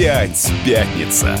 Опять 0.00 0.50
пятница. 0.64 1.38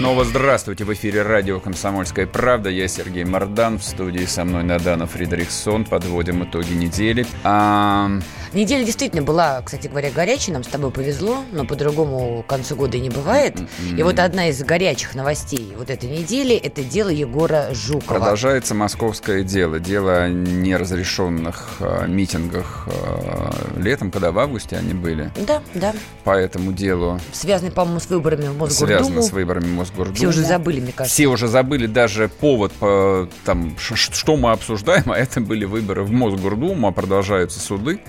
Снова 0.00 0.24
здравствуйте. 0.24 0.86
В 0.86 0.94
эфире 0.94 1.20
радио 1.20 1.60
«Комсомольская 1.60 2.26
правда». 2.26 2.70
Я 2.70 2.88
Сергей 2.88 3.24
Мордан. 3.24 3.78
В 3.78 3.84
студии 3.84 4.24
со 4.24 4.46
мной 4.46 4.62
Надана 4.62 5.06
Фридрихсон. 5.06 5.84
Подводим 5.84 6.42
итоги 6.42 6.72
недели. 6.72 7.26
А, 7.44 8.08
Неделя 8.52 8.84
действительно 8.84 9.22
была, 9.22 9.62
кстати 9.62 9.86
говоря, 9.86 10.10
горячей, 10.10 10.50
нам 10.50 10.64
с 10.64 10.66
тобой 10.66 10.90
повезло, 10.90 11.44
но 11.52 11.64
по-другому 11.64 12.42
к 12.42 12.46
концу 12.50 12.74
года 12.74 12.96
и 12.96 13.00
не 13.00 13.08
бывает. 13.08 13.56
И 13.96 14.02
вот 14.02 14.18
одна 14.18 14.48
из 14.48 14.60
горячих 14.64 15.14
новостей 15.14 15.72
вот 15.76 15.88
этой 15.88 16.08
недели– 16.10 16.56
это 16.56 16.82
дело 16.82 17.10
Егора 17.10 17.68
Жукова. 17.72 18.18
Продолжается 18.18 18.74
московское 18.74 19.44
дело. 19.44 19.78
Дело 19.78 20.22
о 20.24 20.28
неразрешенных 20.28 21.76
э, 21.78 22.08
митингах 22.08 22.88
э, 22.88 23.80
летом, 23.80 24.10
когда 24.10 24.32
в 24.32 24.38
августе 24.40 24.76
они 24.76 24.94
были. 24.94 25.30
Да, 25.46 25.62
да. 25.74 25.94
По 26.24 26.32
этому 26.32 26.72
делу. 26.72 27.20
Связанный, 27.32 27.70
по-моему, 27.70 28.00
с 28.00 28.06
выборами 28.06 28.48
в 28.48 28.58
Мосгордуму. 28.58 28.98
Связано 28.98 29.22
с 29.22 29.30
выборами 29.30 29.66
в 29.66 29.74
Мосгордуму. 29.90 30.16
Все 30.16 30.28
уже 30.28 30.42
забыли, 30.42 30.80
мне 30.80 30.92
кажется. 30.92 31.14
Все 31.14 31.26
уже 31.26 31.48
забыли 31.48 31.86
даже 31.86 32.28
повод, 32.28 32.72
по, 32.72 33.28
там, 33.44 33.76
что 33.78 34.36
мы 34.36 34.52
обсуждаем, 34.52 35.10
а 35.10 35.16
это 35.16 35.40
были 35.40 35.64
выборы 35.64 36.02
в 36.04 36.10
Мосгордуму, 36.10 36.88
а 36.88 36.92
продолжаются 36.92 37.60
суды 37.60 38.00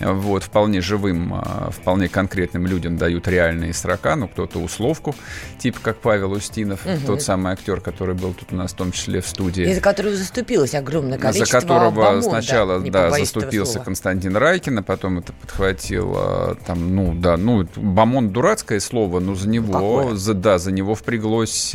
вот, 0.00 0.44
вполне 0.44 0.80
живым, 0.80 1.34
а, 1.34 1.70
вполне 1.70 2.08
конкретным 2.08 2.66
людям 2.66 2.96
дают 2.96 3.28
реальные 3.28 3.74
срока, 3.74 4.16
ну, 4.16 4.28
кто-то 4.28 4.58
условку, 4.58 5.14
типа 5.58 5.78
как 5.82 5.98
Павел 5.98 6.32
Устинов, 6.32 6.84
угу. 6.84 7.06
тот 7.06 7.22
самый 7.22 7.52
актер, 7.52 7.80
который 7.80 8.14
был 8.14 8.34
тут 8.34 8.52
у 8.52 8.56
нас 8.56 8.72
в 8.72 8.76
том 8.76 8.92
числе 8.92 9.20
в 9.20 9.26
студии. 9.26 9.68
И 9.68 9.74
за 9.74 9.80
которого 9.80 10.14
заступилось 10.14 10.74
огромное 10.74 11.18
количество 11.18 11.60
За 11.60 11.66
которого 11.66 11.90
бомонда, 11.90 12.22
сначала, 12.22 12.80
да, 12.80 13.10
заступился 13.10 13.80
Константин 13.80 14.36
Райкин, 14.36 14.78
а 14.78 14.82
потом 14.82 15.18
это 15.18 15.32
подхватил, 15.32 16.14
а, 16.16 16.56
там, 16.66 16.94
ну, 16.94 17.14
да, 17.14 17.36
ну, 17.36 17.66
бомонд 17.76 18.32
дурацкое 18.32 18.80
слово, 18.80 19.20
но 19.20 19.34
за 19.34 19.48
него, 19.48 20.14
за, 20.14 20.34
да, 20.34 20.58
за 20.58 20.72
него 20.72 20.94
впряглось 20.94 21.19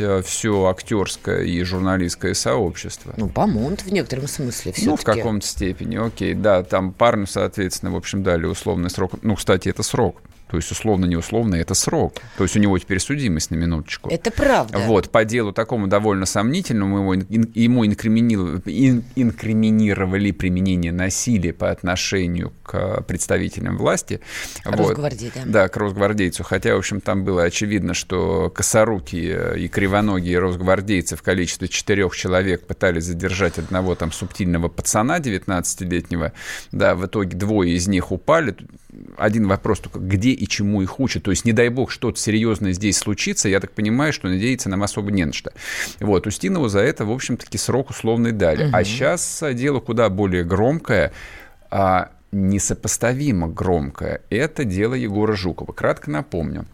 а, 0.00 0.22
все 0.22 0.66
актерское 0.66 1.42
и 1.42 1.62
журналистское 1.62 2.34
сообщество. 2.34 3.14
Ну, 3.16 3.26
бомонд 3.26 3.82
в 3.82 3.92
некотором 3.92 4.28
смысле 4.28 4.72
все-таки. 4.72 4.86
Ну, 4.86 4.96
в 4.96 5.04
каком-то 5.04 5.46
степени, 5.46 5.96
окей, 5.96 6.34
да, 6.34 6.62
там 6.62 6.92
парню, 6.92 7.26
соответственно, 7.26 7.92
в 7.92 7.96
общем, 7.96 8.22
дали 8.22 8.46
условный 8.46 8.90
срок. 8.90 9.12
Ну, 9.22 9.36
кстати, 9.36 9.68
это 9.68 9.82
срок. 9.82 10.20
То 10.50 10.56
есть, 10.56 10.70
условно, 10.70 11.06
не 11.06 11.16
условно, 11.16 11.56
это 11.56 11.74
срок. 11.74 12.14
То 12.36 12.44
есть, 12.44 12.56
у 12.56 12.60
него 12.60 12.78
теперь 12.78 13.00
судимость 13.00 13.50
на 13.50 13.56
минуточку. 13.56 14.10
Это 14.10 14.30
правда. 14.30 14.78
Вот, 14.78 15.10
по 15.10 15.24
делу 15.24 15.52
такому 15.52 15.88
довольно 15.88 16.26
сомнительному, 16.26 17.14
ему, 17.14 17.26
ему 17.54 17.86
инкриминировали, 17.86 19.02
инкриминировали 19.16 20.30
применение 20.30 20.92
насилия 20.92 21.52
по 21.52 21.70
отношению 21.70 22.52
к 22.62 23.02
представителям 23.02 23.76
власти. 23.76 24.20
Росгвардии, 24.64 25.32
вот. 25.34 25.44
да. 25.46 25.62
Да, 25.62 25.68
к 25.68 25.76
росгвардейцу. 25.76 26.44
Хотя, 26.44 26.74
в 26.74 26.78
общем, 26.78 27.00
там 27.00 27.24
было 27.24 27.42
очевидно, 27.42 27.94
что 27.94 28.50
косорукие 28.50 29.58
и 29.58 29.68
кривоногие 29.68 30.38
росгвардейцы 30.38 31.16
в 31.16 31.22
количестве 31.22 31.68
четырех 31.68 32.14
человек 32.14 32.66
пытались 32.66 33.04
задержать 33.04 33.58
одного 33.58 33.94
там 33.94 34.12
субтильного 34.12 34.68
пацана 34.68 35.18
19-летнего. 35.18 36.32
Да, 36.72 36.94
в 36.94 37.06
итоге 37.06 37.36
двое 37.36 37.74
из 37.74 37.88
них 37.88 38.12
упали. 38.12 38.56
Один 39.16 39.46
вопрос 39.46 39.80
только, 39.80 39.98
где 39.98 40.30
и 40.30 40.46
чему 40.46 40.82
их 40.82 41.00
учат. 41.00 41.24
То 41.24 41.30
есть, 41.30 41.44
не 41.44 41.52
дай 41.52 41.68
бог, 41.68 41.90
что-то 41.90 42.18
серьезное 42.18 42.72
здесь 42.72 42.98
случится, 42.98 43.48
я 43.48 43.60
так 43.60 43.72
понимаю, 43.72 44.12
что 44.12 44.28
надеяться 44.28 44.68
нам 44.68 44.82
особо 44.82 45.10
не 45.10 45.24
на 45.24 45.32
что. 45.32 45.52
Вот, 46.00 46.26
Устинову 46.26 46.68
за 46.68 46.80
это, 46.80 47.04
в 47.04 47.10
общем-таки, 47.10 47.58
срок 47.58 47.90
условный 47.90 48.32
дали. 48.32 48.64
Угу. 48.64 48.76
А 48.76 48.84
сейчас 48.84 49.42
дело 49.54 49.80
куда 49.80 50.08
более 50.08 50.44
громкое, 50.44 51.12
а, 51.70 52.10
несопоставимо 52.32 53.48
громкое. 53.48 54.22
Это 54.30 54.64
дело 54.64 54.94
Егора 54.94 55.34
Жукова. 55.34 55.72
Кратко 55.72 56.10
напомню. 56.10 56.66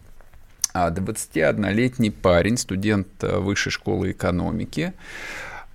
21-летний 0.73 2.09
парень, 2.09 2.57
студент 2.57 3.07
э, 3.21 3.37
высшей 3.37 3.71
школы 3.71 4.11
экономики. 4.11 4.93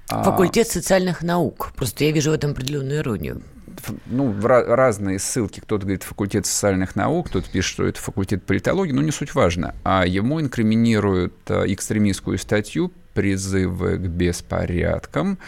А, 0.09 0.25
Факультет 0.25 0.69
социальных 0.69 1.23
наук. 1.23 1.73
Просто 1.77 2.05
я 2.05 2.11
вижу 2.11 2.31
в 2.31 2.35
этом 2.35 2.51
определенную 2.51 3.01
иронию 3.01 3.43
ну, 4.07 4.35
разные 4.41 5.19
ссылки. 5.19 5.61
Кто-то 5.61 5.83
говорит 5.83 6.03
факультет 6.03 6.47
социальных 6.47 6.97
наук, 6.97 7.29
кто-то 7.29 7.49
пишет, 7.51 7.73
что 7.73 7.87
это 7.87 8.01
факультет 8.01 8.45
политологии, 8.45 8.93
но 8.93 9.03
не 9.03 9.11
суть 9.11 9.35
важно. 9.35 9.75
А 9.85 10.07
ему 10.07 10.41
инкриминируют 10.41 11.35
э, 11.49 11.65
экстремистскую 11.73 12.39
статью 12.39 12.93
призывы 13.15 13.97
к 13.97 14.03
беспорядкам, 14.03 15.39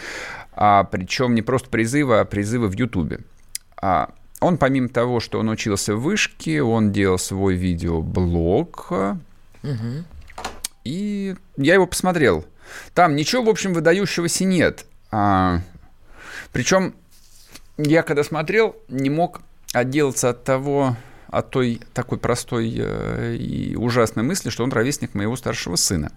а, 0.53 0.85
причем 0.85 1.35
не 1.35 1.43
просто 1.43 1.69
призывы, 1.71 2.19
а 2.19 2.25
призывы 2.25 2.69
в 2.69 2.75
Ютубе. 2.75 3.21
А, 3.81 4.11
он, 4.41 4.59
помимо 4.59 4.89
того, 4.89 5.21
что 5.21 5.39
он 5.39 5.49
учился 5.49 5.95
в 5.95 6.03
вышке, 6.03 6.62
он 6.62 6.91
делал 6.91 7.19
свой 7.19 7.55
видеоблог, 7.55 8.91
угу. 8.91 10.05
и 10.83 11.37
я 11.57 11.75
его 11.75 11.87
посмотрел. 11.87 12.45
Там 12.95 13.15
ничего, 13.15 13.45
в 13.45 13.49
общем, 13.49 13.73
выдающегося 13.73 14.45
нет. 14.45 14.87
А, 15.12 15.61
причем 16.53 16.95
я 17.85 18.03
когда 18.03 18.25
смотрел, 18.25 18.77
не 18.89 19.11
мог 19.11 19.41
отделаться 19.73 20.31
от 20.31 20.45
того, 20.45 20.97
от 21.31 21.51
той 21.51 21.81
такой 21.95 22.19
простой 22.19 22.75
э, 22.77 23.37
и 23.37 23.77
ужасной 23.77 24.25
мысли, 24.25 24.51
что 24.51 24.65
он 24.65 24.73
ровесник 24.73 25.15
моего 25.15 25.37
старшего 25.37 25.77
сына. 25.77 26.13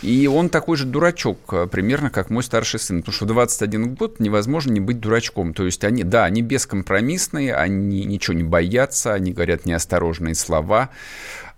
И 0.00 0.26
он 0.26 0.48
такой 0.48 0.76
же 0.76 0.84
дурачок, 0.84 1.38
э, 1.52 1.66
примерно 1.66 2.10
как 2.10 2.30
мой 2.30 2.42
старший 2.42 2.80
сын. 2.80 3.00
Потому 3.00 3.14
что 3.14 3.24
в 3.24 3.28
21 3.28 3.94
год 3.94 4.20
невозможно 4.20 4.72
не 4.72 4.80
быть 4.80 5.00
дурачком. 5.00 5.54
То 5.54 5.64
есть 5.64 5.84
они, 5.84 6.04
да, 6.04 6.24
они 6.24 6.42
бескомпромиссные, 6.42 7.54
они 7.54 8.04
ничего 8.04 8.34
не 8.34 8.44
боятся, 8.44 9.12
они 9.12 9.32
говорят 9.32 9.66
неосторожные 9.66 10.34
слова. 10.34 10.90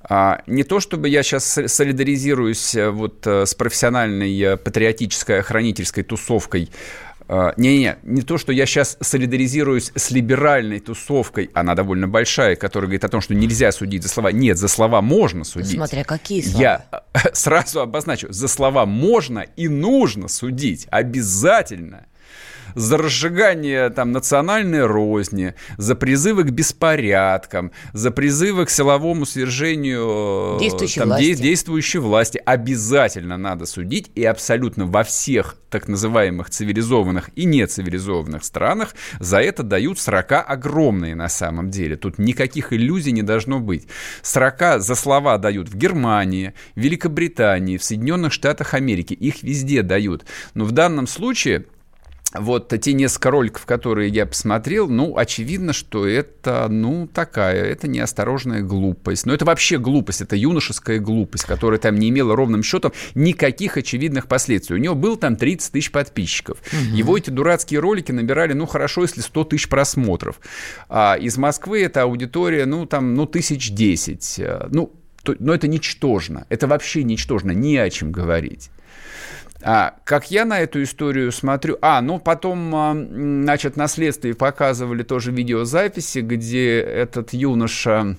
А, 0.07 0.43
не 0.47 0.65
то 0.65 0.81
чтобы 0.81 1.09
я 1.09 1.23
сейчас 1.23 1.45
солидаризируюсь 1.67 2.75
э, 2.75 2.91
вот 2.91 3.27
с 3.27 3.55
профессиональной 3.55 4.57
патриотической 4.57 5.41
охранительской 5.41 6.03
тусовкой 6.03 6.71
а, 7.27 7.55
не 7.57 8.23
то, 8.23 8.39
что 8.39 8.53
я 8.53 8.67
сейчас 8.67 8.97
солидаризируюсь 9.01 9.93
с 9.95 10.11
либеральной 10.11 10.81
тусовкой, 10.81 11.51
она 11.55 11.75
довольно 11.75 12.07
большая, 12.07 12.57
которая 12.57 12.89
говорит 12.89 13.05
о 13.05 13.09
том, 13.09 13.21
что 13.21 13.35
нельзя 13.35 13.73
судить 13.73 14.03
за 14.03 14.09
слова. 14.09 14.31
Нет, 14.33 14.59
за 14.59 14.69
слова 14.69 15.01
можно 15.01 15.45
судить. 15.45 15.77
Смотря 15.77 16.05
какие 16.05 16.43
слова. 16.43 16.61
Я 16.61 16.87
сразу 17.33 17.81
обозначу, 17.81 18.33
за 18.33 18.49
слова 18.49 18.84
можно 18.84 19.41
и 19.57 19.69
нужно 19.69 20.29
судить, 20.29 20.87
обязательно 20.91 22.07
за 22.75 22.99
разжигание 22.99 23.91
там, 23.91 24.13
национальной 24.13 24.85
розни, 24.85 25.55
за 25.77 25.95
призывы 25.95 26.45
к 26.45 26.51
беспорядкам, 26.51 27.73
за 27.93 28.11
призывы 28.11 28.67
к 28.67 28.71
силовому 28.71 29.27
свержению 29.27 30.57
э, 30.57 30.61
действующей, 30.61 31.01
там, 31.01 31.09
власти. 31.09 31.35
действующей 31.35 32.01
власти. 32.01 32.43
Обязательно 32.45 33.37
надо 33.37 33.67
судить, 33.67 34.11
и 34.15 34.25
абсолютно 34.25 34.87
во 34.87 35.05
всех 35.05 35.57
так 35.75 35.89
называемых 35.89 36.51
цивилизованных 36.51 37.31
и 37.35 37.47
нецивилизованных 37.47 38.45
странах 38.45 38.95
за 39.19 39.41
это 39.41 39.65
дают 39.65 39.99
срока 39.99 40.41
огромные 40.41 41.17
на 41.17 41.29
самом 41.29 41.71
деле. 41.71 41.97
Тут 41.97 42.19
никаких 42.19 42.73
иллюзий 42.73 43.11
не 43.11 43.23
должно 43.23 43.59
быть. 43.59 43.89
Срока 44.23 44.79
за 44.79 44.95
слова 44.95 45.37
дают 45.37 45.69
в 45.69 45.77
Германии, 45.77 46.55
в 46.77 46.81
Великобритании, 46.81 47.77
в 47.77 47.83
Соединенных 47.83 48.33
Штатах 48.33 48.75
Америки. 48.75 49.15
Их 49.15 49.43
везде 49.43 49.83
дают. 49.83 50.25
Но 50.55 50.65
в 50.65 50.71
данном 50.71 51.09
случае 51.09 51.67
вот 52.34 52.69
те 52.81 52.93
несколько 52.93 53.31
роликов, 53.31 53.65
которые 53.65 54.09
я 54.11 54.27
посмотрел, 54.27 54.89
ну, 54.89 55.17
очевидно, 55.17 55.72
что 55.72 56.06
это, 56.06 56.67
ну, 56.69 57.06
такая, 57.06 57.65
это 57.65 57.87
неосторожная 57.87 58.61
глупость. 58.62 59.25
Но 59.27 59.33
это 59.33 59.45
вообще 59.45 59.78
глупость, 59.78 60.21
это 60.21 60.34
юношеская 60.34 60.99
глупость, 60.99 61.45
которая 61.45 61.78
там 61.78 61.97
не 61.97 62.09
имела 62.09 62.34
ровным 62.34 62.62
счетом 62.62 62.93
никаких 63.15 63.77
очевидных 63.77 64.27
последствий. 64.27 64.77
У 64.77 64.81
него 64.81 64.95
был 64.95 65.17
там 65.17 65.37
30 65.37 65.72
тысяч 65.72 65.93
подписчиков. 65.93 66.59
Угу. 66.72 66.97
Его 66.97 67.16
эти 67.16 67.31
дурацкие 67.31 67.81
ролики 67.81 68.10
набирали, 68.13 68.53
ну, 68.53 68.66
хорошо, 68.66 69.03
если 69.03 69.21
100 69.21 69.45
тысяч 69.45 69.69
просмотров. 69.69 70.41
А 70.89 71.16
из 71.16 71.36
Москвы 71.36 71.83
эта 71.83 72.03
аудитория, 72.03 72.66
ну, 72.66 72.86
там, 72.86 73.15
ну, 73.15 73.27
тысяч 73.27 73.71
десять. 73.71 74.41
Ну, 74.71 74.92
то, 75.22 75.34
но 75.39 75.54
это 75.54 75.69
ничтожно. 75.69 76.47
Это 76.51 76.66
вообще 76.66 77.03
ничтожно, 77.03 77.53
не 77.53 77.77
о 77.78 77.89
чем 77.91 78.13
говорить. 78.13 78.71
А, 79.66 79.95
как 80.05 80.31
я 80.31 80.45
на 80.45 80.61
эту 80.61 80.83
историю 80.83 81.33
смотрю... 81.33 81.78
А, 81.81 82.03
ну 82.03 82.19
потом, 82.19 82.75
а, 82.75 82.93
значит, 82.95 83.77
на 83.77 83.89
следствии 83.89 84.33
показывали 84.33 85.03
тоже 85.03 85.33
видеозаписи, 85.33 86.19
где 86.19 86.81
этот 86.81 87.33
юноша 87.33 88.19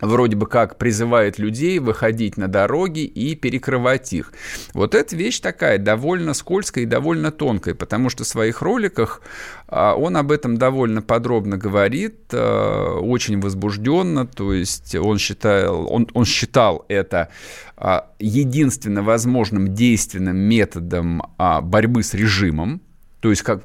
вроде 0.00 0.36
бы 0.36 0.46
как 0.46 0.76
призывает 0.78 1.38
людей 1.38 1.78
выходить 1.78 2.36
на 2.36 2.48
дороги 2.48 3.00
и 3.00 3.34
перекрывать 3.34 4.12
их. 4.12 4.32
Вот 4.72 4.94
эта 4.94 5.16
вещь 5.16 5.40
такая 5.40 5.78
довольно 5.78 6.34
скользкая 6.34 6.84
и 6.84 6.86
довольно 6.86 7.30
тонкая, 7.30 7.74
потому 7.74 8.10
что 8.10 8.24
в 8.24 8.26
своих 8.26 8.62
роликах 8.62 9.22
а, 9.68 9.94
он 9.94 10.16
об 10.16 10.32
этом 10.32 10.56
довольно 10.56 11.02
подробно 11.02 11.56
говорит, 11.56 12.16
а, 12.32 12.98
очень 12.98 13.40
возбужденно, 13.40 14.26
то 14.26 14.52
есть 14.52 14.94
он 14.94 15.18
считал, 15.18 15.92
он, 15.92 16.08
он 16.12 16.24
считал 16.24 16.84
это 16.88 17.28
а, 17.76 18.10
единственно 18.18 19.02
возможным 19.02 19.74
действенным 19.74 20.36
методом 20.36 21.22
борьбы 21.62 22.02
с 22.02 22.14
режимом, 22.14 22.80
то 23.20 23.30
есть 23.30 23.42
как 23.42 23.64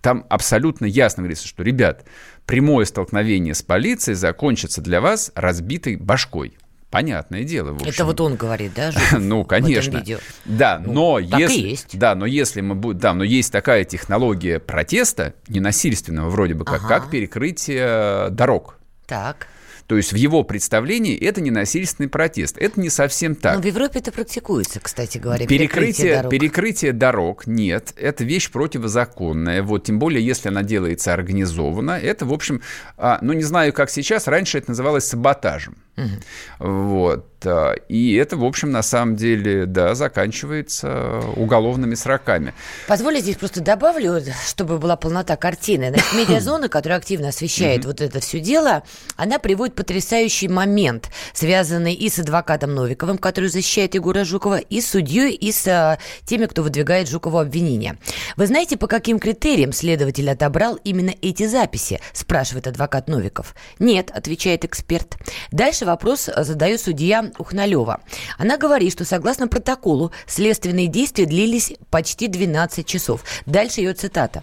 там 0.00 0.24
абсолютно 0.28 0.86
ясно 0.86 1.22
говорится, 1.22 1.46
что, 1.46 1.62
ребят, 1.62 2.04
прямое 2.46 2.84
столкновение 2.84 3.54
с 3.54 3.62
полицией 3.62 4.16
закончится 4.16 4.80
для 4.80 5.00
вас 5.00 5.30
разбитой 5.34 5.96
башкой. 5.96 6.56
Понятное 6.90 7.44
дело. 7.44 7.76
Это 7.86 8.04
вот 8.04 8.20
он 8.20 8.34
говорит, 8.34 8.72
да? 8.74 8.90
ну, 9.18 9.44
конечно. 9.44 10.02
Да, 10.44 10.82
ну, 10.84 10.92
но 10.92 11.18
если, 11.20 11.68
есть. 11.68 11.96
да, 11.96 12.16
но 12.16 12.26
если 12.26 12.62
мы 12.62 12.74
будем, 12.74 12.98
да, 12.98 13.14
но 13.14 13.22
есть 13.22 13.52
такая 13.52 13.84
технология 13.84 14.58
протеста 14.58 15.34
ненасильственного 15.46 16.28
вроде 16.30 16.54
бы 16.54 16.64
как, 16.64 16.80
ага. 16.80 16.88
как 16.88 17.10
перекрытие 17.10 18.30
дорог. 18.30 18.76
Так. 19.06 19.46
То 19.90 19.96
есть 19.96 20.12
в 20.12 20.14
его 20.14 20.44
представлении 20.44 21.18
это 21.18 21.40
не 21.40 21.50
насильственный 21.50 22.08
протест. 22.08 22.56
Это 22.58 22.80
не 22.80 22.90
совсем 22.90 23.34
так. 23.34 23.56
Но 23.56 23.60
в 23.60 23.64
Европе 23.64 23.98
это 23.98 24.12
практикуется, 24.12 24.78
кстати 24.78 25.18
говоря. 25.18 25.48
Перекрытие, 25.48 25.66
перекрытие, 25.80 26.14
дорог. 26.14 26.30
перекрытие 26.30 26.92
дорог 26.92 27.46
нет. 27.48 27.94
Это 27.96 28.22
вещь 28.22 28.52
противозаконная. 28.52 29.64
Вот, 29.64 29.82
тем 29.82 29.98
более, 29.98 30.24
если 30.24 30.46
она 30.46 30.62
делается 30.62 31.12
организованно. 31.12 31.98
Это, 31.98 32.24
в 32.24 32.32
общем, 32.32 32.62
а, 32.96 33.18
ну 33.20 33.32
не 33.32 33.42
знаю, 33.42 33.72
как 33.72 33.90
сейчас, 33.90 34.28
раньше 34.28 34.58
это 34.58 34.70
называлось 34.70 35.08
саботажем. 35.08 35.76
Угу. 35.96 36.68
Вот. 36.68 37.39
И 37.88 38.14
это, 38.14 38.36
в 38.36 38.44
общем, 38.44 38.70
на 38.70 38.82
самом 38.82 39.16
деле, 39.16 39.66
да, 39.66 39.94
заканчивается 39.94 41.20
уголовными 41.36 41.94
сроками. 41.94 42.54
Позволь 42.86 43.20
здесь 43.20 43.36
просто 43.36 43.60
добавлю, 43.60 44.20
чтобы 44.46 44.78
была 44.78 44.96
полнота 44.96 45.36
картины. 45.36 45.88
Значит, 45.90 46.12
медиазона, 46.14 46.68
которая 46.68 46.98
активно 46.98 47.28
освещает 47.28 47.84
вот 47.84 48.00
это 48.00 48.20
все 48.20 48.40
дело, 48.40 48.82
она 49.16 49.38
приводит 49.38 49.74
потрясающий 49.74 50.48
момент, 50.48 51.10
связанный 51.32 51.94
и 51.94 52.08
с 52.08 52.18
адвокатом 52.18 52.74
Новиковым, 52.74 53.18
который 53.18 53.48
защищает 53.48 53.94
Егора 53.94 54.24
Жукова, 54.24 54.58
и 54.58 54.80
с 54.80 54.90
судьей, 54.90 55.34
и 55.34 55.52
с 55.52 55.66
а, 55.66 55.98
теми, 56.24 56.46
кто 56.46 56.62
выдвигает 56.62 57.08
Жукову 57.08 57.38
обвинения. 57.38 57.98
Вы 58.36 58.46
знаете, 58.46 58.76
по 58.76 58.86
каким 58.86 59.18
критериям 59.18 59.72
следователь 59.72 60.30
отобрал 60.30 60.76
именно 60.84 61.12
эти 61.22 61.46
записи, 61.46 62.00
спрашивает 62.12 62.66
адвокат 62.66 63.08
Новиков. 63.08 63.54
Нет, 63.78 64.10
отвечает 64.10 64.64
эксперт. 64.64 65.16
Дальше 65.50 65.84
вопрос 65.84 66.28
задает 66.36 66.80
судья 66.80 67.29
Ухналева. 67.38 68.00
Она 68.38 68.56
говорит, 68.56 68.92
что 68.92 69.04
согласно 69.04 69.48
протоколу 69.48 70.12
следственные 70.26 70.86
действия 70.86 71.26
длились 71.26 71.72
почти 71.90 72.26
12 72.28 72.86
часов. 72.86 73.24
Дальше 73.46 73.80
ее 73.80 73.94
цитата. 73.94 74.42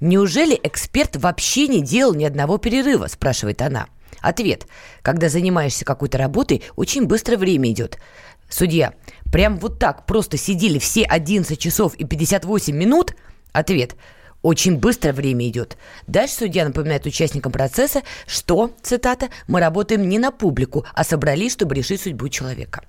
«Неужели 0.00 0.58
эксперт 0.62 1.16
вообще 1.16 1.68
не 1.68 1.82
делал 1.82 2.14
ни 2.14 2.24
одного 2.24 2.58
перерыва?»– 2.58 3.06
спрашивает 3.08 3.62
она. 3.62 3.86
Ответ. 4.20 4.66
Когда 5.02 5.28
занимаешься 5.28 5.84
какой-то 5.84 6.18
работой, 6.18 6.62
очень 6.76 7.06
быстро 7.06 7.36
время 7.36 7.70
идет. 7.70 7.98
Судья. 8.48 8.94
Прям 9.30 9.58
вот 9.58 9.78
так 9.78 10.06
просто 10.06 10.36
сидели 10.36 10.78
все 10.78 11.04
11 11.04 11.58
часов 11.58 11.94
и 11.94 12.04
58 12.04 12.74
минут? 12.74 13.14
Ответ. 13.52 13.94
Очень 14.42 14.76
быстро 14.76 15.12
время 15.12 15.48
идет. 15.48 15.76
Дальше 16.06 16.34
судья 16.34 16.64
напоминает 16.64 17.06
участникам 17.06 17.50
процесса, 17.50 18.02
что, 18.26 18.70
цитата, 18.82 19.28
«мы 19.48 19.58
работаем 19.60 20.08
не 20.08 20.18
на 20.18 20.30
публику, 20.30 20.86
а 20.94 21.02
собрались, 21.02 21.52
чтобы 21.52 21.74
решить 21.74 22.02
судьбу 22.02 22.28
человека». 22.28 22.82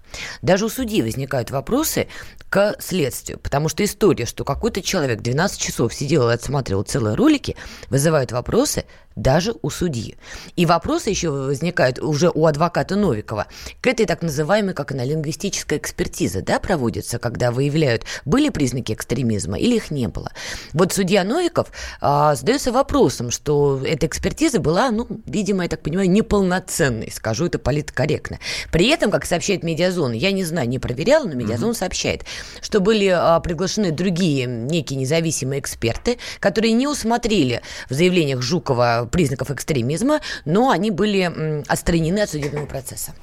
Даже 0.43 0.65
у 0.65 0.69
судьи 0.69 1.01
возникают 1.01 1.49
вопросы 1.49 2.07
к 2.49 2.75
следствию, 2.79 3.39
потому 3.39 3.67
что 3.67 3.83
история, 3.83 4.25
что 4.25 4.43
какой-то 4.43 4.81
человек 4.81 5.21
12 5.21 5.59
часов 5.59 5.93
сидел 5.93 6.29
и 6.29 6.33
отсматривал 6.33 6.83
целые 6.83 7.15
ролики, 7.15 7.55
вызывают 7.89 8.31
вопросы 8.31 8.85
даже 9.21 9.55
у 9.61 9.69
судьи. 9.69 10.17
И 10.55 10.65
вопросы 10.65 11.09
еще 11.09 11.29
возникают 11.29 11.99
уже 11.99 12.31
у 12.33 12.45
адвоката 12.45 12.95
Новикова 12.95 13.47
к 13.81 13.87
этой 13.87 14.05
так 14.05 14.21
называемой, 14.21 14.73
как 14.73 14.91
она, 14.91 15.03
лингвистическая 15.03 15.79
экспертиза, 15.79 16.41
да, 16.41 16.59
проводится, 16.59 17.19
когда 17.19 17.51
выявляют, 17.51 18.03
были 18.25 18.49
признаки 18.49 18.93
экстремизма 18.93 19.57
или 19.57 19.75
их 19.75 19.91
не 19.91 20.07
было. 20.07 20.31
Вот 20.73 20.93
судья 20.93 21.23
Новиков 21.23 21.67
а, 22.01 22.35
задается 22.35 22.71
вопросом, 22.71 23.31
что 23.31 23.81
эта 23.85 24.07
экспертиза 24.07 24.59
была, 24.59 24.91
ну, 24.91 25.07
видимо, 25.25 25.63
я 25.63 25.69
так 25.69 25.81
понимаю, 25.81 26.09
неполноценной, 26.09 27.11
скажу 27.11 27.45
это 27.45 27.59
политкорректно. 27.59 28.39
При 28.71 28.87
этом, 28.87 29.11
как 29.11 29.25
сообщает 29.25 29.63
Медиазон, 29.63 30.13
я 30.13 30.31
не 30.31 30.43
знаю, 30.43 30.69
не 30.69 30.79
проверяла, 30.79 31.25
но 31.25 31.33
Медиазон 31.33 31.71
mm-hmm. 31.71 31.77
сообщает, 31.77 32.25
что 32.61 32.79
были 32.79 33.07
а, 33.07 33.39
приглашены 33.39 33.91
другие 33.91 34.45
некие 34.45 34.99
независимые 34.99 35.59
эксперты, 35.59 36.17
которые 36.39 36.73
не 36.73 36.87
усмотрели 36.87 37.61
в 37.89 37.93
заявлениях 37.93 38.41
Жукова 38.41 39.08
признаков 39.09 39.51
экстремизма, 39.51 40.21
но 40.45 40.69
они 40.69 40.91
были 40.91 41.63
отстранены 41.67 42.19
от 42.19 42.29
судебного 42.29 42.65
процесса. 42.65 43.13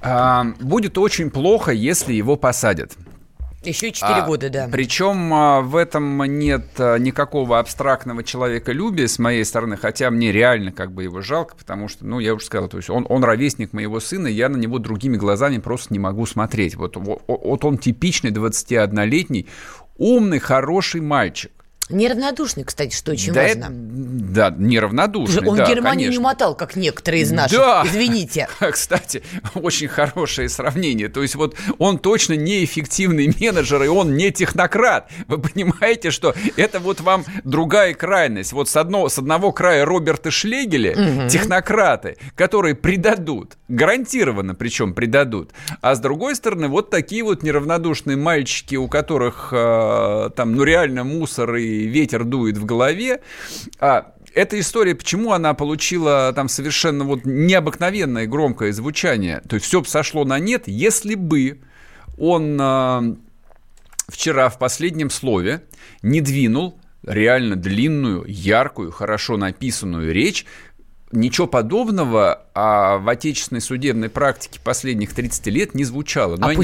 А, 0.00 0.44
будет 0.60 0.98
очень 0.98 1.30
плохо, 1.30 1.72
если 1.72 2.12
его 2.12 2.36
посадят. 2.36 2.92
Еще 3.64 3.88
и 3.88 3.92
4 3.92 4.12
а, 4.12 4.26
года, 4.26 4.50
да. 4.50 4.68
Причем 4.70 5.34
а, 5.34 5.60
в 5.62 5.74
этом 5.74 6.22
нет 6.24 6.66
а, 6.78 6.96
никакого 6.96 7.58
абстрактного 7.58 8.22
человеколюбия 8.22 9.08
с 9.08 9.18
моей 9.18 9.44
стороны, 9.44 9.76
хотя 9.76 10.10
мне 10.10 10.30
реально 10.30 10.70
как 10.70 10.92
бы 10.92 11.02
его 11.02 11.22
жалко, 11.22 11.56
потому 11.56 11.88
что, 11.88 12.06
ну, 12.06 12.20
я 12.20 12.34
уже 12.34 12.44
сказал, 12.44 12.68
то 12.68 12.76
есть 12.76 12.88
он, 12.88 13.04
он 13.08 13.24
ровесник 13.24 13.72
моего 13.72 13.98
сына, 13.98 14.28
я 14.28 14.48
на 14.48 14.56
него 14.56 14.78
другими 14.78 15.16
глазами 15.16 15.58
просто 15.58 15.92
не 15.92 15.98
могу 15.98 16.24
смотреть. 16.24 16.76
Вот, 16.76 16.96
вот, 16.96 17.22
вот 17.26 17.64
он 17.64 17.78
типичный 17.78 18.30
21-летний, 18.30 19.48
умный, 19.96 20.38
хороший 20.38 21.00
мальчик. 21.00 21.50
Неравнодушный, 21.90 22.64
кстати, 22.64 22.94
что 22.94 23.12
очень 23.12 23.32
да 23.32 23.42
важно. 23.42 23.64
Это, 23.64 23.70
да, 23.70 24.54
неравнодушный. 24.56 25.48
Он 25.48 25.56
да, 25.56 25.66
Германию 25.66 26.08
конечно. 26.08 26.10
не 26.10 26.18
мотал, 26.18 26.54
как 26.54 26.76
некоторые 26.76 27.22
из 27.22 27.32
наших. 27.32 27.58
Да. 27.58 27.82
Извините. 27.86 28.48
Кстати, 28.70 29.22
очень 29.54 29.88
хорошее 29.88 30.50
сравнение. 30.50 31.08
То 31.08 31.22
есть 31.22 31.34
вот 31.34 31.56
он 31.78 31.98
точно 31.98 32.34
неэффективный 32.34 33.34
менеджер, 33.40 33.82
и 33.82 33.88
он 33.88 34.16
не 34.16 34.30
технократ. 34.30 35.10
Вы 35.28 35.38
понимаете, 35.38 36.10
что 36.10 36.34
это 36.56 36.78
вот 36.78 37.00
вам 37.00 37.24
другая 37.44 37.94
крайность. 37.94 38.52
Вот 38.52 38.68
с, 38.68 38.76
одного, 38.76 39.08
с 39.08 39.18
одного 39.18 39.52
края 39.52 39.86
Роберта 39.86 40.30
Шлегеля, 40.30 40.92
угу. 40.92 41.28
технократы, 41.28 42.18
которые 42.34 42.74
предадут, 42.74 43.56
гарантированно 43.68 44.54
причем 44.54 44.92
предадут. 44.92 45.52
А 45.80 45.94
с 45.94 46.00
другой 46.00 46.36
стороны, 46.36 46.68
вот 46.68 46.90
такие 46.90 47.22
вот 47.22 47.42
неравнодушные 47.42 48.18
мальчики, 48.18 48.76
у 48.76 48.88
которых 48.88 49.52
э, 49.52 50.30
там, 50.36 50.54
ну 50.54 50.64
реально 50.64 51.04
мусор 51.04 51.54
и 51.56 51.77
ветер 51.86 52.24
дует 52.24 52.58
в 52.58 52.64
голове. 52.64 53.20
А, 53.78 54.12
эта 54.34 54.58
история, 54.60 54.94
почему 54.94 55.32
она 55.32 55.54
получила 55.54 56.32
там 56.34 56.48
совершенно 56.48 57.04
вот 57.04 57.24
необыкновенное 57.24 58.26
громкое 58.26 58.72
звучание, 58.72 59.42
то 59.48 59.54
есть 59.54 59.66
все 59.66 59.82
сошло 59.84 60.24
на 60.24 60.38
нет, 60.38 60.64
если 60.66 61.14
бы 61.14 61.60
он 62.18 62.58
э, 62.60 63.14
вчера 64.08 64.48
в 64.48 64.58
последнем 64.58 65.10
слове 65.10 65.62
не 66.02 66.20
двинул 66.20 66.80
реально 67.04 67.56
длинную, 67.56 68.24
яркую, 68.26 68.90
хорошо 68.90 69.36
написанную 69.36 70.12
речь, 70.12 70.44
Ничего 71.10 71.46
подобного 71.46 72.46
а 72.54 72.98
в 72.98 73.08
отечественной 73.08 73.62
судебной 73.62 74.10
практике 74.10 74.60
последних 74.62 75.14
30 75.14 75.46
лет 75.46 75.74
не 75.74 75.84
звучало. 75.84 76.36
Но 76.36 76.46
а 76.46 76.50
они... 76.50 76.56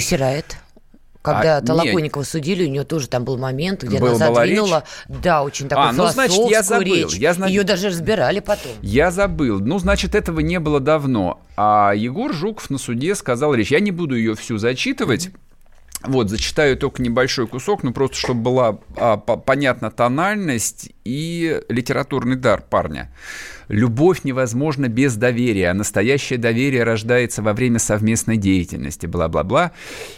Когда 1.24 1.56
а, 1.56 1.62
Толоконникова 1.62 2.20
нет. 2.20 2.28
судили, 2.28 2.66
у 2.66 2.68
нее 2.68 2.84
тоже 2.84 3.08
там 3.08 3.24
был 3.24 3.38
момент, 3.38 3.82
где 3.82 3.98
был, 3.98 4.16
она 4.16 4.34
задвинула, 4.34 4.84
да, 5.08 5.42
очень 5.42 5.68
такую 5.68 5.88
а, 5.88 5.92
ну, 5.92 6.06
значит, 6.08 6.38
я 6.50 6.62
забыл. 6.62 6.84
речь. 6.84 7.14
Я, 7.14 7.32
значит, 7.32 7.56
Ее 7.56 7.64
даже 7.64 7.88
разбирали 7.88 8.40
потом. 8.40 8.72
Я 8.82 9.10
забыл. 9.10 9.58
Ну, 9.58 9.78
значит, 9.78 10.14
этого 10.14 10.40
не 10.40 10.60
было 10.60 10.80
давно. 10.80 11.40
А 11.56 11.94
Егор 11.96 12.34
Жуков 12.34 12.68
на 12.68 12.76
суде 12.76 13.14
сказал 13.14 13.54
речь. 13.54 13.70
Я 13.70 13.80
не 13.80 13.90
буду 13.90 14.16
ее 14.16 14.34
всю 14.34 14.58
зачитывать. 14.58 15.28
Mm-hmm. 15.28 16.10
Вот, 16.10 16.28
зачитаю 16.28 16.76
только 16.76 17.00
небольшой 17.00 17.46
кусок, 17.46 17.82
ну 17.82 17.94
просто 17.94 18.18
чтобы 18.18 18.42
была 18.42 18.78
а, 18.98 19.16
понятна 19.16 19.90
тональность 19.90 20.90
и 21.04 21.60
литературный 21.68 22.36
дар 22.36 22.62
парня. 22.62 23.12
Любовь 23.68 24.24
невозможна 24.24 24.88
без 24.88 25.16
доверия, 25.16 25.70
а 25.70 25.74
настоящее 25.74 26.38
доверие 26.38 26.82
рождается 26.82 27.42
во 27.42 27.52
время 27.54 27.78
совместной 27.78 28.36
деятельности, 28.36 29.06
бла-бла-бла. 29.06 29.72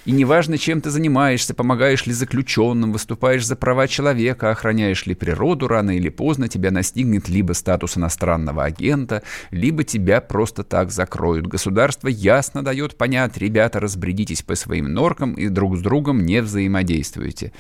И 0.04 0.12
неважно, 0.12 0.58
чем 0.58 0.80
ты 0.80 0.90
занимаешься, 0.90 1.54
помогаешь 1.54 2.06
ли 2.06 2.12
заключенным, 2.12 2.92
выступаешь 2.92 3.46
за 3.46 3.54
права 3.54 3.86
человека, 3.86 4.50
охраняешь 4.50 5.06
ли 5.06 5.14
природу, 5.14 5.68
рано 5.68 5.96
или 5.96 6.08
поздно 6.08 6.48
тебя 6.48 6.70
настигнет 6.70 7.28
либо 7.28 7.52
статус 7.52 7.96
иностранного 7.96 8.64
агента, 8.64 9.22
либо 9.50 9.84
тебя 9.84 10.20
просто 10.20 10.64
так 10.64 10.90
закроют. 10.90 11.46
Государство 11.46 12.08
ясно 12.08 12.64
дает 12.64 12.96
понять, 12.96 13.36
ребята, 13.38 13.78
разбредитесь 13.78 14.42
по 14.42 14.54
своим 14.56 14.92
норкам 14.92 15.34
и 15.34 15.48
друг 15.48 15.76
с 15.76 15.80
другом 15.80 16.24
не 16.24 16.42
взаимодействуйте. 16.42 17.52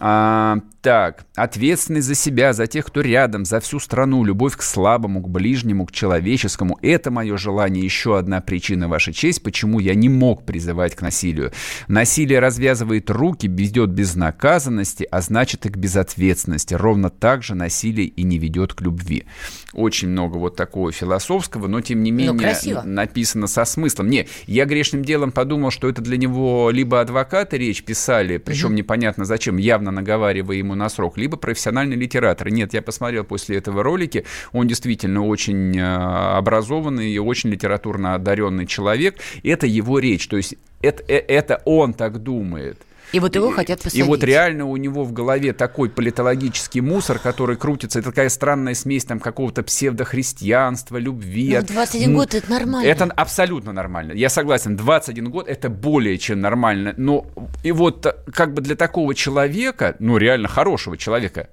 А, 0.00 0.58
так, 0.80 1.26
ответственность 1.36 2.08
за 2.08 2.14
себя, 2.14 2.52
за 2.52 2.66
тех, 2.66 2.86
кто 2.86 3.00
рядом, 3.00 3.44
за 3.44 3.60
всю 3.60 3.78
страну, 3.78 4.24
любовь 4.24 4.56
к 4.56 4.62
слабому, 4.62 5.20
к 5.20 5.28
ближнему, 5.28 5.86
к 5.86 5.92
человеческому. 5.92 6.78
Это 6.82 7.10
мое 7.10 7.36
желание. 7.36 7.84
Еще 7.84 8.18
одна 8.18 8.40
причина, 8.40 8.88
Ваша 8.88 9.12
честь, 9.12 9.42
почему 9.42 9.78
я 9.78 9.94
не 9.94 10.08
мог 10.08 10.44
призывать 10.44 10.94
к 10.94 11.02
насилию. 11.02 11.52
Насилие 11.88 12.40
развязывает 12.40 13.10
руки, 13.10 13.46
ведет 13.46 13.90
безнаказанности, 13.90 15.06
а 15.10 15.20
значит 15.20 15.66
и 15.66 15.70
к 15.70 15.76
безответственности. 15.76 16.74
Ровно 16.74 17.10
так 17.10 17.42
же 17.42 17.54
насилие 17.54 18.06
и 18.06 18.22
не 18.22 18.38
ведет 18.38 18.74
к 18.74 18.80
любви. 18.80 19.24
Очень 19.72 20.08
много 20.08 20.36
вот 20.36 20.56
такого 20.56 20.92
философского, 20.92 21.66
но 21.66 21.80
тем 21.80 22.02
не 22.02 22.12
ну, 22.12 22.34
менее 22.34 22.82
написано 22.84 23.46
со 23.46 23.64
смыслом. 23.64 24.10
Не, 24.10 24.28
я 24.46 24.64
грешным 24.64 25.04
делом 25.04 25.32
подумал, 25.32 25.70
что 25.70 25.88
это 25.88 26.02
для 26.02 26.16
него 26.16 26.70
либо 26.70 27.00
адвокаты 27.00 27.56
речь 27.56 27.82
писали, 27.82 28.36
причем 28.36 28.68
угу. 28.68 28.74
непонятно 28.74 29.24
зачем, 29.24 29.56
явно 29.56 29.81
наговаривая 29.90 30.56
ему 30.56 30.74
на 30.74 30.88
срок, 30.88 31.18
либо 31.18 31.36
профессиональный 31.36 31.96
литератор. 31.96 32.50
Нет, 32.50 32.74
я 32.74 32.82
посмотрел 32.82 33.24
после 33.24 33.58
этого 33.58 33.82
ролики, 33.82 34.24
он 34.52 34.66
действительно 34.68 35.26
очень 35.26 35.76
э, 35.78 35.82
образованный 35.82 37.10
и 37.10 37.18
очень 37.18 37.50
литературно 37.50 38.14
одаренный 38.14 38.66
человек. 38.66 39.16
Это 39.42 39.66
его 39.66 39.98
речь, 39.98 40.28
то 40.28 40.36
есть 40.36 40.54
это, 40.80 41.02
э, 41.08 41.18
это 41.18 41.62
он 41.64 41.94
так 41.94 42.22
думает. 42.22 42.78
И 43.12 43.20
вот 43.20 43.34
его 43.34 43.50
хотят 43.50 43.80
посадить. 43.80 44.04
И 44.04 44.08
вот 44.08 44.24
реально 44.24 44.64
у 44.64 44.76
него 44.76 45.04
в 45.04 45.12
голове 45.12 45.52
такой 45.52 45.90
политологический 45.90 46.80
мусор, 46.80 47.18
который 47.18 47.56
крутится. 47.56 47.98
Это 47.98 48.10
такая 48.10 48.28
странная 48.30 48.74
смесь 48.74 49.04
там 49.04 49.20
какого-то 49.20 49.62
псевдохристианства, 49.62 50.96
любви. 50.96 51.56
Ну, 51.60 51.66
21 51.66 52.14
год 52.14 52.34
это 52.34 52.50
нормально. 52.50 52.88
Это 52.88 53.04
абсолютно 53.04 53.72
нормально. 53.72 54.12
Я 54.12 54.28
согласен, 54.28 54.76
21 54.76 55.30
год 55.30 55.48
это 55.48 55.68
более 55.68 56.16
чем 56.18 56.40
нормально. 56.40 56.94
Но 56.96 57.26
и 57.62 57.72
вот 57.72 58.06
как 58.32 58.54
бы 58.54 58.62
для 58.62 58.76
такого 58.76 59.14
человека, 59.14 59.96
ну 59.98 60.16
реально 60.16 60.48
хорошего 60.48 60.96
человека, 60.96 61.50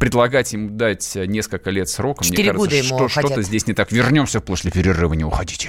предлагать 0.00 0.52
ему 0.52 0.70
дать 0.70 1.16
несколько 1.16 1.70
лет 1.70 1.88
срока, 1.88 2.24
мне 2.24 2.52
кажется, 2.52 2.82
что, 2.84 3.08
что-то 3.08 3.42
здесь 3.42 3.66
не 3.66 3.74
так. 3.74 3.92
Вернемся 3.92 4.40
после 4.40 4.70
перерыва, 4.70 5.12
не 5.14 5.24
уходите. 5.24 5.68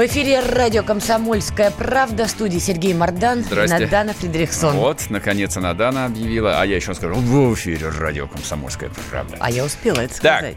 В 0.00 0.06
эфире 0.06 0.40
радио 0.40 0.82
«Комсомольская 0.82 1.70
правда» 1.70 2.24
в 2.24 2.30
студии 2.30 2.56
Сергей 2.56 2.94
Мордан, 2.94 3.42
Здрасте. 3.42 3.80
Надана 3.80 4.14
Фредериксон. 4.14 4.74
Вот, 4.76 5.10
наконец, 5.10 5.56
Надана 5.56 6.06
объявила, 6.06 6.58
а 6.58 6.64
я 6.64 6.76
еще 6.76 6.94
скажу, 6.94 7.16
в 7.16 7.52
эфире 7.52 7.90
радио 7.90 8.26
«Комсомольская 8.26 8.90
правда». 9.10 9.36
А 9.38 9.50
я 9.50 9.62
успела 9.62 10.00
это 10.00 10.14
сказать. 10.14 10.56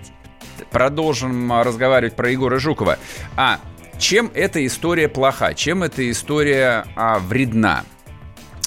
Так, 0.60 0.68
продолжим 0.70 1.52
разговаривать 1.62 2.16
про 2.16 2.32
Егора 2.32 2.58
Жукова. 2.58 2.98
А, 3.36 3.60
чем 4.00 4.32
эта 4.34 4.66
история 4.66 5.10
плоха? 5.10 5.54
Чем 5.54 5.84
эта 5.84 6.10
история 6.10 6.86
а, 6.96 7.20
вредна? 7.20 7.84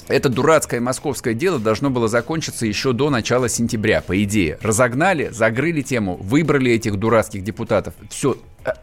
Это 0.07 0.29
дурацкое 0.29 0.79
московское 0.79 1.33
дело 1.33 1.57
должно 1.57 1.89
было 1.89 2.07
закончиться 2.07 2.67
еще 2.67 2.93
до 2.93 3.09
начала 3.09 3.49
сентября, 3.49 4.01
по 4.01 4.23
идее. 4.23 4.57
Разогнали, 4.61 5.29
загрыли 5.29 5.81
тему, 5.81 6.17
выбрали 6.17 6.71
этих 6.71 6.97
дурацких 6.97 7.43
депутатов. 7.43 7.95
Все, 8.09 8.37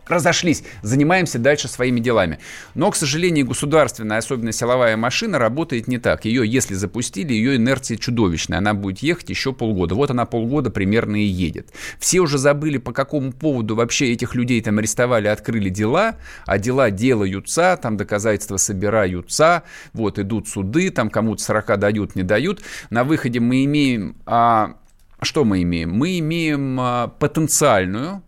разошлись, 0.07 0.65
занимаемся 0.83 1.39
дальше 1.39 1.69
своими 1.69 2.01
делами. 2.01 2.39
Но, 2.75 2.91
к 2.91 2.97
сожалению, 2.97 3.47
государственная, 3.47 4.19
особенно 4.19 4.53
силовая 4.53 4.97
машина, 4.97 5.39
работает 5.39 5.89
не 5.89 5.99
так. 5.99 6.25
Ее, 6.25 6.47
если 6.47 6.75
запустили, 6.75 7.33
ее 7.33 7.57
инерция 7.57 7.97
чудовищная. 7.97 8.59
Она 8.59 8.75
будет 8.75 8.99
ехать 8.99 9.31
еще 9.31 9.53
полгода. 9.53 9.95
Вот 9.95 10.11
она 10.11 10.27
полгода 10.27 10.71
примерно 10.71 11.17
и 11.17 11.27
едет. 11.27 11.73
Все 11.99 12.21
уже 12.21 12.39
забыли, 12.39 12.79
по 12.79 12.93
какому 12.93 13.33
поводу 13.33 13.75
вообще 13.75 14.13
этих 14.13 14.35
людей 14.35 14.61
там 14.61 14.79
арестовали, 14.79 15.29
открыли 15.29 15.69
дела, 15.69 16.17
а 16.47 16.59
дела 16.59 16.91
делаются, 16.91 17.79
там 17.81 17.97
доказательства 17.97 18.57
собираются, 18.57 19.63
вот 19.93 20.19
идут 20.19 20.49
суды, 20.49 20.91
там 20.91 21.11
кому-то 21.11 21.43
40 21.43 21.79
дают, 21.79 22.15
не 22.17 22.23
дают. 22.23 22.63
На 22.91 23.05
выходе 23.05 23.41
мы 23.41 23.65
имеем... 23.65 24.17
А, 24.27 24.77
что 25.23 25.45
мы 25.45 25.63
имеем? 25.63 25.91
Мы 25.93 26.19
имеем 26.19 26.79
а, 26.81 27.09
потенциальную 27.09 28.23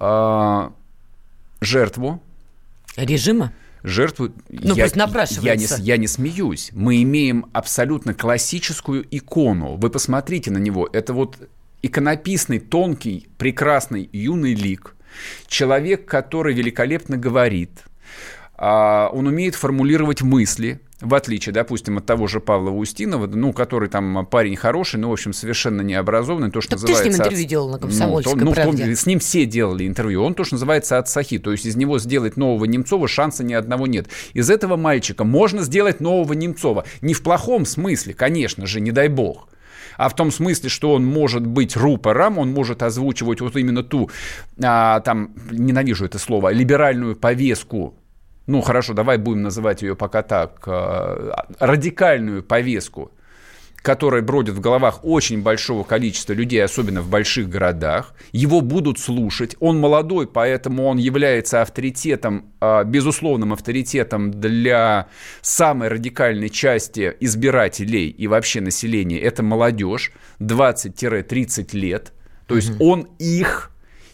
э, 0.00 0.70
жертву. 1.60 2.22
Режима? 2.96 3.52
Жертву. 3.82 4.30
Ну, 4.48 4.74
я, 4.74 4.84
пусть 4.84 4.96
напрашивается. 4.96 5.76
Я 5.76 5.78
не, 5.78 5.84
я 5.84 5.96
не 5.96 6.06
смеюсь. 6.06 6.70
Мы 6.72 7.02
имеем 7.02 7.46
абсолютно 7.52 8.14
классическую 8.14 9.06
икону. 9.10 9.76
Вы 9.76 9.90
посмотрите 9.90 10.50
на 10.50 10.58
него. 10.58 10.88
Это 10.92 11.12
вот 11.12 11.36
иконописный, 11.82 12.58
тонкий, 12.58 13.28
прекрасный 13.38 14.08
юный 14.12 14.54
лик. 14.54 14.96
Человек, 15.46 16.06
который 16.06 16.54
великолепно 16.54 17.16
говорит. 17.16 17.84
Э, 18.58 19.08
он 19.12 19.26
умеет 19.26 19.54
формулировать 19.54 20.22
мысли 20.22 20.80
в 21.00 21.14
отличие, 21.14 21.52
допустим, 21.52 21.98
от 21.98 22.06
того 22.06 22.26
же 22.26 22.40
Павла 22.40 22.70
Устинова, 22.70 23.26
ну, 23.26 23.52
который 23.52 23.88
там 23.88 24.26
парень 24.26 24.56
хороший, 24.56 25.00
но, 25.00 25.08
в 25.08 25.12
общем, 25.12 25.32
совершенно 25.32 25.80
необразованный, 25.80 26.50
то, 26.50 26.60
что 26.60 26.72
так 26.72 26.80
называется... 26.82 27.04
ты 27.04 27.10
с 27.10 27.18
ним 27.18 27.26
интервью 27.26 27.48
делал 27.48 27.68
на 27.68 27.76
ну, 27.76 27.80
«Комсомольской 27.80 28.34
ну, 28.34 28.54
то, 28.54 28.72
ну, 28.72 28.94
С 28.94 29.06
ним 29.06 29.18
все 29.18 29.46
делали 29.46 29.86
интервью. 29.86 30.22
Он 30.22 30.34
то, 30.34 30.44
что 30.44 30.56
называется 30.56 30.98
от 30.98 31.08
Сахи, 31.08 31.38
то 31.38 31.52
есть 31.52 31.64
из 31.64 31.76
него 31.76 31.98
сделать 31.98 32.36
нового 32.36 32.66
Немцова 32.66 33.08
шанса 33.08 33.44
ни 33.44 33.54
одного 33.54 33.86
нет. 33.86 34.08
Из 34.34 34.50
этого 34.50 34.76
мальчика 34.76 35.24
можно 35.24 35.62
сделать 35.62 36.00
нового 36.00 36.34
Немцова. 36.34 36.84
Не 37.00 37.14
в 37.14 37.22
плохом 37.22 37.64
смысле, 37.64 38.14
конечно 38.14 38.66
же, 38.66 38.80
не 38.80 38.92
дай 38.92 39.08
бог 39.08 39.48
а 39.96 40.08
в 40.08 40.16
том 40.16 40.30
смысле, 40.30 40.70
что 40.70 40.94
он 40.94 41.04
может 41.04 41.46
быть 41.46 41.76
рупором, 41.76 42.38
он 42.38 42.52
может 42.52 42.82
озвучивать 42.82 43.42
вот 43.42 43.54
именно 43.56 43.82
ту, 43.82 44.08
а, 44.62 45.00
там, 45.00 45.34
ненавижу 45.50 46.06
это 46.06 46.18
слово, 46.18 46.52
либеральную 46.52 47.16
повестку 47.16 47.99
ну 48.46 48.60
хорошо, 48.60 48.94
давай 48.94 49.18
будем 49.18 49.42
называть 49.42 49.82
ее 49.82 49.94
пока 49.94 50.22
так, 50.22 50.62
э, 50.66 51.32
радикальную 51.58 52.42
повестку, 52.42 53.12
которая 53.76 54.22
бродит 54.22 54.54
в 54.54 54.60
головах 54.60 55.04
очень 55.04 55.42
большого 55.42 55.84
количества 55.84 56.32
людей, 56.32 56.62
особенно 56.62 57.00
в 57.00 57.08
больших 57.08 57.48
городах. 57.48 58.14
Его 58.32 58.60
будут 58.60 58.98
слушать. 58.98 59.56
Он 59.60 59.78
молодой, 59.78 60.26
поэтому 60.26 60.86
он 60.86 60.98
является 60.98 61.62
авторитетом, 61.62 62.52
э, 62.60 62.84
безусловным 62.84 63.52
авторитетом 63.52 64.30
для 64.30 65.08
самой 65.40 65.88
радикальной 65.88 66.50
части 66.50 67.16
избирателей 67.20 68.08
и 68.08 68.26
вообще 68.26 68.60
населения. 68.60 69.18
Это 69.18 69.42
молодежь 69.42 70.12
20-30 70.40 71.72
лет. 71.74 72.12
То 72.46 72.56
есть 72.56 72.70
mm 72.70 72.76
он 72.80 73.08
их 73.18 73.70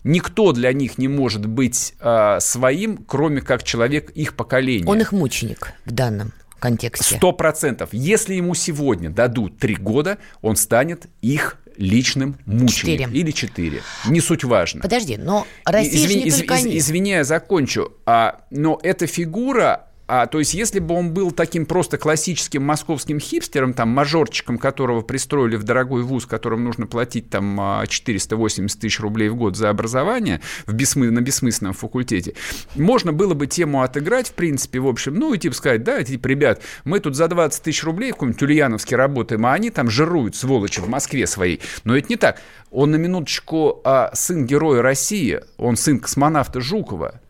Никто 0.07 0.53
для 0.53 0.73
них 0.73 0.99
не 0.99 1.09
может 1.09 1.47
быть 1.47 1.95
э, 1.99 2.39
своим, 2.41 2.97
кроме 2.97 3.41
как 3.41 3.65
человек 3.65 4.11
их 4.11 4.37
поколения. 4.37 4.87
Он 4.87 5.01
их 5.01 5.11
мученик 5.11 5.73
в 5.85 5.91
данном 5.91 6.33
контексте. 6.61 7.17
Сто 7.17 7.33
процентов. 7.33 7.89
Если 7.93 8.35
ему 8.35 8.55
сегодня 8.55 9.11
дадут 9.11 9.59
три 9.59 9.75
года, 9.75 10.19
он 10.43 10.55
станет 10.55 11.09
их 11.23 11.59
личным 11.77 12.39
мучеником. 12.47 13.13
Или 13.13 13.33
четыре. 13.33 13.83
Не 14.07 14.21
суть 14.21 14.45
важно. 14.45 14.81
Подожди, 14.81 15.17
но 15.17 15.45
Россия 15.65 16.07
извини, 16.07 16.23
не 16.23 16.29
из, 16.29 16.37
только 16.37 16.55
из, 16.55 16.65
они. 16.65 16.79
Извини, 16.79 17.11
я 17.11 17.25
закончу. 17.25 17.93
А, 18.07 18.43
но 18.51 18.79
эта 18.85 19.09
фигура 19.09 19.86
А, 20.09 20.27
то 20.27 20.39
есть, 20.39 20.55
если 20.55 20.79
бы 20.79 20.95
он 20.95 21.13
был 21.13 21.33
таким 21.33 21.67
просто 21.67 21.99
классическим 21.99 22.63
московским 22.63 23.19
хипстером, 23.19 23.75
там, 23.75 23.89
мажорчиком, 23.89 24.59
которого 24.59 25.01
пристроили 25.01 25.57
в 25.57 25.65
дорогой 25.65 26.03
вуз, 26.03 26.27
которым 26.27 26.65
нужно 26.65 26.87
платить 26.87 27.29
там 27.29 27.85
480 27.89 28.81
тысяч 28.81 29.01
рублей 29.01 29.29
в 29.29 29.37
год 29.37 29.57
за 29.57 29.69
образование 29.69 30.41
в 30.67 30.75
бессмы... 30.75 31.11
на 31.11 31.21
бессмысленном 31.21 31.75
факультете, 31.75 32.35
можно 32.77 33.13
было 33.13 33.35
бы 33.35 33.47
тему 33.47 33.83
отыграть, 33.83 34.29
в 34.29 34.33
принципе, 34.35 34.79
в 34.79 34.87
общем, 34.87 35.15
ну, 35.15 35.35
и 35.35 35.39
типа 35.39 35.55
сказать, 35.55 35.83
да, 35.83 36.03
типа, 36.03 36.29
ребят, 36.29 36.63
мы 36.85 37.01
тут 37.01 37.17
за 37.17 37.27
20 37.29 37.63
тысяч 37.63 37.83
рублей 37.83 38.11
в 38.11 38.15
каком-нибудь 38.15 38.43
Ульяновске 38.43 38.97
работаем, 38.97 39.45
а 39.47 39.55
они 39.55 39.71
там 39.71 39.91
жируют, 39.91 40.37
сволочи, 40.37 40.81
в 40.81 40.89
Москве 40.89 41.27
своей. 41.27 41.61
Но 41.85 41.97
это 41.97 42.07
не 42.09 42.17
так. 42.17 42.41
Он 42.71 42.91
на 42.91 42.97
минуточку 42.97 43.81
а, 43.85 44.11
сын 44.15 44.47
героя 44.47 44.83
России, 44.83 45.41
он 45.57 45.77
сын 45.77 45.99
космонавта 45.99 46.61
Жукова, 46.61 47.21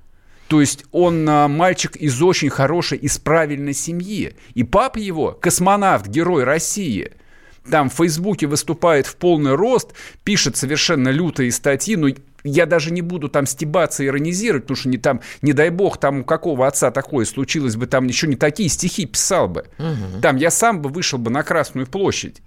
то 0.49 0.61
есть 0.61 0.85
он 0.93 1.29
а, 1.29 1.49
мальчик 1.49 1.97
из 1.97 2.21
очень 2.23 2.51
хорошей, 2.51 2.99
из 2.99 3.19
правильной 3.19 3.75
семьи. 3.75 4.35
И 4.55 4.63
папа 4.63 4.99
его, 4.99 5.33
космонавт, 5.33 6.07
герой 6.07 6.45
России, 6.45 7.13
там 7.69 7.91
в 7.91 7.95
Фейсбуке 7.95 8.47
выступает 8.47 9.07
в 9.07 9.17
полный 9.17 9.55
рост, 9.55 9.93
пишет 10.25 10.57
совершенно 10.57 11.09
лютые 11.09 11.51
статьи, 11.51 11.97
но 11.97 12.09
я 12.45 12.67
даже 12.67 12.93
не 12.93 13.03
буду 13.03 13.29
там 13.29 13.45
стебаться, 13.45 14.07
иронизировать, 14.07 14.65
потому 14.65 14.77
что 14.77 14.89
не 14.89 14.99
там, 14.99 15.21
не 15.43 15.53
дай 15.53 15.71
бог, 15.71 15.99
там 15.99 16.21
у 16.21 16.25
какого 16.25 16.67
отца 16.69 16.93
такое 16.93 17.25
случилось 17.25 17.75
бы, 17.75 17.87
там 17.87 18.07
еще 18.07 18.29
не 18.29 18.37
такие 18.37 18.69
стихи 18.69 19.05
писал 19.07 19.49
бы. 19.49 19.67
Угу. 19.79 20.21
Там 20.23 20.37
я 20.37 20.51
сам 20.51 20.81
бы 20.81 20.91
вышел 20.91 21.19
бы 21.19 21.31
на 21.31 21.43
Красную 21.43 21.87
площадь. 21.89 22.41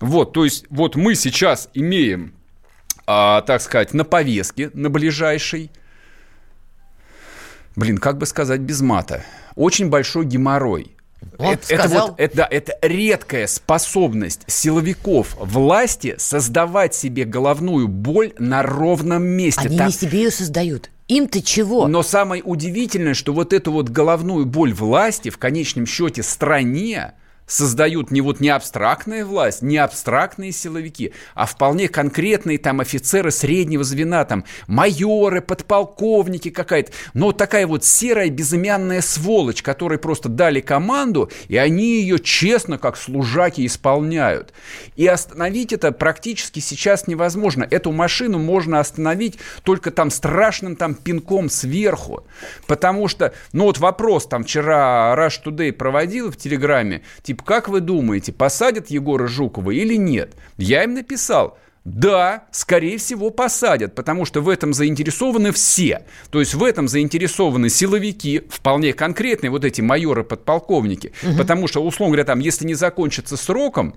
Вот, 0.00 0.32
то 0.32 0.44
есть 0.44 0.66
вот 0.68 0.96
мы 0.96 1.14
сейчас 1.14 1.68
имеем, 1.74 2.34
а, 3.06 3.42
так 3.42 3.62
сказать, 3.62 3.94
на 3.94 4.04
повестке, 4.04 4.70
на 4.74 4.90
ближайшей, 4.90 5.70
блин, 7.76 7.98
как 7.98 8.18
бы 8.18 8.26
сказать 8.26 8.60
без 8.60 8.80
мата, 8.80 9.24
очень 9.54 9.88
большой 9.88 10.24
геморрой. 10.26 10.96
Вот, 11.38 11.58
это, 11.68 11.74
это, 11.74 11.88
вот, 11.88 12.14
это, 12.18 12.36
да, 12.36 12.48
это 12.50 12.76
редкая 12.82 13.46
способность 13.46 14.42
силовиков 14.48 15.36
власти 15.38 16.16
создавать 16.18 16.94
себе 16.94 17.24
головную 17.24 17.86
боль 17.88 18.32
на 18.38 18.62
ровном 18.62 19.22
месте. 19.22 19.68
Они 19.68 19.78
Там... 19.78 19.86
не 19.86 19.92
себе 19.92 20.24
ее 20.24 20.30
создают. 20.30 20.90
Им-то 21.08 21.42
чего? 21.42 21.86
Но 21.88 22.02
самое 22.02 22.42
удивительное, 22.42 23.14
что 23.14 23.32
вот 23.32 23.52
эту 23.52 23.72
вот 23.72 23.88
головную 23.88 24.46
боль 24.46 24.72
власти 24.72 25.28
в 25.30 25.38
конечном 25.38 25.86
счете 25.86 26.22
стране 26.22 27.12
создают 27.46 28.10
не 28.10 28.20
вот 28.20 28.40
не 28.40 28.48
абстрактная 28.48 29.24
власть, 29.24 29.62
не 29.62 29.76
абстрактные 29.76 30.52
силовики, 30.52 31.12
а 31.34 31.46
вполне 31.46 31.88
конкретные 31.88 32.58
там 32.58 32.80
офицеры 32.80 33.30
среднего 33.30 33.84
звена, 33.84 34.24
там 34.24 34.44
майоры, 34.66 35.40
подполковники 35.40 36.50
какая-то. 36.50 36.92
Но 37.14 37.32
такая 37.32 37.66
вот 37.66 37.84
серая 37.84 38.30
безымянная 38.30 39.02
сволочь, 39.02 39.62
которой 39.62 39.98
просто 39.98 40.28
дали 40.28 40.60
команду, 40.60 41.30
и 41.48 41.56
они 41.56 42.00
ее 42.00 42.18
честно, 42.18 42.78
как 42.78 42.96
служаки, 42.96 43.66
исполняют. 43.66 44.52
И 44.96 45.06
остановить 45.06 45.72
это 45.72 45.92
практически 45.92 46.60
сейчас 46.60 47.06
невозможно. 47.06 47.66
Эту 47.70 47.92
машину 47.92 48.38
можно 48.38 48.80
остановить 48.80 49.38
только 49.62 49.90
там 49.90 50.10
страшным 50.10 50.76
там 50.76 50.94
пинком 50.94 51.50
сверху. 51.50 52.24
Потому 52.66 53.08
что, 53.08 53.34
ну 53.52 53.64
вот 53.64 53.78
вопрос 53.78 54.26
там 54.26 54.44
вчера 54.44 55.14
Rush 55.16 55.42
Today 55.44 55.72
проводил 55.72 56.30
в 56.30 56.36
Телеграме, 56.36 57.02
типа, 57.32 57.44
как 57.44 57.68
вы 57.68 57.80
думаете, 57.80 58.32
посадят 58.32 58.90
Егора 58.90 59.26
Жукова 59.26 59.70
или 59.70 59.96
нет? 59.96 60.34
Я 60.58 60.84
им 60.84 60.94
написал, 60.94 61.58
да, 61.84 62.44
скорее 62.52 62.98
всего, 62.98 63.30
посадят, 63.30 63.94
потому 63.94 64.24
что 64.24 64.40
в 64.40 64.48
этом 64.48 64.72
заинтересованы 64.72 65.50
все. 65.50 66.04
То 66.30 66.38
есть 66.40 66.54
в 66.54 66.62
этом 66.62 66.86
заинтересованы 66.86 67.70
силовики, 67.70 68.42
вполне 68.48 68.92
конкретные, 68.92 69.50
вот 69.50 69.64
эти 69.64 69.80
майоры-подполковники. 69.80 71.12
Угу. 71.22 71.38
Потому 71.38 71.66
что, 71.66 71.82
условно 71.84 72.12
говоря, 72.12 72.24
там, 72.24 72.38
если 72.38 72.66
не 72.66 72.74
закончится 72.74 73.36
сроком, 73.36 73.96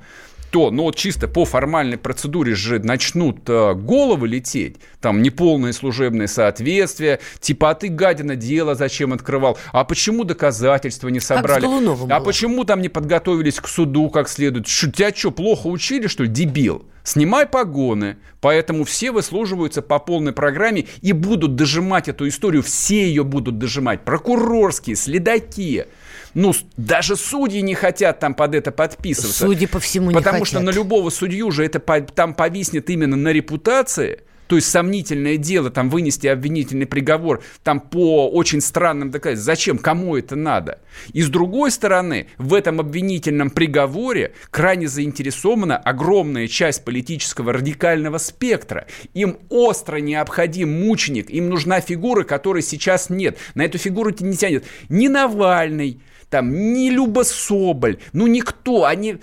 то, 0.55 0.71
ну 0.71 0.83
вот 0.83 0.95
чисто 0.95 1.27
по 1.27 1.43
формальной 1.43 1.97
процедуре 1.97 2.55
же 2.55 2.79
начнут 2.79 3.41
э, 3.49 3.73
головы 3.73 4.29
лететь, 4.29 4.77
там 5.01 5.21
неполное 5.21 5.73
служебное 5.73 6.27
соответствие, 6.27 7.19
типа, 7.41 7.71
а 7.71 7.75
ты, 7.75 7.89
гадина, 7.89 8.37
дело 8.37 8.73
зачем 8.73 9.11
открывал, 9.11 9.57
а 9.73 9.83
почему 9.83 10.23
доказательства 10.23 11.09
не 11.09 11.19
собрали, 11.19 11.65
а 12.09 12.21
почему 12.21 12.63
там 12.63 12.81
не 12.81 12.87
подготовились 12.87 13.59
к 13.59 13.67
суду 13.67 14.09
как 14.09 14.29
следует, 14.29 14.65
Ш, 14.65 14.89
тебя 14.89 15.13
что, 15.13 15.31
плохо 15.31 15.67
учили, 15.67 16.07
что 16.07 16.23
ли, 16.23 16.29
дебил? 16.29 16.85
Снимай 17.05 17.45
погоны, 17.45 18.17
поэтому 18.41 18.83
все 18.83 19.11
выслуживаются 19.11 19.83
по 19.83 19.99
полной 19.99 20.33
программе 20.33 20.87
и 21.03 21.13
будут 21.13 21.55
дожимать 21.55 22.07
эту 22.09 22.27
историю, 22.27 22.63
все 22.63 23.07
ее 23.07 23.23
будут 23.23 23.59
дожимать, 23.59 24.03
прокурорские, 24.03 24.95
следаки, 24.95 25.85
ну, 26.33 26.51
даже 26.77 27.15
судьи 27.15 27.61
не 27.61 27.75
хотят 27.75 28.19
там 28.19 28.33
под 28.33 28.55
это 28.55 28.71
подписываться. 28.71 29.45
Судьи 29.45 29.67
по 29.67 29.79
всему 29.79 30.09
не 30.09 30.15
Потому 30.15 30.39
хотят. 30.39 30.47
что 30.47 30.59
на 30.61 30.71
любого 30.71 31.11
судью 31.11 31.51
же 31.51 31.63
это 31.63 31.79
там 31.79 32.33
повиснет 32.33 32.89
именно 32.89 33.15
на 33.15 33.29
репутации. 33.29 34.21
То 34.47 34.55
есть 34.55 34.69
сомнительное 34.69 35.37
дело, 35.37 35.69
там 35.69 35.89
вынести 35.89 36.27
обвинительный 36.27 36.85
приговор, 36.85 37.43
там 37.63 37.79
по 37.79 38.29
очень 38.29 38.61
странным 38.61 39.11
доказательствам. 39.11 39.45
Зачем? 39.45 39.77
Кому 39.77 40.15
это 40.15 40.35
надо? 40.35 40.79
И 41.13 41.21
с 41.21 41.29
другой 41.29 41.71
стороны, 41.71 42.27
в 42.37 42.53
этом 42.53 42.79
обвинительном 42.79 43.49
приговоре 43.49 44.33
крайне 44.51 44.87
заинтересована 44.87 45.77
огромная 45.77 46.47
часть 46.47 46.85
политического 46.85 47.53
радикального 47.53 48.17
спектра. 48.17 48.87
Им 49.13 49.37
остро 49.49 49.97
необходим 49.97 50.85
мученик, 50.85 51.29
им 51.29 51.49
нужна 51.49 51.81
фигура, 51.81 52.23
которой 52.23 52.61
сейчас 52.61 53.09
нет. 53.09 53.37
На 53.55 53.63
эту 53.63 53.77
фигуру 53.77 54.13
не 54.19 54.35
тянет 54.35 54.65
ни 54.89 55.07
Навальный, 55.07 56.01
там 56.35 56.73
ни 56.73 56.89
Люба 56.89 57.23
Соболь, 57.23 57.97
ну 58.11 58.27
никто, 58.27 58.83
они, 58.83 59.19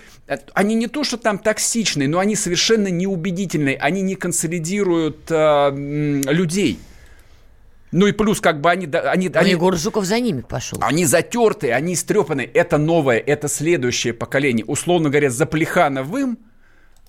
они 0.54 0.74
не 0.74 0.86
то, 0.86 1.04
что 1.04 1.18
там 1.18 1.38
токсичные, 1.38 2.08
но 2.08 2.20
они 2.20 2.36
совершенно 2.36 2.88
неубедительные, 2.88 3.76
они 3.76 4.00
не 4.00 4.14
консолидируют 4.14 5.26
э, 5.28 6.22
людей. 6.26 6.78
Ну 7.90 8.06
и 8.06 8.12
плюс, 8.12 8.40
как 8.40 8.62
бы 8.62 8.70
они... 8.70 8.86
они, 8.86 9.28
Но 9.28 9.40
они 9.40 9.50
Егор 9.50 9.76
Жуков 9.76 10.06
за 10.06 10.20
ними 10.20 10.40
пошел. 10.40 10.78
Они 10.80 11.04
затертые, 11.04 11.74
они 11.74 11.92
истрепанные. 11.92 12.46
Это 12.46 12.78
новое, 12.78 13.18
это 13.18 13.46
следующее 13.48 14.14
поколение. 14.14 14.64
Условно 14.64 15.10
говоря, 15.10 15.28
за 15.28 15.44
Плехановым 15.44 16.38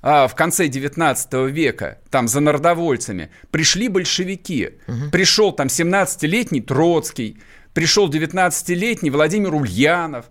а, 0.02 0.28
в 0.28 0.36
конце 0.36 0.68
19 0.68 1.34
века, 1.50 2.00
там 2.10 2.28
за 2.28 2.42
народовольцами, 2.42 3.30
пришли 3.52 3.88
большевики. 3.88 4.72
Угу. 4.86 5.12
Пришел 5.14 5.54
там 5.54 5.68
17-летний 5.68 6.60
Троцкий, 6.60 7.38
пришел 7.74 8.10
19-летний 8.10 9.10
Владимир 9.10 9.54
Ульянов 9.54 10.26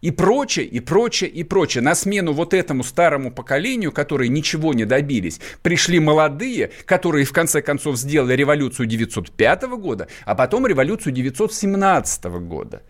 и 0.00 0.10
прочее, 0.10 0.66
и 0.66 0.80
прочее, 0.80 1.30
и 1.30 1.44
прочее. 1.44 1.82
На 1.82 1.94
смену 1.94 2.32
вот 2.32 2.52
этому 2.52 2.84
старому 2.84 3.32
поколению, 3.32 3.90
которые 3.90 4.28
ничего 4.28 4.74
не 4.74 4.84
добились, 4.84 5.40
пришли 5.62 5.98
молодые, 5.98 6.70
которые 6.84 7.24
в 7.24 7.32
конце 7.32 7.62
концов 7.62 7.96
сделали 7.96 8.34
революцию 8.34 8.86
905 8.86 9.62
года, 9.78 10.08
а 10.26 10.34
потом 10.34 10.66
революцию 10.66 11.14
917 11.14 12.24
года. 12.24 12.82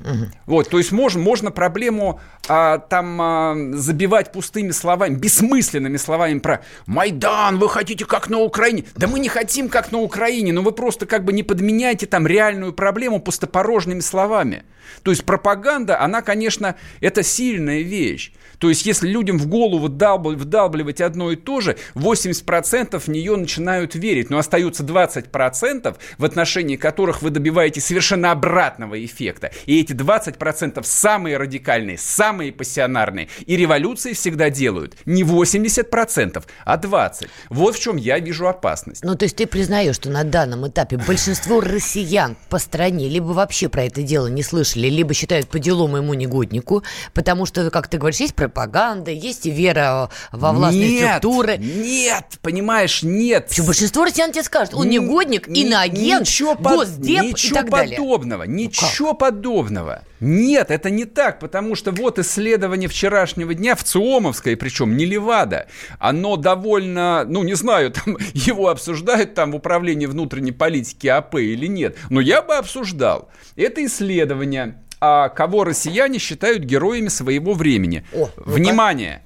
Угу. 0.00 0.26
Вот, 0.46 0.68
то 0.68 0.78
есть 0.78 0.92
можно, 0.92 1.20
можно 1.20 1.50
проблему 1.50 2.20
а, 2.48 2.78
там 2.78 3.20
а, 3.20 3.56
забивать 3.72 4.32
пустыми 4.32 4.70
словами, 4.70 5.14
бессмысленными 5.14 5.96
словами 5.96 6.38
про 6.38 6.62
Майдан, 6.86 7.58
вы 7.58 7.68
хотите 7.68 8.04
как 8.04 8.30
на 8.30 8.38
Украине. 8.38 8.84
Да 8.94 9.06
мы 9.06 9.18
не 9.18 9.28
хотим 9.28 9.68
как 9.68 9.92
на 9.92 9.98
Украине, 9.98 10.52
но 10.52 10.62
вы 10.62 10.72
просто 10.72 11.06
как 11.06 11.24
бы 11.24 11.32
не 11.32 11.42
подменяйте 11.42 12.06
там 12.06 12.26
реальную 12.26 12.72
проблему 12.72 13.20
пустопорожными 13.20 14.00
словами. 14.00 14.64
То 15.02 15.10
есть 15.10 15.24
пропаганда, 15.24 16.00
она, 16.00 16.22
конечно, 16.22 16.76
это 17.00 17.22
сильная 17.22 17.82
вещь. 17.82 18.32
То 18.58 18.68
есть 18.68 18.86
если 18.86 19.08
людям 19.08 19.38
в 19.38 19.46
голову 19.46 19.86
вдалбливать 19.86 21.00
одно 21.00 21.30
и 21.30 21.36
то 21.36 21.60
же, 21.60 21.76
80% 21.94 22.98
в 22.98 23.08
нее 23.08 23.36
начинают 23.36 23.94
верить, 23.94 24.30
но 24.30 24.38
остаются 24.38 24.82
20%, 24.82 25.96
в 26.18 26.24
отношении 26.24 26.76
которых 26.76 27.22
вы 27.22 27.30
добиваетесь 27.30 27.86
совершенно 27.86 28.32
обратного 28.32 29.02
эффекта. 29.04 29.52
И 29.66 29.80
эти 29.80 29.87
20% 29.94 30.80
самые 30.84 31.36
радикальные, 31.36 31.98
самые 31.98 32.52
пассионарные. 32.52 33.28
И 33.46 33.56
революции 33.56 34.12
всегда 34.12 34.50
делают 34.50 34.96
не 35.04 35.22
80%, 35.22 36.44
а 36.64 36.76
20%. 36.76 37.28
Вот 37.50 37.76
в 37.76 37.80
чем 37.80 37.96
я 37.96 38.18
вижу 38.18 38.48
опасность. 38.48 39.04
Ну, 39.04 39.14
то 39.14 39.24
есть 39.24 39.36
ты 39.36 39.46
признаешь, 39.46 39.96
что 39.96 40.10
на 40.10 40.24
данном 40.24 40.68
этапе 40.68 40.96
большинство 40.96 41.60
россиян 41.60 42.36
по 42.48 42.58
стране 42.58 43.08
либо 43.08 43.26
вообще 43.26 43.68
про 43.68 43.84
это 43.84 44.02
дело 44.02 44.26
не 44.26 44.42
слышали, 44.42 44.88
либо 44.88 45.14
считают 45.14 45.48
по 45.48 45.58
делу 45.58 45.88
моему 45.88 46.14
негоднику, 46.14 46.82
потому 47.14 47.46
что, 47.46 47.70
как 47.70 47.88
ты 47.88 47.98
говоришь, 47.98 48.20
есть 48.20 48.34
пропаганда, 48.34 49.10
есть 49.10 49.46
и 49.46 49.50
вера 49.50 50.10
во 50.32 50.52
властные 50.52 50.90
нет, 50.90 51.08
структуры. 51.18 51.58
Нет, 51.58 52.38
понимаешь, 52.42 53.02
нет. 53.02 53.48
Почему 53.48 53.66
большинство 53.66 54.04
россиян 54.04 54.32
тебе 54.32 54.42
скажут, 54.42 54.74
он 54.74 54.88
негодник, 54.88 55.48
иноагент, 55.48 56.22
ничего 56.22 56.54
госдеп 56.54 57.22
ничего 57.22 57.60
и 57.60 57.62
так 57.62 57.70
далее. 57.70 57.96
подобного, 57.96 58.44
ну 58.44 58.52
ничего 58.52 59.08
ну 59.08 59.14
подобного. 59.14 59.77
Подобного. 59.78 60.04
Нет, 60.20 60.70
это 60.70 60.90
не 60.90 61.04
так, 61.04 61.38
потому 61.38 61.74
что 61.74 61.92
вот 61.92 62.18
исследование 62.18 62.88
вчерашнего 62.88 63.54
дня 63.54 63.74
в 63.74 63.84
ЦИОМовской, 63.84 64.56
причем 64.56 64.96
не 64.96 65.04
Левада, 65.04 65.68
оно 65.98 66.36
довольно, 66.36 67.24
ну 67.24 67.42
не 67.42 67.54
знаю, 67.54 67.90
там 68.04 68.16
его 68.34 68.68
обсуждают 68.68 69.34
там 69.34 69.52
в 69.52 69.56
управлении 69.56 70.06
внутренней 70.06 70.52
политики 70.52 71.06
АП 71.06 71.36
или 71.36 71.66
нет, 71.66 71.96
но 72.10 72.20
я 72.20 72.42
бы 72.42 72.56
обсуждал. 72.56 73.30
Это 73.56 73.84
исследование, 73.84 74.82
а 75.00 75.28
кого 75.28 75.64
россияне 75.64 76.18
считают 76.18 76.64
героями 76.64 77.08
своего 77.08 77.54
времени. 77.54 78.04
О, 78.12 78.30
Внимание! 78.36 79.22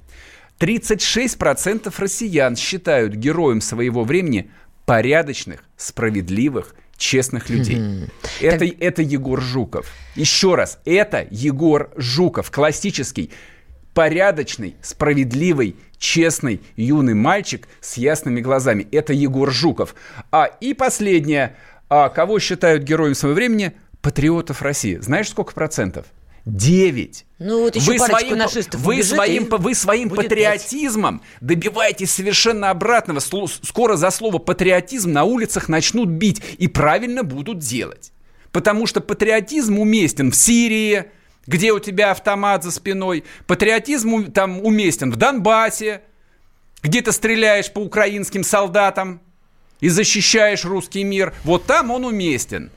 36% 0.59 1.93
россиян 1.97 2.55
считают 2.55 3.15
героем 3.15 3.59
своего 3.59 4.03
времени 4.03 4.51
порядочных, 4.85 5.63
справедливых, 5.75 6.75
честных 6.97 7.49
людей. 7.49 7.77
Mm-hmm. 7.77 8.11
Это, 8.41 8.59
так... 8.59 8.69
это 8.79 9.01
Егор 9.01 9.41
Жуков. 9.41 9.87
Еще 10.15 10.55
раз, 10.55 10.79
это 10.85 11.27
Егор 11.31 11.91
Жуков, 11.97 12.51
классический, 12.51 13.31
порядочный, 13.93 14.75
справедливый, 14.81 15.75
честный 15.97 16.61
юный 16.75 17.13
мальчик 17.13 17.67
с 17.81 17.97
ясными 17.97 18.41
глазами. 18.41 18.87
Это 18.91 19.13
Егор 19.13 19.51
Жуков. 19.51 19.95
А 20.31 20.45
и 20.45 20.73
последнее, 20.73 21.55
а 21.89 22.09
кого 22.09 22.39
считают 22.39 22.83
героем 22.83 23.15
своего 23.15 23.35
времени? 23.35 23.73
Патриотов 24.01 24.61
России. 24.61 24.97
Знаешь, 24.97 25.29
сколько 25.29 25.53
процентов? 25.53 26.05
9. 26.45 27.25
Ну, 27.39 27.61
вот 27.61 27.75
еще 27.75 27.91
вы 27.91 27.99
своим, 27.99 28.41
вы 28.73 29.03
своим, 29.03 29.45
вы 29.49 29.75
своим 29.75 30.09
патриотизмом 30.09 31.19
5. 31.19 31.27
добиваетесь 31.41 32.11
совершенно 32.11 32.69
обратного. 32.69 33.19
Скоро 33.19 33.95
за 33.95 34.11
слово 34.11 34.39
патриотизм 34.39 35.11
на 35.11 35.23
улицах 35.23 35.69
начнут 35.69 36.09
бить 36.09 36.41
и 36.57 36.67
правильно 36.67 37.23
будут 37.23 37.59
делать. 37.59 38.11
Потому 38.51 38.87
что 38.87 38.99
патриотизм 39.01 39.79
уместен 39.79 40.31
в 40.31 40.35
Сирии, 40.35 41.05
где 41.47 41.71
у 41.71 41.79
тебя 41.79 42.11
автомат 42.11 42.63
за 42.63 42.71
спиной. 42.71 43.23
Патриотизм 43.47 44.31
там 44.31 44.59
уместен 44.59 45.11
в 45.11 45.15
Донбассе, 45.15 46.01
где 46.81 47.01
ты 47.01 47.13
стреляешь 47.13 47.71
по 47.71 47.79
украинским 47.79 48.43
солдатам 48.43 49.21
и 49.79 49.87
защищаешь 49.87 50.65
русский 50.65 51.03
мир. 51.03 51.33
Вот 51.45 51.65
там 51.65 51.89
он 51.89 52.03
уместен. 52.05 52.69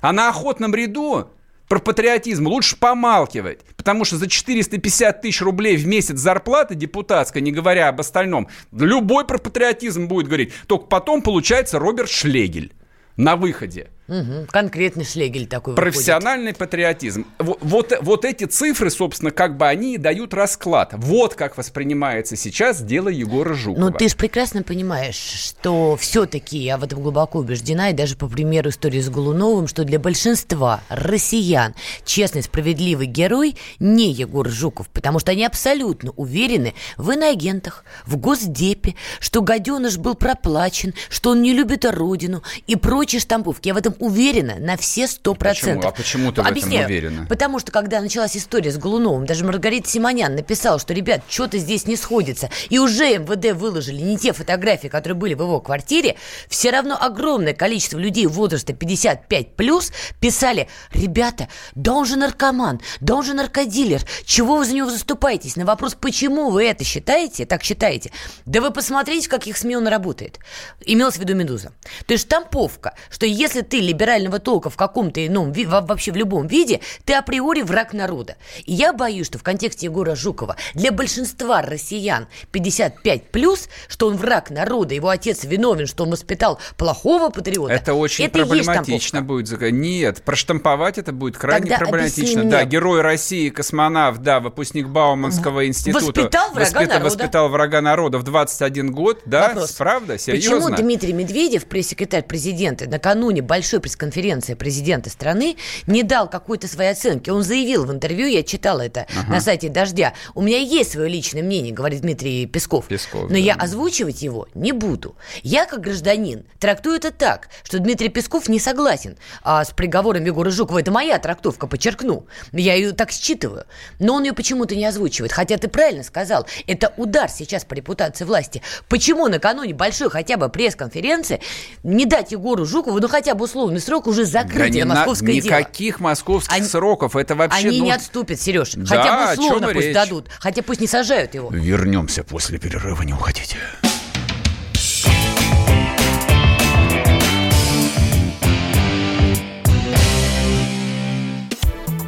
А 0.00 0.12
на 0.12 0.28
охотном 0.28 0.74
ряду 0.74 1.30
про 1.68 1.78
патриотизм 1.78 2.46
лучше 2.46 2.76
помалкивать, 2.76 3.60
потому 3.76 4.04
что 4.04 4.16
за 4.16 4.28
450 4.28 5.22
тысяч 5.22 5.40
рублей 5.40 5.76
в 5.76 5.86
месяц 5.86 6.18
зарплаты 6.18 6.74
депутатской, 6.74 7.40
не 7.40 7.52
говоря 7.52 7.88
об 7.88 8.00
остальном, 8.00 8.48
любой 8.72 9.24
про 9.24 9.38
патриотизм 9.38 10.06
будет 10.06 10.26
говорить. 10.26 10.52
Только 10.66 10.86
потом 10.86 11.22
получается 11.22 11.78
Роберт 11.78 12.10
Шлегель 12.10 12.72
на 13.16 13.36
выходе. 13.36 13.90
Угу, 14.12 14.46
конкретный 14.50 15.04
шлегель 15.04 15.46
такой 15.46 15.74
Профессиональный 15.74 16.52
выходит. 16.52 16.58
патриотизм. 16.58 17.26
Вот, 17.38 17.58
вот, 17.60 17.92
вот 18.00 18.24
эти 18.24 18.44
цифры, 18.44 18.90
собственно, 18.90 19.30
как 19.30 19.56
бы 19.56 19.66
они 19.66 19.94
и 19.94 19.98
дают 19.98 20.34
расклад. 20.34 20.90
Вот 20.94 21.34
как 21.34 21.56
воспринимается 21.56 22.36
сейчас 22.36 22.82
дело 22.82 23.08
Егора 23.08 23.54
Жукова. 23.54 23.84
Ну, 23.84 23.90
ты 23.90 24.08
же 24.08 24.16
прекрасно 24.16 24.62
понимаешь, 24.62 25.14
что 25.14 25.96
все-таки, 25.96 26.58
я 26.58 26.76
в 26.76 26.84
этом 26.84 27.00
глубоко 27.00 27.38
убеждена, 27.38 27.90
и 27.90 27.92
даже 27.94 28.16
по 28.16 28.28
примеру 28.28 28.70
истории 28.70 29.00
с 29.00 29.08
Голуновым, 29.08 29.66
что 29.68 29.84
для 29.84 29.98
большинства 29.98 30.82
россиян 30.88 31.74
честный, 32.04 32.42
справедливый 32.42 33.06
герой 33.06 33.56
не 33.78 34.10
Егор 34.12 34.48
Жуков, 34.48 34.88
потому 34.88 35.18
что 35.20 35.30
они 35.30 35.44
абсолютно 35.44 36.12
уверены 36.16 36.74
в 36.96 37.10
иноагентах, 37.10 37.84
в 38.04 38.16
Госдепе, 38.16 38.94
что 39.20 39.42
гаденыш 39.42 39.98
был 39.98 40.14
проплачен, 40.14 40.94
что 41.08 41.30
он 41.30 41.42
не 41.42 41.52
любит 41.52 41.84
родину 41.84 42.42
и 42.66 42.76
прочие 42.76 43.20
штамповки. 43.20 43.68
Я 43.68 43.74
в 43.74 43.76
этом 43.76 43.92
этом 43.92 44.01
уверена 44.02 44.56
на 44.58 44.76
все 44.76 45.06
сто 45.06 45.34
процентов. 45.34 45.92
А 45.92 45.96
почему 45.96 46.32
ты 46.32 46.40
Объясняю. 46.40 46.72
в 46.72 46.74
этом 46.80 46.86
уверена? 46.86 47.26
Потому 47.28 47.60
что, 47.60 47.70
когда 47.70 48.00
началась 48.00 48.36
история 48.36 48.72
с 48.72 48.76
Голуновым, 48.76 49.26
даже 49.26 49.44
Маргарита 49.44 49.88
Симонян 49.88 50.34
написала, 50.34 50.80
что, 50.80 50.92
ребят, 50.92 51.22
что-то 51.28 51.56
здесь 51.58 51.86
не 51.86 51.94
сходится, 51.94 52.50
и 52.68 52.80
уже 52.80 53.18
МВД 53.18 53.52
выложили 53.56 54.02
не 54.02 54.18
те 54.18 54.32
фотографии, 54.32 54.88
которые 54.88 55.16
были 55.16 55.34
в 55.34 55.42
его 55.42 55.60
квартире, 55.60 56.16
все 56.48 56.70
равно 56.70 56.98
огромное 57.00 57.54
количество 57.54 57.96
людей 57.96 58.26
возраста 58.26 58.72
55 58.72 59.54
плюс 59.54 59.92
писали, 60.20 60.68
ребята, 60.92 61.48
да 61.76 61.92
он 61.92 62.04
же 62.04 62.16
наркоман, 62.16 62.80
да 63.00 63.14
он 63.14 63.22
же 63.22 63.34
наркодилер, 63.34 64.02
чего 64.24 64.56
вы 64.56 64.64
за 64.64 64.74
него 64.74 64.90
заступаетесь? 64.90 65.54
На 65.54 65.64
вопрос, 65.64 65.94
почему 65.94 66.50
вы 66.50 66.64
это 66.64 66.82
считаете, 66.82 67.46
так 67.46 67.62
считаете, 67.62 68.10
да 68.46 68.60
вы 68.60 68.72
посмотрите, 68.72 69.28
в 69.28 69.30
каких 69.30 69.56
СМИ 69.56 69.76
он 69.76 69.86
работает. 69.86 70.40
Имелось 70.84 71.14
в 71.14 71.18
виду 71.20 71.36
«Медуза». 71.36 71.72
То 72.06 72.14
есть 72.14 72.26
штамповка, 72.26 72.94
что 73.08 73.26
если 73.26 73.60
ты 73.60 73.78
либерального 73.92 74.38
толка 74.38 74.70
в 74.70 74.76
каком-то 74.76 75.24
ином, 75.24 75.52
вообще 75.52 76.12
в 76.12 76.16
любом 76.16 76.46
виде, 76.46 76.80
ты 77.04 77.14
априори 77.14 77.62
враг 77.62 77.92
народа. 77.92 78.36
И 78.64 78.72
я 78.72 78.92
боюсь, 78.92 79.26
что 79.26 79.38
в 79.38 79.42
контексте 79.42 79.86
Егора 79.86 80.14
Жукова 80.14 80.56
для 80.74 80.90
большинства 80.92 81.62
россиян 81.62 82.26
55 82.50 83.30
плюс, 83.30 83.68
что 83.88 84.08
он 84.08 84.16
враг 84.16 84.50
народа, 84.50 84.94
его 84.94 85.08
отец 85.08 85.44
виновен, 85.44 85.86
что 85.86 86.04
он 86.04 86.10
воспитал 86.10 86.58
плохого 86.76 87.30
патриота. 87.30 87.72
Это 87.72 87.94
очень 87.94 88.24
это 88.24 88.38
проблематично 88.38 89.22
будет. 89.22 89.60
Нет, 89.72 90.22
проштамповать 90.22 90.98
это 90.98 91.12
будет 91.12 91.36
крайне 91.36 91.66
Тогда 91.66 91.78
проблематично. 91.78 92.44
Да, 92.44 92.64
герой 92.64 93.02
России, 93.02 93.50
космонавт, 93.50 94.22
да, 94.22 94.40
выпускник 94.40 94.88
Бауманского 94.88 95.66
института. 95.66 96.04
Воспитал 96.04 96.50
врага 96.50 96.60
воспитал, 96.60 96.86
народа. 96.86 97.04
Воспитал 97.04 97.48
врага 97.48 97.80
народа 97.80 98.18
в 98.18 98.22
21 98.22 98.92
год, 98.92 99.20
да? 99.26 99.48
Вопрос. 99.48 99.72
Правда? 99.72 100.18
Серьезно? 100.18 100.60
Почему 100.60 100.76
Дмитрий 100.76 101.12
Медведев, 101.12 101.66
пресс-секретарь 101.66 102.22
президента, 102.22 102.88
накануне 102.88 103.42
большой 103.42 103.71
большой 103.72 103.80
пресс-конференции 103.80 104.52
президента 104.52 105.08
страны 105.08 105.56
не 105.86 106.02
дал 106.02 106.28
какой-то 106.28 106.68
своей 106.68 106.90
оценки. 106.90 107.30
Он 107.30 107.42
заявил 107.42 107.86
в 107.86 107.92
интервью, 107.92 108.26
я 108.26 108.42
читала 108.42 108.82
это 108.82 109.06
ага. 109.16 109.32
на 109.32 109.40
сайте 109.40 109.70
«Дождя», 109.70 110.12
у 110.34 110.42
меня 110.42 110.58
есть 110.58 110.92
свое 110.92 111.08
личное 111.08 111.42
мнение, 111.42 111.72
говорит 111.72 112.02
Дмитрий 112.02 112.44
Песков, 112.44 112.86
Песков 112.88 113.22
но 113.22 113.28
да. 113.30 113.36
я 113.36 113.54
озвучивать 113.54 114.20
его 114.20 114.46
не 114.54 114.72
буду. 114.72 115.16
Я, 115.42 115.64
как 115.64 115.80
гражданин, 115.80 116.44
трактую 116.58 116.96
это 116.96 117.10
так, 117.12 117.48
что 117.64 117.78
Дмитрий 117.78 118.10
Песков 118.10 118.48
не 118.48 118.58
согласен 118.58 119.16
а, 119.42 119.64
с 119.64 119.70
приговором 119.70 120.24
Егора 120.24 120.50
Жукова. 120.50 120.78
Это 120.80 120.90
моя 120.90 121.18
трактовка, 121.18 121.66
подчеркну. 121.66 122.26
Я 122.52 122.74
ее 122.74 122.92
так 122.92 123.10
считываю. 123.10 123.64
Но 123.98 124.14
он 124.14 124.24
ее 124.24 124.34
почему-то 124.34 124.74
не 124.74 124.84
озвучивает. 124.84 125.32
Хотя 125.32 125.56
ты 125.56 125.68
правильно 125.68 126.02
сказал, 126.02 126.46
это 126.66 126.92
удар 126.98 127.30
сейчас 127.30 127.64
по 127.64 127.72
репутации 127.72 128.24
власти. 128.24 128.60
Почему 128.88 129.28
накануне 129.28 129.72
большой 129.72 130.10
хотя 130.10 130.36
бы 130.36 130.50
пресс-конференции 130.50 131.40
не 131.82 132.04
дать 132.04 132.32
Егору 132.32 132.66
Жукову, 132.66 133.00
ну 133.00 133.08
хотя 133.08 133.34
бы 133.34 133.44
условно 133.44 133.61
условный 133.62 133.80
срок 133.80 134.06
уже 134.08 134.24
закрыть 134.24 134.78
да 134.78 134.84
московское 134.86 135.34
на, 135.36 135.40
дело. 135.40 135.58
Никаких 135.58 136.00
московских 136.00 136.52
они, 136.52 136.66
сроков, 136.66 137.14
это 137.14 137.34
вообще... 137.34 137.68
Они 137.68 137.78
нужно... 137.78 137.84
не 137.84 137.92
отступят, 137.92 138.40
Сереж. 138.40 138.72
Да, 138.74 138.96
хотя 138.96 139.36
бы 139.36 139.42
условно 139.42 139.68
пусть 139.72 139.86
речь? 139.86 139.94
дадут, 139.94 140.26
хотя 140.40 140.62
пусть 140.62 140.80
не 140.80 140.86
сажают 140.86 141.34
его. 141.34 141.48
Вернемся 141.50 142.24
после 142.24 142.58
перерыва, 142.58 143.02
не 143.02 143.12
уходите. 143.12 143.56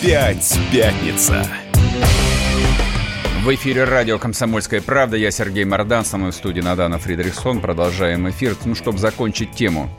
Опять 0.00 0.58
пятница. 0.72 1.46
В 3.44 3.54
эфире 3.54 3.84
радио 3.84 4.18
«Комсомольская 4.18 4.80
правда». 4.80 5.18
Я 5.18 5.30
Сергей 5.30 5.66
Мордан, 5.66 6.06
со 6.06 6.16
мной 6.16 6.30
в 6.30 6.34
студии 6.34 6.62
Надана 6.62 6.98
Фридрихсон. 6.98 7.60
Продолжаем 7.60 8.26
эфир, 8.30 8.56
ну, 8.64 8.74
чтобы 8.74 8.96
закончить 8.96 9.52
тему. 9.52 9.90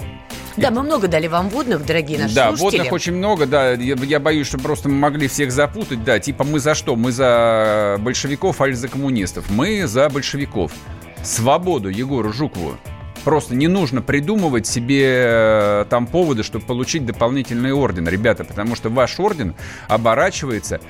Да, 0.58 0.72
мы 0.72 0.82
много 0.82 1.08
дали 1.08 1.28
вам 1.28 1.50
водных, 1.50 1.86
дорогие 1.86 2.18
наши 2.18 2.34
да, 2.34 2.48
слушатели. 2.48 2.78
Да, 2.80 2.84
водных 2.86 2.94
очень 2.94 3.14
много, 3.14 3.46
да. 3.46 3.74
Я, 3.74 3.94
я 3.94 4.20
боюсь, 4.20 4.48
что 4.48 4.58
просто 4.58 4.90
мы 4.90 4.96
могли 4.96 5.28
всех 5.28 5.52
запутать. 5.52 6.04
Да, 6.04 6.18
типа 6.18 6.46
мы 6.46 6.60
за 6.60 6.74
что? 6.74 6.96
Мы 6.96 7.12
за 7.12 7.98
большевиков, 8.00 8.60
а 8.60 8.74
за 8.74 8.88
коммунистов? 8.88 9.52
Мы 9.52 9.86
за 9.86 10.10
большевиков. 10.10 10.72
Свободу 11.22 11.90
Егору 11.90 12.34
Жукову. 12.34 12.76
Просто 13.24 13.56
не 13.56 13.68
нужно 13.68 14.02
придумывать 14.02 14.66
себе 14.66 15.04
э, 15.06 15.86
там 15.90 16.08
поводы, 16.08 16.44
чтобы 16.44 16.66
получить 16.66 17.06
дополнительный 17.06 17.72
орден, 17.72 18.08
ребята, 18.08 18.44
потому 18.44 18.76
что 18.76 18.90
ваш 18.90 19.20
орден 19.20 19.54
оборачивается 19.88 20.82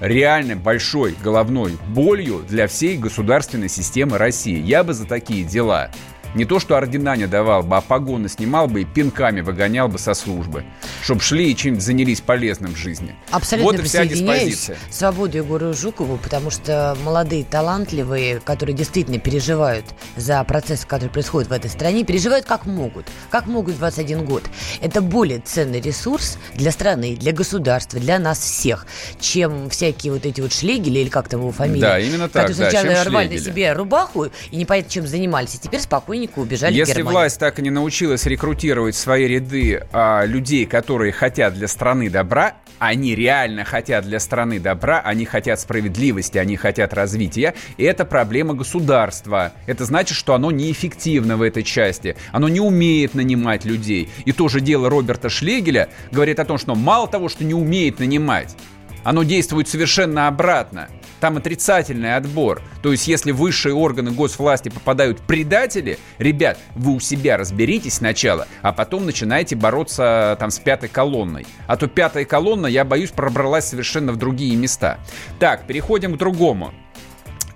реально 0.00 0.54
большой 0.56 1.16
головной 1.22 1.76
болью 1.88 2.44
для 2.48 2.68
всей 2.68 2.96
государственной 2.96 3.68
системы 3.68 4.18
России. 4.18 4.60
Я 4.60 4.84
бы 4.84 4.94
за 4.94 5.06
такие 5.06 5.44
дела 5.44 5.90
не 6.34 6.44
то 6.44 6.60
что 6.60 6.76
ордена 6.76 7.16
не 7.16 7.26
давал 7.26 7.62
бы, 7.62 7.76
а 7.76 7.80
погоны 7.80 8.28
снимал 8.28 8.68
бы 8.68 8.82
и 8.82 8.84
пинками 8.84 9.40
выгонял 9.40 9.88
бы 9.88 9.98
со 9.98 10.14
службы, 10.14 10.64
чтобы 11.02 11.20
шли 11.20 11.50
и 11.50 11.56
чем-нибудь 11.56 11.84
занялись 11.84 12.20
полезным 12.20 12.74
в 12.74 12.76
жизни. 12.76 13.14
Абсолютно 13.30 13.72
вот 13.72 13.80
и 13.80 13.88
вся 13.88 14.04
диспозиция. 14.06 14.76
Свободу 14.90 15.38
Егору 15.38 15.74
Жукову, 15.74 16.18
потому 16.18 16.50
что 16.50 16.96
молодые, 17.04 17.44
талантливые, 17.44 18.40
которые 18.40 18.76
действительно 18.76 19.18
переживают 19.18 19.84
за 20.16 20.42
процесс, 20.44 20.84
который 20.84 21.10
происходит 21.10 21.50
в 21.50 21.52
этой 21.52 21.70
стране, 21.70 22.04
переживают 22.04 22.46
как 22.46 22.66
могут. 22.66 23.06
Как 23.30 23.46
могут 23.46 23.74
в 23.74 23.78
21 23.78 24.24
год. 24.24 24.44
Это 24.80 25.00
более 25.00 25.40
ценный 25.40 25.80
ресурс 25.80 26.38
для 26.54 26.70
страны, 26.70 27.16
для 27.16 27.32
государства, 27.32 27.98
для 27.98 28.18
нас 28.18 28.38
всех, 28.38 28.86
чем 29.20 29.70
всякие 29.70 30.12
вот 30.12 30.26
эти 30.26 30.40
вот 30.40 30.52
шлегели, 30.52 31.00
или 31.00 31.08
как 31.08 31.28
там 31.28 31.40
его 31.40 31.52
фамилия. 31.52 31.80
Да, 31.80 31.98
именно 31.98 32.28
так, 32.28 32.48
Которые 32.48 32.70
да, 32.70 32.70
сначала 32.70 33.04
рвали 33.04 33.26
на 33.26 33.30
шлегели. 33.32 33.50
себе 33.50 33.72
рубаху 33.72 34.26
и 34.50 34.56
непонятно 34.56 34.90
чем 34.90 35.06
занимались, 35.06 35.54
и 35.54 35.58
теперь 35.58 35.80
спокойненько 36.20 36.38
убежали 36.38 36.72
в 36.72 36.76
Если 36.76 36.94
Германию. 36.94 37.20
власть 37.20 37.38
так 37.40 37.58
и 37.58 37.62
не 37.62 37.70
научилась 37.70 38.26
рекрутировать 38.26 38.94
в 38.94 38.98
свои 38.98 39.26
ряды 39.26 39.82
а, 39.92 40.24
людей, 40.24 40.66
которые 40.66 41.12
хотят 41.12 41.54
для 41.54 41.68
страны 41.68 42.10
добра, 42.10 42.54
они 42.78 43.14
реально 43.14 43.64
хотят 43.64 44.04
для 44.04 44.18
страны 44.20 44.58
добра, 44.58 45.00
они 45.00 45.24
хотят 45.24 45.60
справедливости, 45.60 46.38
они 46.38 46.56
хотят 46.56 46.94
развития, 46.94 47.54
и 47.76 47.84
это 47.84 48.04
проблема 48.04 48.54
государства. 48.54 49.52
Это 49.66 49.84
значит, 49.84 50.16
что 50.16 50.34
оно 50.34 50.50
неэффективно 50.50 51.36
в 51.36 51.42
этой 51.42 51.62
части, 51.62 52.16
оно 52.32 52.48
не 52.48 52.60
умеет 52.60 53.14
нанимать 53.14 53.64
людей. 53.64 54.08
И 54.24 54.32
то 54.32 54.48
же 54.48 54.60
дело 54.60 54.88
Роберта 54.88 55.28
Шлегеля 55.28 55.88
говорит 56.10 56.40
о 56.40 56.44
том, 56.44 56.58
что 56.58 56.74
мало 56.74 57.06
того, 57.06 57.28
что 57.28 57.44
не 57.44 57.54
умеет 57.54 57.98
нанимать, 57.98 58.56
оно 59.04 59.22
действует 59.22 59.68
совершенно 59.68 60.28
обратно. 60.28 60.88
Там 61.20 61.36
отрицательный 61.36 62.16
отбор. 62.16 62.62
То 62.82 62.92
есть, 62.92 63.06
если 63.06 63.30
высшие 63.30 63.74
органы 63.74 64.10
госвласти 64.10 64.70
попадают 64.70 65.20
предатели, 65.20 65.98
ребят, 66.18 66.58
вы 66.74 66.94
у 66.94 67.00
себя 67.00 67.36
разберитесь 67.36 67.94
сначала, 67.94 68.48
а 68.62 68.72
потом 68.72 69.04
начинайте 69.04 69.54
бороться 69.54 70.36
там 70.40 70.50
с 70.50 70.58
пятой 70.58 70.88
колонной. 70.88 71.46
А 71.66 71.76
то 71.76 71.88
пятая 71.88 72.24
колонна, 72.24 72.66
я 72.66 72.84
боюсь, 72.84 73.10
пробралась 73.10 73.66
совершенно 73.66 74.12
в 74.12 74.16
другие 74.16 74.56
места. 74.56 74.98
Так, 75.38 75.66
переходим 75.66 76.14
к 76.14 76.18
другому. 76.18 76.72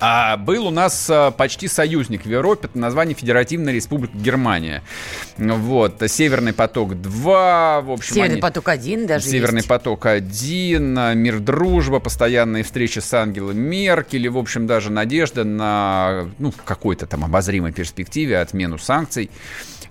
А 0.01 0.37
был 0.37 0.67
у 0.67 0.71
нас 0.71 1.09
а, 1.11 1.31
почти 1.31 1.69
союзник 1.69 2.25
в 2.25 2.29
Европе, 2.29 2.69
это 2.69 2.79
название 2.79 3.15
Федеративная 3.15 3.73
Республика 3.73 4.17
Германия. 4.17 4.83
Вот, 5.39 6.03
Северный 6.07 6.53
поток-2, 6.53 7.83
в 7.83 7.91
общем... 7.91 8.15
Северный 8.15 8.35
они- 8.35 8.41
поток-1 8.43 9.07
даже 9.07 9.27
Северный 9.27 9.59
есть. 9.59 9.69
поток-1, 9.69 11.15
мир, 11.15 11.41
дружба, 11.41 12.01
постоянные 12.01 12.65
встречи 12.65 12.99
с 12.99 13.13
Ангелой 13.15 13.55
Меркель, 13.55 14.25
и, 14.27 14.29
в 14.29 14.39
общем, 14.39 14.67
даже 14.67 14.91
надежда 14.91 15.45
на, 15.45 16.29
ну, 16.39 16.51
в 16.51 16.63
какой-то 16.63 17.07
там 17.07 17.25
обозримой 17.25 17.73
перспективе 17.73 18.39
отмену 18.39 18.79
санкций. 18.79 19.31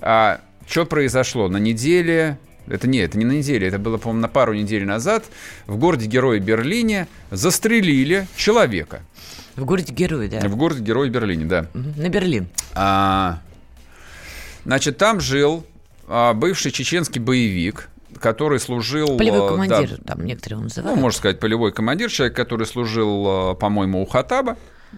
А, 0.02 0.42
что 0.68 0.86
произошло? 0.86 1.48
На 1.48 1.58
неделе 1.58 2.38
это 2.68 2.88
не, 2.88 3.00
это 3.00 3.18
не 3.18 3.26
на 3.26 3.34
неделе, 3.34 3.68
это 3.68 3.78
было, 3.78 3.98
по-моему, 3.98 4.22
на 4.22 4.28
пару 4.30 4.54
недель 4.54 4.86
назад 4.86 5.26
в 5.68 5.78
городе-герое 5.78 6.40
Берлине 6.40 7.08
застрелили 7.30 8.26
человека. 8.38 9.02
В 9.56 9.66
городе 9.66 9.94
Герой, 9.94 10.28
да. 10.30 10.40
В 10.48 10.56
городе-герое 10.56 11.10
Берлине, 11.10 11.46
да. 11.46 11.68
На 11.74 12.10
Берлин. 12.10 12.48
А, 12.74 13.40
значит, 14.66 14.98
там 14.98 15.20
жил 15.20 15.66
а, 16.08 16.34
бывший 16.34 16.72
чеченский 16.72 17.22
боевик, 17.22 17.90
который 18.20 18.60
служил... 18.60 19.18
Полевой 19.18 19.46
а, 19.46 19.50
командир, 19.50 19.98
да, 20.00 20.14
там 20.16 20.26
некоторые 20.26 20.56
его 20.56 20.62
ну, 20.62 20.70
называют. 20.70 21.00
можно 21.00 21.18
сказать, 21.18 21.40
полевой 21.40 21.72
командир, 21.72 22.10
человек, 22.10 22.36
который 22.36 22.66
служил, 22.66 23.26
а, 23.28 23.54
по-моему, 23.56 24.02
у 24.02 24.06
Хатаба. 24.06 24.58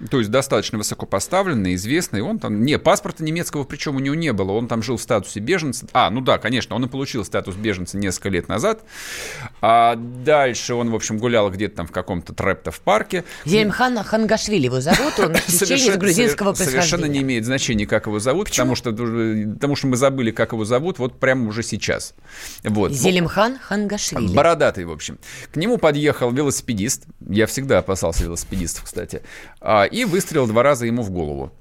То 0.10 0.20
есть 0.20 0.32
достаточно 0.32 0.78
высокопоставленный, 0.78 1.76
известный. 1.76 2.22
Он 2.22 2.40
там... 2.40 2.64
Не, 2.64 2.78
паспорта 2.78 3.24
немецкого 3.24 3.64
причем 3.64 3.96
у 3.96 4.00
него 4.00 4.16
не 4.16 4.34
было. 4.34 4.52
Он 4.52 4.68
там 4.68 4.84
жил 4.84 4.98
в 4.98 5.02
статусе 5.02 5.40
беженца. 5.40 5.88
А, 5.94 6.10
ну 6.10 6.22
да, 6.22 6.38
конечно, 6.38 6.76
он 6.76 6.86
и 6.86 6.88
получил 6.88 7.26
статус 7.26 7.56
беженца 7.56 7.98
несколько 7.98 8.30
лет 8.30 8.48
назад. 8.48 8.84
А 9.62 9.96
дальше 9.96 10.74
он, 10.74 10.90
в 10.92 10.96
общем, 10.96 11.18
гулял 11.18 11.50
где-то 11.50 11.78
там 11.78 11.88
в 11.88 11.92
каком-то 11.92 12.34
трэптов 12.34 12.80
парке. 12.82 13.24
Зельмхан 13.46 14.04
Хангашвили 14.04 14.66
его 14.66 14.82
зовут, 14.82 15.20
он 15.20 15.36
Совершенно- 15.48 15.98
грузинского 15.98 16.54
совер- 16.54 16.66
Совершенно 16.70 17.06
не 17.06 17.22
имеет 17.22 17.46
значения, 17.46 17.88
как 17.88 18.08
его 18.08 18.20
зовут, 18.20 18.50
потому 18.50 18.76
что, 18.76 18.92
потому 18.92 19.76
что 19.76 19.88
мы 19.88 19.98
забыли, 19.98 20.32
как 20.32 20.52
его 20.52 20.66
зовут, 20.66 21.00
вот 21.00 21.20
прямо 21.20 21.48
уже 21.48 21.64
сейчас. 21.64 22.14
Вот. 22.64 22.92
Зелимхан 22.92 23.58
Хангашвили. 23.60 24.36
Бородатый, 24.36 24.86
в 24.86 24.92
общем. 24.92 25.18
К 25.52 25.56
нему 25.58 25.78
подъехал 25.78 26.32
велосипедист. 26.32 27.04
Я 27.28 27.48
всегда 27.48 27.80
опасался 27.80 28.24
велосипедистов, 28.24 28.84
кстати. 28.84 29.22
А, 29.62 29.85
И 29.86 30.06
выстрелил 30.06 30.48
два 30.48 30.64
раза 30.64 30.86
ему 30.86 31.02
в 31.04 31.10
голову. 31.12 31.52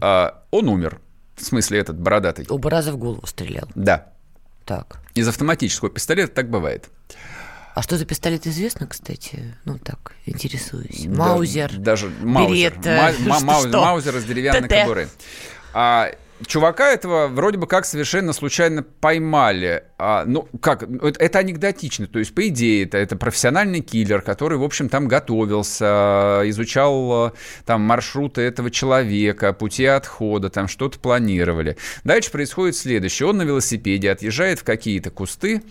А, 0.00 0.42
Он 0.50 0.68
умер. 0.68 1.00
В 1.36 1.44
смысле, 1.44 1.78
этот 1.80 1.98
бородатый. 1.98 2.46
Оба 2.48 2.70
раза 2.70 2.92
в 2.92 2.96
голову 2.96 3.26
стрелял. 3.26 3.68
Да. 3.74 4.06
Так. 4.64 5.00
Из 5.14 5.26
автоматического 5.28 5.90
пистолета 5.90 6.32
так 6.32 6.48
бывает. 6.48 6.88
А 7.74 7.82
что 7.82 7.98
за 7.98 8.04
пистолет 8.06 8.46
известно, 8.46 8.86
кстати? 8.86 9.56
Ну 9.64 9.78
так, 9.78 10.12
интересуюсь. 10.26 11.06
Маузер. 11.06 11.76
даже 11.76 12.08
Маузер. 12.22 12.72
Беретта, 12.74 13.12
Ма- 13.26 13.40
ма- 13.40 13.44
Маузер? 13.46 13.72
Маузер 13.80 14.16
из 14.16 14.24
деревянной 14.24 14.68
ТТ. 14.68 14.74
кобуры. 14.82 15.08
А, 15.72 16.10
чувака 16.46 16.92
этого 16.92 17.28
вроде 17.28 17.58
бы 17.58 17.66
как 17.66 17.86
совершенно 17.86 18.32
случайно 18.32 18.82
поймали. 18.82 19.84
А, 19.98 20.24
ну, 20.26 20.48
как, 20.60 20.82
это, 20.82 21.18
это 21.18 21.38
анекдотично. 21.38 22.06
То 22.06 22.18
есть, 22.18 22.34
по 22.34 22.48
идее, 22.48 22.84
это, 22.84 22.98
это 22.98 23.16
профессиональный 23.16 23.80
киллер, 23.80 24.20
который, 24.22 24.58
в 24.58 24.64
общем, 24.64 24.88
там 24.88 25.08
готовился, 25.08 26.42
изучал 26.44 27.28
э, 27.28 27.32
там 27.64 27.82
маршруты 27.82 28.42
этого 28.42 28.70
человека, 28.70 29.52
пути 29.52 29.86
отхода, 29.86 30.50
там 30.50 30.68
что-то 30.68 30.98
планировали. 30.98 31.76
Дальше 32.02 32.30
происходит 32.30 32.76
следующее. 32.76 33.28
Он 33.28 33.36
на 33.38 33.42
велосипеде 33.42 34.10
отъезжает 34.10 34.58
в 34.58 34.64
какие-то 34.64 35.10
кусты, 35.10 35.62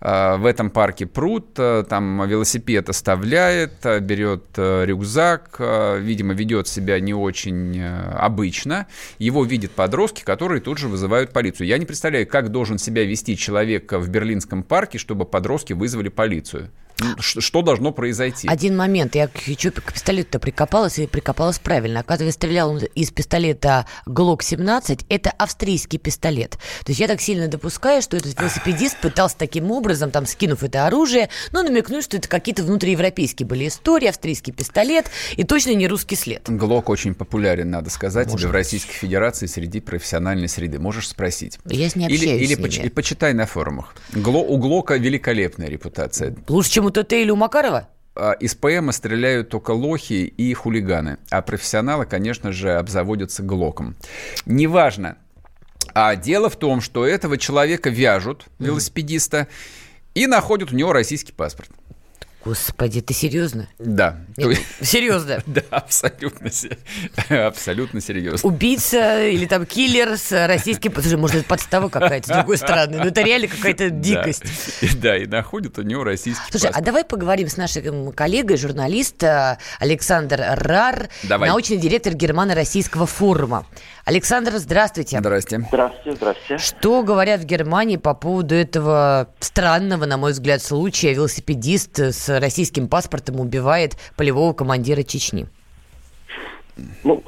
а, 0.00 0.36
в 0.36 0.46
этом 0.46 0.70
парке 0.70 1.06
пруд, 1.06 1.50
а, 1.58 1.84
там 1.84 2.28
велосипед 2.28 2.88
оставляет, 2.88 3.74
берет 4.00 4.44
рюкзак, 4.56 5.60
видимо, 6.00 6.34
ведет 6.34 6.68
себя 6.68 6.98
не 7.00 7.14
очень 7.14 7.80
обычно. 7.82 8.86
Его 9.18 9.44
видят 9.44 9.72
подростки, 10.08 10.24
которые 10.24 10.60
тут 10.60 10.78
же 10.78 10.88
вызывают 10.88 11.32
полицию. 11.32 11.66
Я 11.66 11.78
не 11.78 11.86
представляю, 11.86 12.26
как 12.26 12.50
должен 12.50 12.78
себя 12.78 13.04
вести 13.04 13.36
человек 13.36 13.92
в 13.92 14.08
Берлинском 14.08 14.62
парке, 14.62 14.98
чтобы 14.98 15.24
подростки 15.24 15.74
вызвали 15.74 16.08
полицию. 16.08 16.70
Что 17.18 17.62
должно 17.62 17.92
произойти? 17.92 18.48
Один 18.48 18.76
момент, 18.76 19.14
я 19.14 19.28
к, 19.28 19.38
чё- 19.56 19.70
к 19.70 19.92
пистолету-то 19.92 20.38
прикопалась, 20.38 20.98
и 20.98 21.06
прикопалась 21.06 21.58
правильно. 21.58 22.00
Оказывается, 22.00 22.36
стрелял 22.38 22.70
он 22.70 22.78
из 22.78 23.10
пистолета 23.10 23.86
ГЛОК-17, 24.06 25.04
это 25.08 25.30
австрийский 25.30 25.98
пистолет. 25.98 26.52
То 26.84 26.88
есть 26.90 27.00
я 27.00 27.06
так 27.08 27.20
сильно 27.20 27.48
допускаю, 27.48 28.02
что 28.02 28.16
этот 28.16 28.38
велосипедист 28.38 28.98
пытался 29.00 29.36
таким 29.38 29.70
образом, 29.70 30.10
там, 30.10 30.26
скинув 30.26 30.62
это 30.62 30.86
оружие, 30.86 31.28
ну, 31.52 31.62
намекнуть, 31.62 32.04
что 32.04 32.16
это 32.16 32.28
какие-то 32.28 32.62
внутриевропейские 32.64 33.46
были 33.46 33.68
истории, 33.68 34.08
австрийский 34.08 34.52
пистолет, 34.52 35.06
и 35.36 35.44
точно 35.44 35.74
не 35.74 35.86
русский 35.88 36.16
след. 36.16 36.42
Глок 36.48 36.88
очень 36.88 37.14
популярен, 37.14 37.70
надо 37.70 37.90
сказать, 37.90 38.26
Может 38.26 38.40
тебе 38.40 38.50
в. 38.50 38.52
Российской 38.54 38.92
Федерации 38.94 39.46
среди 39.46 39.80
профессиональной 39.80 40.48
среды. 40.48 40.78
Можешь 40.78 41.08
спросить. 41.08 41.58
Я 41.64 41.88
с 41.88 41.96
ней 41.96 42.06
Или, 42.08 42.16
общаюсь 42.16 42.42
или 42.42 42.54
с 42.54 42.58
поч- 42.58 42.78
ними. 42.78 42.88
почитай 42.88 43.34
на 43.34 43.46
форумах. 43.46 43.94
Гло- 44.12 44.42
у 44.44 44.56
Глока 44.58 44.96
великолепная 44.96 45.68
репутация. 45.68 46.34
Лучше, 46.48 46.70
чем 46.72 46.87
или 47.16 47.30
у 47.30 47.36
Макарова? 47.36 47.88
А, 48.14 48.32
Из 48.32 48.54
ПМа 48.54 48.92
стреляют 48.92 49.48
только 49.48 49.70
лохи 49.70 50.24
и 50.24 50.52
хулиганы, 50.54 51.18
а 51.30 51.42
профессионалы, 51.42 52.06
конечно 52.06 52.52
же, 52.52 52.72
обзаводятся 52.72 53.42
глоком. 53.42 53.96
Неважно. 54.46 55.16
А 55.94 56.14
дело 56.16 56.50
в 56.50 56.56
том, 56.56 56.80
что 56.80 57.06
этого 57.06 57.38
человека 57.38 57.90
вяжут, 57.90 58.46
велосипедиста, 58.58 59.48
и 60.14 60.26
находят 60.26 60.72
у 60.72 60.76
него 60.76 60.92
российский 60.92 61.32
паспорт. 61.32 61.70
Господи, 62.48 63.02
ты 63.02 63.12
серьезно? 63.12 63.68
Да. 63.78 64.16
Есть- 64.38 64.62
Серьезно? 64.80 65.42
Да, 65.46 65.60
абсолютно, 65.70 66.50
абсолютно 67.46 68.00
серьезно. 68.00 68.48
Убийца 68.48 69.26
или 69.28 69.44
там 69.44 69.66
киллер 69.66 70.16
с 70.16 70.46
российским... 70.46 70.92
Слушай, 70.94 71.16
может, 71.18 71.36
это 71.36 71.44
подстава 71.46 71.90
какая-то 71.90 72.26
с 72.26 72.30
другой 72.30 72.56
стороны. 72.56 72.96
Ну, 72.98 73.04
это 73.04 73.20
реально 73.20 73.48
какая-то 73.48 73.90
дикость. 73.90 74.44
Да, 74.98 75.14
И- 75.18 75.26
находят 75.26 75.78
у 75.78 75.82
него 75.82 76.04
российский 76.04 76.50
Слушай, 76.50 76.70
а 76.72 76.80
давай 76.80 77.04
поговорим 77.04 77.48
с 77.48 77.58
нашим 77.58 78.12
коллегой, 78.12 78.56
журналист 78.56 79.22
э, 79.22 79.58
Александр 79.78 80.42
Рар, 80.56 81.10
научный 81.28 81.76
директор 81.76 82.14
Германо-Российского 82.14 83.04
форума. 83.04 83.66
Александр, 84.08 84.52
здравствуйте. 84.52 85.18
Здрасте. 85.18 85.58
Здравствуйте, 85.68 86.16
здравствуйте. 86.16 86.64
Что 86.64 87.02
говорят 87.02 87.40
в 87.40 87.44
Германии 87.44 87.98
по 87.98 88.14
поводу 88.14 88.54
этого 88.54 89.28
странного, 89.38 90.06
на 90.06 90.16
мой 90.16 90.32
взгляд, 90.32 90.62
случая? 90.62 91.12
Велосипедист 91.12 91.98
с 91.98 92.40
российским 92.40 92.88
паспортом 92.88 93.38
убивает 93.38 93.98
полевого 94.16 94.54
командира 94.54 95.02
Чечни. 95.02 95.46
Ну, 97.04 97.22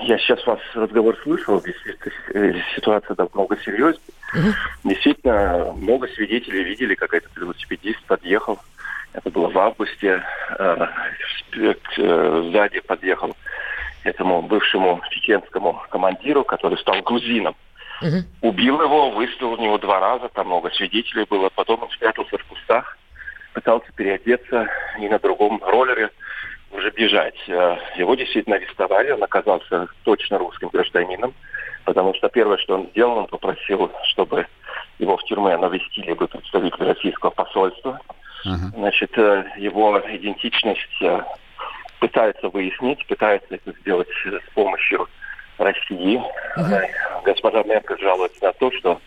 я 0.00 0.18
сейчас 0.18 0.44
вас 0.48 0.58
разговор 0.74 1.16
слышал, 1.22 1.62
действительно, 1.62 2.12
э, 2.34 2.54
ситуация 2.74 3.14
намного 3.16 3.56
серьезнее. 3.58 4.00
Действительно, 4.82 5.74
много 5.74 6.08
свидетелей 6.08 6.64
видели, 6.64 6.96
как 6.96 7.14
этот 7.14 7.30
велосипедист 7.36 8.02
подъехал. 8.08 8.58
Это 9.12 9.30
было 9.30 9.48
в 9.48 9.56
августе. 9.56 10.20
э, 10.58 10.86
э, 11.52 12.50
Сзади 12.50 12.80
подъехал 12.80 13.36
этому 14.06 14.42
бывшему 14.42 15.00
чеченскому 15.10 15.82
командиру, 15.90 16.44
который 16.44 16.78
стал 16.78 17.02
грузином. 17.02 17.54
Угу. 18.02 18.48
Убил 18.48 18.82
его, 18.82 19.10
выстрелил 19.10 19.56
в 19.56 19.60
него 19.60 19.78
два 19.78 20.00
раза, 20.00 20.28
там 20.28 20.46
много 20.46 20.70
свидетелей 20.70 21.24
было. 21.28 21.48
Потом 21.50 21.82
он 21.82 21.90
спрятался 21.90 22.38
в 22.38 22.44
кустах, 22.44 22.98
пытался 23.54 23.90
переодеться 23.92 24.68
и 24.98 25.08
на 25.08 25.18
другом 25.18 25.62
роллере 25.64 26.10
уже 26.72 26.90
бежать. 26.90 27.36
Э, 27.48 27.76
его 27.96 28.14
действительно 28.14 28.56
арестовали, 28.56 29.12
он 29.12 29.22
оказался 29.22 29.88
точно 30.04 30.38
русским 30.38 30.68
гражданином, 30.68 31.34
потому 31.84 32.14
что 32.14 32.28
первое, 32.28 32.58
что 32.58 32.74
он 32.74 32.88
сделал, 32.90 33.18
он 33.18 33.26
попросил, 33.26 33.90
чтобы 34.10 34.46
его 34.98 35.16
в 35.16 35.24
тюрьме 35.24 35.56
навестили 35.56 36.12
бы 36.12 36.28
представители 36.28 36.84
российского 36.84 37.30
посольства. 37.30 38.00
Uh-huh. 38.44 38.76
Значит, 38.76 39.16
э, 39.16 39.44
его 39.56 40.02
идентичность 40.06 41.02
пытается 42.00 42.48
выяснить, 42.48 43.06
пытается 43.06 43.54
это 43.54 43.72
сделать 43.80 44.08
с 44.24 44.54
помощью 44.54 45.08
России. 45.58 46.22
Uh-huh. 46.56 46.88
Госпожа 47.24 47.62
Меркель 47.62 47.98
жалуется 48.00 48.44
на 48.44 48.52
то, 48.52 48.70
что 48.72 49.00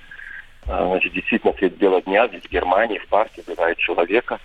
значит, 0.66 1.14
действительно 1.14 1.54
средь 1.54 1.78
бела 1.78 2.02
дня 2.02 2.28
здесь 2.28 2.44
в 2.44 2.50
Германии, 2.50 3.00
в 3.00 3.08
парке 3.08 3.42
убивает 3.46 3.78
человека. 3.78 4.40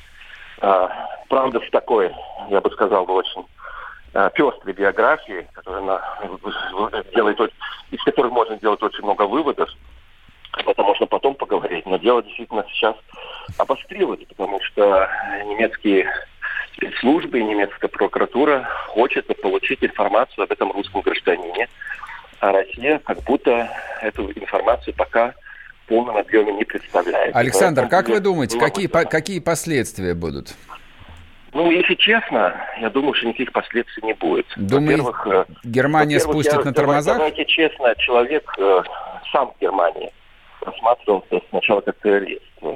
Правда, 0.58 1.60
в 1.60 1.70
такой, 1.70 2.14
я 2.48 2.60
бы 2.60 2.70
сказал, 2.70 3.10
очень 3.10 3.44
пестрой 4.34 4.72
биографии, 4.72 5.46
которая 5.52 5.82
на, 5.82 6.00
делает, 7.14 7.40
из 7.90 8.02
которой 8.04 8.30
можно 8.30 8.56
делать 8.56 8.82
очень 8.82 9.02
много 9.02 9.26
выводов. 9.26 9.68
Об 10.52 10.68
этом 10.68 10.86
можно 10.86 11.06
потом 11.06 11.34
поговорить, 11.34 11.84
но 11.84 11.96
дело 11.96 12.22
действительно 12.22 12.64
сейчас 12.68 12.94
обострилось, 13.58 14.20
потому 14.28 14.60
что 14.62 15.10
немецкие 15.46 16.08
спецслужбы 16.76 17.38
и 17.38 17.44
немецкая 17.44 17.88
прокуратура 17.88 18.68
хочет 18.88 19.26
получить 19.40 19.82
информацию 19.82 20.44
об 20.44 20.52
этом 20.52 20.72
русском 20.72 21.00
гражданине, 21.00 21.68
а 22.40 22.52
Россия 22.52 23.00
как 23.04 23.22
будто 23.22 23.70
эту 24.02 24.30
информацию 24.32 24.94
пока 24.94 25.34
в 25.84 25.88
полном 25.88 26.16
объеме 26.16 26.52
не 26.52 26.64
представляет. 26.64 27.34
Александр, 27.34 27.82
Поэтому 27.82 28.02
как 28.02 28.08
вы 28.08 28.20
думаете, 28.20 28.58
какие, 28.58 28.86
по, 28.86 29.04
какие 29.04 29.40
последствия 29.40 30.14
будут? 30.14 30.54
Ну, 31.52 31.70
если 31.70 31.94
честно, 31.94 32.52
я 32.80 32.90
думаю, 32.90 33.14
что 33.14 33.28
никаких 33.28 33.52
последствий 33.52 34.02
не 34.02 34.14
будет. 34.14 34.46
Думаете, 34.56 35.04
э, 35.26 35.44
Германия 35.62 36.18
спустит 36.18 36.54
я, 36.54 36.64
на 36.64 36.72
тормозах? 36.72 37.16
Давайте 37.16 37.44
честно, 37.44 37.94
человек 37.96 38.52
э, 38.58 38.82
сам 39.30 39.52
в 39.52 39.60
Германии 39.60 40.10
рассматривался 40.62 41.40
сначала 41.50 41.80
как 41.80 41.96
террорист, 42.02 42.42
э, 42.60 42.74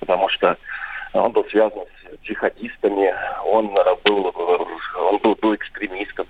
потому 0.00 0.28
что 0.30 0.56
он 1.12 1.30
был 1.30 1.44
связан 1.50 1.82
с 1.99 1.99
джихадистами, 2.24 3.14
он 3.44 3.68
был, 4.04 4.34
он 4.96 5.18
был, 5.18 5.34
был 5.36 5.54
экстремистом. 5.54 6.26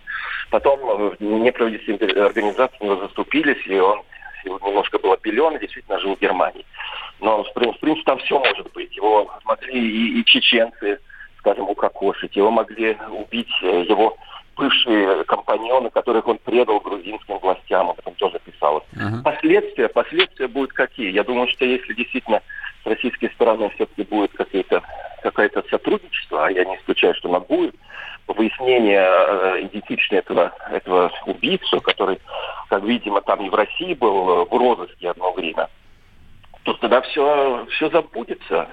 Потом 0.50 0.80
э, 0.82 1.16
неправительственные 1.20 2.24
организации 2.24 3.00
заступились, 3.00 3.64
и 3.66 3.78
он 3.78 4.02
немножко 4.44 4.98
был 4.98 5.12
обелен 5.12 5.56
и 5.56 5.60
действительно 5.60 6.00
жил 6.00 6.16
в 6.16 6.20
Германии. 6.20 6.64
Но, 7.20 7.44
в 7.44 7.52
принципе, 7.52 7.94
там 8.04 8.18
все 8.18 8.38
может 8.38 8.72
быть. 8.72 8.96
Его 8.96 9.30
могли 9.44 9.78
и, 9.78 10.20
и 10.20 10.24
чеченцы, 10.24 10.98
скажем, 11.38 11.68
укокошить, 11.68 12.36
его 12.36 12.50
могли 12.50 12.96
убить, 13.10 13.52
э, 13.62 13.84
его 13.88 14.16
бывшие 14.56 15.24
компаньоны, 15.24 15.90
которых 15.90 16.26
он 16.28 16.38
предал 16.38 16.80
грузинским 16.80 17.38
властям, 17.38 17.90
об 17.90 17.98
этом 17.98 18.14
тоже 18.14 18.38
писалось. 18.44 18.84
Uh-huh. 18.94 19.22
Последствия, 19.22 19.88
последствия 19.88 20.48
будут 20.48 20.72
какие? 20.72 21.10
Я 21.10 21.24
думаю, 21.24 21.48
что 21.48 21.64
если 21.64 21.94
действительно 21.94 22.42
с 22.82 22.86
российской 22.86 23.30
стороны 23.30 23.70
все-таки 23.70 24.02
будет 24.04 24.32
какое-то 24.32 24.82
какое-то 25.22 25.62
сотрудничество, 25.70 26.46
а 26.46 26.50
я 26.50 26.64
не 26.64 26.76
исключаю, 26.76 27.14
что 27.14 27.28
оно 27.28 27.40
будет, 27.40 27.74
выяснение 28.26 29.00
э, 29.02 29.62
идентичности 29.66 30.14
этого, 30.14 30.52
этого 30.70 31.10
убийцу, 31.26 31.80
который, 31.80 32.20
как 32.68 32.82
видимо, 32.84 33.20
там 33.22 33.44
и 33.44 33.48
в 33.48 33.54
России 33.54 33.94
был 33.94 34.46
в 34.46 34.52
розыске 34.52 35.10
одно 35.10 35.32
время, 35.32 35.68
то 36.62 36.74
тогда 36.74 37.00
все, 37.02 37.66
все 37.70 37.90
забудется. 37.90 38.68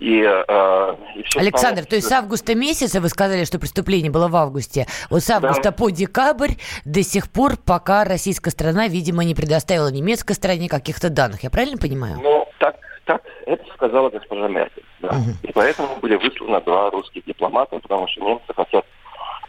И, 0.00 0.22
э, 0.22 0.96
и 1.16 1.22
все 1.22 1.40
Александр, 1.40 1.82
станет... 1.82 1.88
то 1.88 1.96
есть 1.96 2.08
с 2.08 2.12
августа 2.12 2.54
месяца, 2.54 3.00
вы 3.00 3.08
сказали, 3.08 3.44
что 3.44 3.58
преступление 3.58 4.10
было 4.10 4.28
в 4.28 4.36
августе, 4.36 4.86
вот 5.08 5.22
с 5.22 5.30
августа 5.30 5.64
да. 5.64 5.72
по 5.72 5.88
декабрь 5.90 6.54
до 6.84 7.02
сих 7.02 7.30
пор, 7.30 7.56
пока 7.56 8.04
российская 8.04 8.50
страна, 8.50 8.88
видимо, 8.88 9.24
не 9.24 9.34
предоставила 9.34 9.90
немецкой 9.90 10.32
стране 10.34 10.68
каких-то 10.68 11.10
данных. 11.10 11.44
Я 11.44 11.50
правильно 11.50 11.78
понимаю? 11.78 12.18
Ну, 12.20 12.43
так, 12.58 12.76
так 13.04 13.22
это 13.46 13.64
сказала 13.74 14.10
госпожа 14.10 14.48
Меркель. 14.48 14.84
Да. 15.00 15.08
Угу. 15.08 15.30
И 15.42 15.52
поэтому 15.52 15.96
были 15.96 16.16
высланы 16.16 16.60
два 16.60 16.90
русских 16.90 17.24
дипломата, 17.24 17.78
потому 17.78 18.08
что 18.08 18.20
немцы 18.22 18.52
хотят 18.54 18.84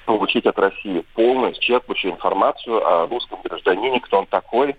получить 0.05 0.45
от 0.45 0.57
России 0.59 1.03
полную, 1.13 1.53
исчерпывающую 1.53 2.11
информацию 2.11 2.85
о 2.85 3.07
русском 3.07 3.39
гражданине, 3.43 3.99
кто 4.01 4.19
он 4.19 4.25
такой, 4.27 4.75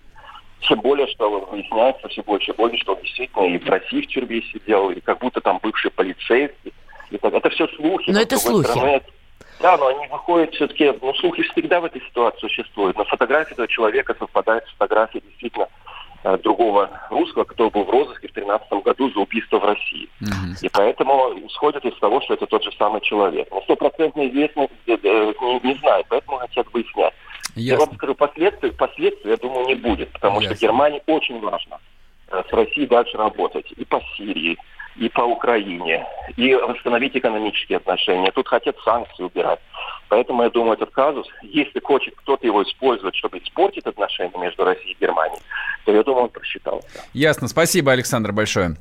тем 0.60 0.80
более, 0.80 1.06
что 1.08 1.46
выясняется 1.50 2.08
все 2.08 2.22
больше 2.22 2.52
и 2.52 2.54
больше, 2.54 2.78
что 2.78 2.94
он 2.94 3.02
действительно 3.02 3.44
и 3.44 3.58
в 3.58 3.68
России 3.68 4.02
в 4.02 4.06
тюрьме 4.06 4.42
сидел, 4.42 4.90
и 4.90 5.00
как 5.00 5.18
будто 5.18 5.40
там 5.40 5.58
бывший 5.62 5.90
полицейский. 5.90 6.72
И 7.10 7.18
так, 7.18 7.32
это 7.34 7.50
все 7.50 7.68
слухи. 7.68 8.10
Но 8.10 8.20
это 8.20 8.36
слухи. 8.38 8.68
Стороны, 8.68 9.02
да, 9.60 9.76
но 9.76 9.86
они 9.86 10.06
выходят 10.08 10.54
все-таки, 10.54 10.92
ну, 11.00 11.14
слухи 11.14 11.42
всегда 11.44 11.80
в 11.80 11.84
этой 11.84 12.02
ситуации 12.02 12.40
существуют. 12.40 12.96
Но 12.96 13.04
фотография 13.04 13.52
этого 13.52 13.68
человека 13.68 14.14
совпадает 14.18 14.64
с 14.66 14.70
фотографией 14.72 15.22
действительно 15.26 15.68
другого 16.42 16.90
русского, 17.11 17.44
который 17.44 17.70
был 17.70 17.85
в 17.85 17.90
розыске 17.90 18.29
в 18.29 18.33
2013 18.33 18.72
году 18.85 19.11
за 19.11 19.20
убийство 19.20 19.59
в 19.59 19.64
России. 19.64 20.09
Mm-hmm. 20.20 20.59
И 20.62 20.68
поэтому 20.68 21.33
исходят 21.46 21.85
из 21.85 21.96
того, 21.98 22.20
что 22.20 22.35
это 22.35 22.46
тот 22.46 22.64
же 22.64 22.72
самый 22.79 23.00
человек. 23.00 23.48
Но 23.50 23.62
стопроцентно 23.62 24.29
известно 24.29 24.68
э, 24.87 24.96
э, 25.02 25.33
не, 25.40 25.61
не 25.72 25.79
знают, 25.79 26.07
поэтому 26.09 26.38
хотят 26.38 26.66
выяснять. 26.72 27.14
Ясно. 27.55 27.81
Я 27.83 27.87
вам 27.87 27.94
скажу, 27.94 28.14
последствий, 28.14 28.70
последствий, 28.72 29.31
я 29.31 29.37
думаю, 29.37 29.66
не 29.66 29.74
будет, 29.74 30.12
потому 30.12 30.40
Ясно. 30.40 30.57
что 30.57 30.66
Германии 30.66 31.02
очень 31.07 31.40
важно 31.40 31.79
э, 32.31 32.42
с 32.48 32.52
Россией 32.52 32.87
дальше 32.87 33.16
работать 33.16 33.72
и 33.76 33.85
по 33.85 34.00
Сирии, 34.16 34.59
и 34.96 35.09
по 35.09 35.22
Украине, 35.22 36.07
и 36.37 36.55
восстановить 36.55 37.16
экономические 37.16 37.79
отношения. 37.79 38.31
Тут 38.33 38.48
хотят 38.48 38.76
санкции 38.85 39.24
убирать. 39.24 39.61
Поэтому 40.08 40.42
я 40.44 40.50
думаю, 40.50 40.74
этот 40.74 40.90
казус, 40.90 41.26
если 41.42 41.80
хочет 41.80 42.14
кто-то 42.16 42.46
его 42.46 42.62
использовать, 42.62 43.16
чтобы 43.16 43.38
испортить 43.38 43.86
отношения 43.86 44.38
между 44.38 44.64
Россией 44.64 44.92
и 44.92 44.96
Германией, 45.00 45.40
то 45.84 45.92
я 45.92 46.02
думаю, 46.02 46.24
он 46.24 46.28
просчитался. 46.30 46.86
Ясно. 47.12 47.48
Спасибо, 47.48 47.92
Александр, 47.92 48.32
большое. 48.32 48.76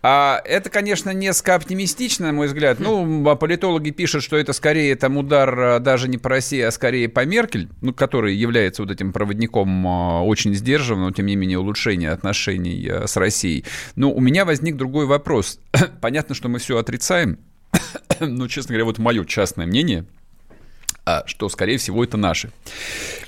А 0.00 0.40
это, 0.44 0.70
конечно, 0.70 1.10
несколько 1.10 1.56
оптимистично, 1.56 2.28
на 2.28 2.32
мой 2.32 2.46
взгляд. 2.46 2.78
Ну, 2.78 3.28
а 3.28 3.34
политологи 3.34 3.90
пишут, 3.90 4.22
что 4.22 4.36
это 4.36 4.52
скорее 4.52 4.94
там 4.94 5.16
удар 5.16 5.58
а, 5.58 5.78
даже 5.80 6.08
не 6.08 6.18
по 6.18 6.28
России, 6.28 6.60
а 6.60 6.70
скорее 6.70 7.08
по 7.08 7.24
Меркель, 7.24 7.68
ну, 7.80 7.92
который 7.92 8.34
является 8.36 8.82
вот 8.82 8.92
этим 8.92 9.12
проводником 9.12 9.86
а, 9.86 10.22
очень 10.22 10.54
сдержанного, 10.54 11.06
но 11.06 11.10
тем 11.12 11.26
не 11.26 11.34
менее 11.34 11.58
улучшения 11.58 12.10
отношений 12.10 12.88
с 12.88 13.16
Россией. 13.16 13.64
Но 13.96 14.12
у 14.12 14.20
меня 14.20 14.44
возник 14.44 14.76
другой 14.76 15.06
вопрос. 15.06 15.58
Понятно, 16.00 16.34
что 16.34 16.48
мы 16.48 16.60
все 16.60 16.78
отрицаем, 16.78 17.38
но, 18.20 18.46
честно 18.46 18.74
говоря, 18.74 18.84
вот 18.84 18.98
мое 18.98 19.24
частное 19.24 19.66
мнение– 19.66 20.04
что, 21.26 21.48
скорее 21.48 21.78
всего, 21.78 22.04
это 22.04 22.16
наши. 22.16 22.50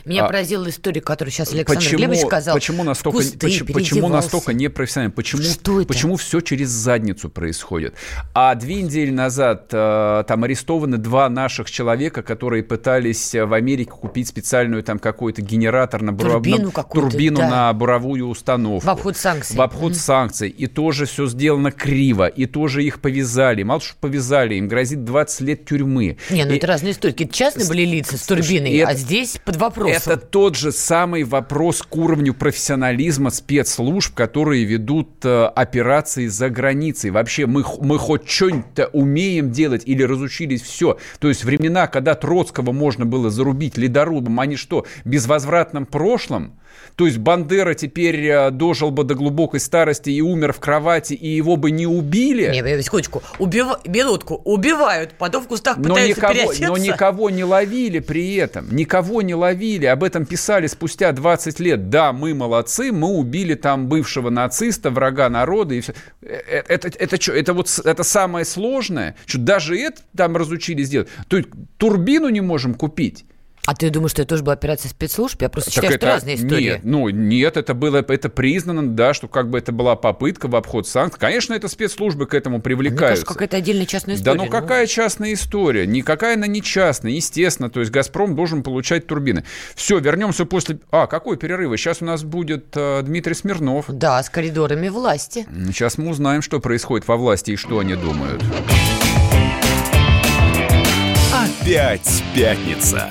Меня 0.04 0.24
а, 0.24 0.28
поразила 0.28 0.68
история, 0.68 1.00
которую 1.00 1.32
сейчас 1.32 1.52
Александр 1.52 1.80
почему, 1.80 1.98
Глебович 1.98 2.20
сказал. 2.20 2.54
Почему 2.54 2.84
настолько, 2.84 3.18
кусты, 3.18 3.38
почему, 3.38 3.72
почему 3.72 4.08
настолько 4.08 4.52
непрофессионально? 4.54 5.12
Почему, 5.12 5.42
что 5.42 5.80
это? 5.80 5.88
почему 5.88 6.16
все 6.16 6.40
через 6.40 6.68
задницу 6.68 7.28
происходит? 7.28 7.94
А 8.34 8.54
две 8.54 8.82
недели 8.82 9.10
назад 9.10 9.68
э, 9.72 10.24
там 10.26 10.44
арестованы 10.44 10.96
два 10.96 11.28
наших 11.28 11.70
человека, 11.70 12.22
которые 12.22 12.62
пытались 12.62 13.34
в 13.34 13.52
Америке 13.52 13.90
купить 13.90 14.28
специальную 14.28 14.82
там 14.82 14.98
какой-то 14.98 15.42
генератор 15.42 16.02
на, 16.02 16.12
бура... 16.12 16.32
турбину, 16.32 16.72
на, 16.74 16.82
турбину 16.82 17.36
да. 17.36 17.48
на 17.48 17.72
буровую 17.72 18.26
установку. 18.28 18.86
В 18.86 18.90
обход 18.90 19.16
санкций. 19.16 19.56
В 19.56 19.60
обход 19.60 19.92
mm. 19.92 19.96
санкций. 19.96 20.48
И 20.48 20.66
тоже 20.66 21.06
все 21.06 21.26
сделано 21.26 21.72
криво. 21.72 22.26
И 22.26 22.46
тоже 22.46 22.84
их 22.84 23.00
повязали. 23.00 23.62
Мало 23.62 23.80
что 23.80 23.96
повязали, 24.00 24.54
им 24.54 24.68
грозит 24.68 25.04
20 25.04 25.40
лет 25.42 25.64
тюрьмы. 25.66 26.16
Не, 26.30 26.44
ну 26.44 26.52
и... 26.52 26.56
это 26.56 26.66
разные 26.66 26.92
истории. 26.92 27.12
Какие-то 27.12 27.34
частные 27.34 27.66
были 27.70 27.84
лица 27.84 28.16
с 28.16 28.22
турбиной, 28.22 28.78
это, 28.78 28.90
а 28.90 28.94
здесь 28.94 29.38
под 29.44 29.56
вопросом. 29.56 30.12
Это 30.12 30.16
тот 30.16 30.56
же 30.56 30.72
самый 30.72 31.22
вопрос 31.22 31.82
к 31.82 31.96
уровню 31.96 32.34
профессионализма 32.34 33.30
спецслужб, 33.30 34.12
которые 34.14 34.64
ведут 34.64 35.24
э, 35.24 35.44
операции 35.44 36.26
за 36.26 36.50
границей. 36.50 37.10
Вообще 37.10 37.46
мы, 37.46 37.64
мы 37.80 37.96
хоть 37.98 38.28
что-нибудь 38.28 38.64
умеем 38.92 39.52
делать 39.52 39.82
или 39.86 40.02
разучились 40.02 40.62
все. 40.62 40.98
То 41.20 41.28
есть 41.28 41.44
времена, 41.44 41.86
когда 41.86 42.16
Троцкого 42.16 42.72
можно 42.72 43.06
было 43.06 43.30
зарубить 43.30 43.78
ледорубом, 43.78 44.40
они 44.40 44.56
что, 44.56 44.84
безвозвратном 45.04 45.86
прошлом? 45.86 46.54
То 46.96 47.06
есть 47.06 47.18
Бандера 47.18 47.74
теперь 47.74 48.26
э, 48.26 48.50
дожил 48.50 48.90
бы 48.90 49.04
до 49.04 49.14
глубокой 49.14 49.60
старости 49.60 50.10
и 50.10 50.20
умер 50.20 50.52
в 50.52 50.60
кровати, 50.60 51.14
и 51.14 51.28
его 51.28 51.56
бы 51.56 51.70
не 51.70 51.86
убили? 51.86 52.50
Не, 52.50 52.82
секундочку, 52.82 53.22
убив... 53.38 53.68
минутку, 53.86 54.40
убивают, 54.44 55.14
потом 55.18 55.44
в 55.44 55.48
кустах 55.48 55.76
пытаются 55.76 56.20
но 56.22 56.32
никого, 56.32 56.52
Но 56.60 56.76
никого 56.76 57.30
не 57.30 57.44
ловили 57.44 58.00
при 58.00 58.34
этом, 58.34 58.74
никого 58.74 59.22
не 59.22 59.34
ловили, 59.34 59.86
об 59.86 60.04
этом 60.04 60.26
писали 60.26 60.66
спустя 60.66 61.12
20 61.12 61.60
лет. 61.60 61.88
Да, 61.90 62.12
мы 62.12 62.34
молодцы, 62.34 62.92
мы 62.92 63.08
убили 63.08 63.54
там 63.54 63.88
бывшего 63.88 64.30
нациста, 64.30 64.90
врага 64.90 65.28
народа, 65.28 65.74
и 65.74 65.80
все. 65.80 65.94
Это, 66.22 66.72
это, 66.72 66.88
это, 66.88 66.98
это 66.98 67.22
что, 67.22 67.32
это 67.32 67.54
вот 67.54 67.80
это 67.84 68.02
самое 68.02 68.44
сложное? 68.44 69.16
Что 69.26 69.38
даже 69.38 69.78
это 69.78 70.02
там 70.16 70.36
разучились 70.36 70.88
делать? 70.88 71.08
То 71.28 71.36
есть 71.36 71.48
турбину 71.78 72.28
не 72.28 72.40
можем 72.40 72.74
купить? 72.74 73.24
А 73.66 73.74
ты 73.74 73.90
думаешь, 73.90 74.12
что 74.12 74.22
это 74.22 74.30
тоже 74.30 74.42
была 74.42 74.54
операция 74.54 74.88
спецслужб? 74.88 75.40
Я 75.42 75.48
просто 75.48 75.70
считаю, 75.70 75.92
это, 75.92 75.98
что 75.98 76.14
разные 76.14 76.36
истории. 76.36 76.64
Нет, 76.64 76.80
ну, 76.82 77.08
нет, 77.10 77.56
это 77.56 77.74
было, 77.74 77.98
это 77.98 78.28
признано, 78.28 78.88
да, 78.88 79.12
что 79.12 79.28
как 79.28 79.50
бы 79.50 79.58
это 79.58 79.70
была 79.70 79.96
попытка 79.96 80.48
в 80.48 80.56
обход 80.56 80.88
санкций. 80.88 81.20
Конечно, 81.20 81.52
это 81.54 81.68
спецслужбы 81.68 82.26
к 82.26 82.34
этому 82.34 82.60
привлекаются. 82.60 83.04
Мне 83.04 83.08
кажется, 83.08 83.26
какая-то 83.26 83.56
отдельная 83.58 83.86
частная 83.86 84.14
история. 84.14 84.36
Да 84.36 84.38
ну, 84.38 84.44
ну 84.44 84.50
какая 84.50 84.86
частная 84.86 85.34
история? 85.34 85.86
Никакая 85.86 86.34
она 86.34 86.46
не 86.46 86.62
частная, 86.62 87.12
естественно. 87.12 87.68
То 87.70 87.80
есть 87.80 87.92
«Газпром» 87.92 88.34
должен 88.34 88.62
получать 88.62 89.06
турбины. 89.06 89.44
Все, 89.74 89.98
вернемся 89.98 90.46
после... 90.46 90.78
А, 90.90 91.06
какой 91.06 91.36
перерыв? 91.36 91.78
Сейчас 91.78 92.00
у 92.00 92.06
нас 92.06 92.24
будет 92.24 92.76
э, 92.76 93.02
Дмитрий 93.02 93.34
Смирнов. 93.34 93.84
Да, 93.88 94.22
с 94.22 94.30
коридорами 94.30 94.88
власти. 94.88 95.46
Сейчас 95.66 95.98
мы 95.98 96.08
узнаем, 96.08 96.42
что 96.42 96.60
происходит 96.60 97.06
во 97.06 97.16
власти 97.16 97.52
и 97.52 97.56
что 97.56 97.78
они 97.78 97.94
думают. 97.94 98.42
Опять 101.32 102.24
пятница 102.34 103.10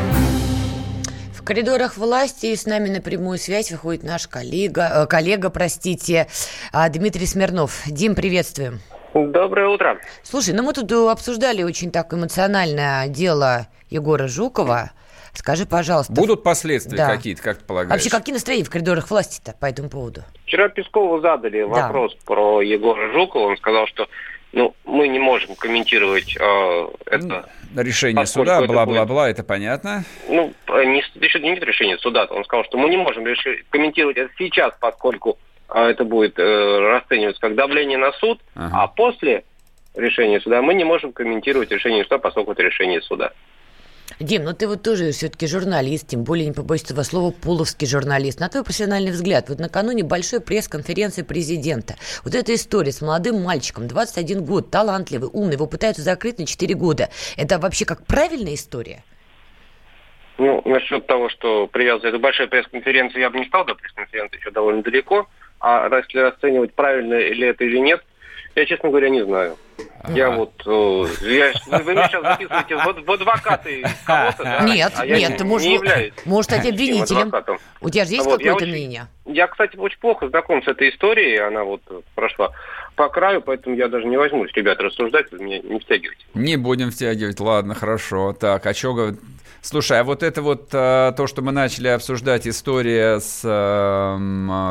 В 1.41 1.43
коридорах 1.43 1.97
власти 1.97 2.45
и 2.45 2.55
с 2.55 2.67
нами 2.67 2.87
на 2.87 3.01
прямую 3.01 3.39
связь 3.39 3.71
выходит 3.71 4.03
наш 4.03 4.27
коллега, 4.27 4.91
э, 4.93 5.07
коллега, 5.07 5.49
простите, 5.49 6.27
э, 6.71 6.89
Дмитрий 6.89 7.25
Смирнов. 7.25 7.81
Дим, 7.87 8.13
приветствуем. 8.13 8.79
Доброе 9.15 9.67
утро. 9.67 9.99
Слушай, 10.21 10.53
ну 10.53 10.61
мы 10.61 10.73
тут 10.73 10.91
обсуждали 10.91 11.63
очень 11.63 11.91
так 11.91 12.13
эмоциональное 12.13 13.07
дело 13.07 13.65
Егора 13.89 14.27
Жукова. 14.27 14.91
Скажи, 15.33 15.65
пожалуйста. 15.65 16.13
Будут 16.13 16.43
последствия 16.43 16.97
да. 16.97 17.07
какие-то, 17.07 17.41
как 17.41 17.57
ты 17.57 17.65
полагаешь? 17.65 17.89
Вообще, 17.89 18.11
какие 18.11 18.33
настроения 18.35 18.63
в 18.63 18.69
коридорах 18.69 19.09
власти-то 19.09 19.55
по 19.59 19.65
этому 19.65 19.89
поводу? 19.89 20.21
Вчера 20.45 20.69
Пескову 20.69 21.21
задали 21.21 21.63
да. 21.63 21.67
вопрос 21.67 22.13
про 22.23 22.61
Егора 22.61 23.11
Жукова. 23.13 23.47
Он 23.47 23.57
сказал, 23.57 23.87
что 23.87 24.07
ну, 24.53 24.75
мы 24.85 25.07
не 25.07 25.19
можем 25.19 25.55
комментировать 25.55 26.35
э, 26.37 26.87
это. 27.05 27.49
Решение 27.75 28.25
суда, 28.25 28.61
бла-бла-бла, 28.61 29.29
это 29.29 29.43
понятно. 29.43 30.03
Ну, 30.27 30.53
не, 30.67 31.03
еще 31.21 31.39
не 31.39 31.55
решение 31.55 31.97
суда. 31.99 32.25
Он 32.29 32.43
сказал, 32.43 32.65
что 32.65 32.77
мы 32.77 32.89
не 32.89 32.97
можем 32.97 33.25
решить, 33.25 33.65
комментировать 33.69 34.17
это 34.17 34.29
сейчас, 34.37 34.73
поскольку 34.79 35.37
э, 35.69 35.79
это 35.79 36.03
будет 36.03 36.37
э, 36.37 36.79
расцениваться 36.79 37.39
как 37.39 37.55
давление 37.55 37.97
на 37.97 38.11
суд, 38.13 38.41
ага. 38.55 38.83
а 38.83 38.87
после 38.87 39.45
решения 39.95 40.41
суда 40.41 40.61
мы 40.61 40.73
не 40.73 40.83
можем 40.83 41.13
комментировать 41.13 41.71
решение 41.71 42.03
суда, 42.03 42.17
поскольку 42.17 42.51
это 42.51 42.63
решение 42.63 43.01
суда. 43.01 43.31
Дим, 44.19 44.43
ну 44.43 44.53
ты 44.53 44.67
вот 44.67 44.83
тоже 44.83 45.11
все-таки 45.11 45.47
журналист, 45.47 46.07
тем 46.07 46.23
более 46.23 46.45
не 46.45 46.51
побоюсь 46.53 46.83
этого 46.83 47.03
слова, 47.03 47.31
пуловский 47.31 47.87
журналист. 47.87 48.39
На 48.39 48.49
твой 48.49 48.63
профессиональный 48.63 49.11
взгляд, 49.11 49.49
вот 49.49 49.59
накануне 49.59 50.03
большой 50.03 50.41
пресс-конференции 50.41 51.23
президента, 51.23 51.95
вот 52.23 52.35
эта 52.35 52.53
история 52.53 52.91
с 52.91 53.01
молодым 53.01 53.41
мальчиком, 53.41 53.87
21 53.87 54.45
год, 54.45 54.69
талантливый, 54.69 55.29
умный, 55.31 55.53
его 55.53 55.65
пытаются 55.65 56.03
закрыть 56.03 56.37
на 56.37 56.45
4 56.45 56.75
года. 56.75 57.09
Это 57.37 57.57
вообще 57.57 57.85
как 57.85 58.05
правильная 58.05 58.53
история? 58.53 59.03
Ну, 60.37 60.61
насчет 60.65 61.07
того, 61.07 61.29
что 61.29 61.67
привязывать 61.67 62.13
эту 62.13 62.19
большую 62.19 62.49
пресс-конференцию, 62.49 63.21
я 63.21 63.29
бы 63.29 63.39
не 63.39 63.45
стал 63.45 63.65
до 63.65 63.75
пресс-конференции 63.75 64.37
еще 64.37 64.51
довольно 64.51 64.81
далеко. 64.81 65.27
А 65.59 65.87
если 65.95 66.19
расценивать, 66.19 66.73
правильно 66.73 67.13
ли 67.15 67.47
это 67.47 67.63
или 67.63 67.77
нет, 67.77 68.03
я, 68.55 68.65
честно 68.65 68.89
говоря, 68.89 69.09
не 69.09 69.23
знаю. 69.23 69.57
Ага. 70.03 70.13
Я 70.13 70.31
вот... 70.31 70.51
Э, 70.65 71.05
я, 71.21 71.53
вы 71.83 71.93
меня 71.93 72.07
сейчас 72.07 72.23
записываете 72.23 72.75
в, 72.75 73.05
в 73.05 73.11
адвокаты 73.11 73.83
кого-то, 74.05 74.43
да? 74.43 74.63
Нет, 74.63 74.93
а 74.95 75.05
нет, 75.05 75.37
ты 75.37 75.43
можешь... 75.43 75.67
Не 75.67 75.75
являюсь 75.75 76.13
можешь 76.25 76.45
стать 76.45 76.67
обвинителем. 76.67 77.31
У 77.81 77.89
тебя 77.89 78.05
же 78.05 78.11
есть 78.11 78.25
вот, 78.25 78.41
какое-то 78.41 78.65
мнение? 78.65 79.07
Я, 79.25 79.47
кстати, 79.47 79.77
очень 79.77 79.99
плохо 79.99 80.27
знаком 80.29 80.63
с 80.63 80.67
этой 80.67 80.89
историей. 80.89 81.37
Она 81.37 81.63
вот 81.63 81.81
прошла 82.15 82.51
по 82.95 83.09
краю, 83.09 83.41
поэтому 83.41 83.75
я 83.75 83.87
даже 83.87 84.05
не 84.05 84.17
возьмусь, 84.17 84.51
ребята, 84.53 84.83
рассуждать, 84.83 85.31
вы 85.31 85.39
меня 85.39 85.59
не 85.59 85.79
втягивайте. 85.79 86.23
Не 86.33 86.57
будем 86.57 86.91
втягивать, 86.91 87.39
ладно, 87.39 87.73
хорошо. 87.73 88.33
Так, 88.33 88.65
а 88.65 88.73
что 88.73 89.13
Слушай, 89.63 89.99
а 89.99 90.03
вот 90.03 90.23
это 90.23 90.41
вот 90.41 90.69
а, 90.73 91.11
то, 91.11 91.27
что 91.27 91.43
мы 91.43 91.51
начали 91.51 91.87
обсуждать, 91.87 92.47
история 92.47 93.19
с, 93.19 93.43
а, 93.45 94.17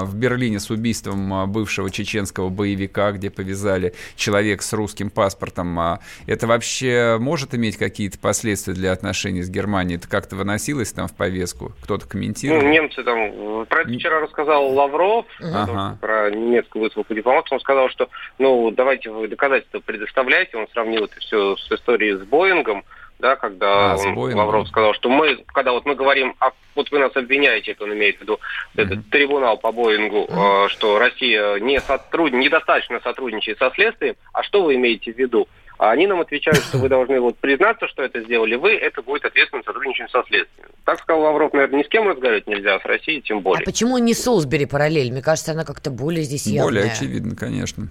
в 0.03 0.17
Берлине 0.17 0.59
с 0.59 0.69
убийством 0.69 1.51
бывшего 1.51 1.91
чеченского 1.91 2.49
боевика, 2.49 3.13
где 3.13 3.31
повязали 3.31 3.95
человек 4.17 4.63
с 4.63 4.73
русским 4.73 5.09
паспортом, 5.11 5.79
а, 5.79 6.01
это 6.27 6.49
вообще 6.49 7.19
может 7.21 7.55
иметь 7.55 7.77
какие-то 7.77 8.19
последствия 8.19 8.75
для 8.75 8.91
отношений 8.91 9.43
с 9.43 9.49
Германией? 9.49 9.97
Это 9.97 10.09
как-то 10.09 10.35
выносилось 10.35 10.93
там 10.93 11.07
в 11.07 11.15
повестку? 11.15 11.73
Кто-то 11.85 12.09
комментировал? 12.09 12.61
Ну, 12.61 12.69
немцы 12.69 13.05
там... 13.05 13.67
Про 13.67 13.83
это 13.83 13.93
вчера 13.93 14.21
рассказал 14.21 14.73
Лавров, 14.73 15.27
ага. 15.41 15.99
про 16.01 16.31
немецкую 16.31 16.83
выставку 16.83 17.15
дипломатов. 17.15 17.53
Он 17.53 17.61
сказал, 17.61 17.91
что, 17.91 18.09
ну, 18.39 18.73
давайте 18.73 19.11
вы 19.11 19.29
доказательства 19.29 19.79
предоставляйте. 19.79 20.57
Он 20.57 20.67
сравнил 20.73 21.05
это 21.05 21.15
все 21.21 21.57
с 21.57 21.71
историей 21.71 22.17
с 22.17 22.23
Боингом 22.23 22.85
да, 23.21 23.37
когда 23.37 23.93
а, 23.93 23.97
он, 23.97 24.35
Лавров 24.35 24.69
сказал, 24.69 24.95
что 24.95 25.09
мы, 25.09 25.45
когда 25.47 25.73
вот 25.73 25.87
мы 25.87 25.95
говорим, 25.95 26.35
а 26.41 26.51
вот 26.75 26.91
вы 26.91 26.99
нас 26.99 27.15
обвиняете, 27.15 27.73
это 27.73 27.85
он 27.85 27.93
имеет 27.93 28.19
в 28.19 28.23
виду, 28.23 28.35
mm-hmm. 28.35 28.83
этот 28.83 29.11
трибунал 29.11 29.59
по 29.59 29.73
Боингу, 29.73 30.27
mm-hmm. 30.29 30.69
что 30.69 30.99
Россия 30.99 31.59
не 31.59 31.81
сотруд... 31.81 32.33
недостаточно 32.33 33.01
сотрудничает 33.01 33.59
со 33.59 33.71
следствием, 33.71 34.17
а 34.33 34.43
что 34.43 34.63
вы 34.63 34.75
имеете 34.75 35.13
в 35.13 35.19
виду? 35.19 35.49
А 35.79 35.93
они 35.93 36.07
нам 36.07 36.21
отвечают, 36.21 36.59
что 36.59 36.77
вы 36.77 36.89
должны 36.91 37.21
вот 37.21 37.39
признаться, 37.39 37.89
что 37.89 38.03
это 38.03 38.21
сделали 38.21 38.55
вы, 38.55 38.73
это 38.75 39.01
будет 39.01 39.25
ответственным 39.25 39.65
сотрудничаем 39.65 40.11
со 40.11 40.23
следствием. 40.29 40.69
Так 40.85 41.01
сказал 41.01 41.23
Лавров, 41.23 41.53
наверное, 41.55 41.81
ни 41.81 41.85
с 41.85 41.89
кем 41.89 42.07
разговаривать 42.07 42.47
нельзя, 42.47 42.75
а 42.75 42.81
с 42.81 42.85
Россией 42.85 43.23
тем 43.23 43.41
более. 43.41 43.63
А 43.63 43.65
почему 43.65 43.97
не 43.97 44.13
Солсбери 44.13 44.67
параллель? 44.67 45.11
Мне 45.11 45.23
кажется, 45.23 45.53
она 45.53 45.65
как-то 45.65 45.91
более 45.91 46.23
здесь 46.25 46.47
явная. 46.47 46.83
Более 46.83 46.93
очевидно, 46.93 47.35
конечно. 47.35 47.89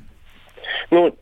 Ну, 0.92 1.16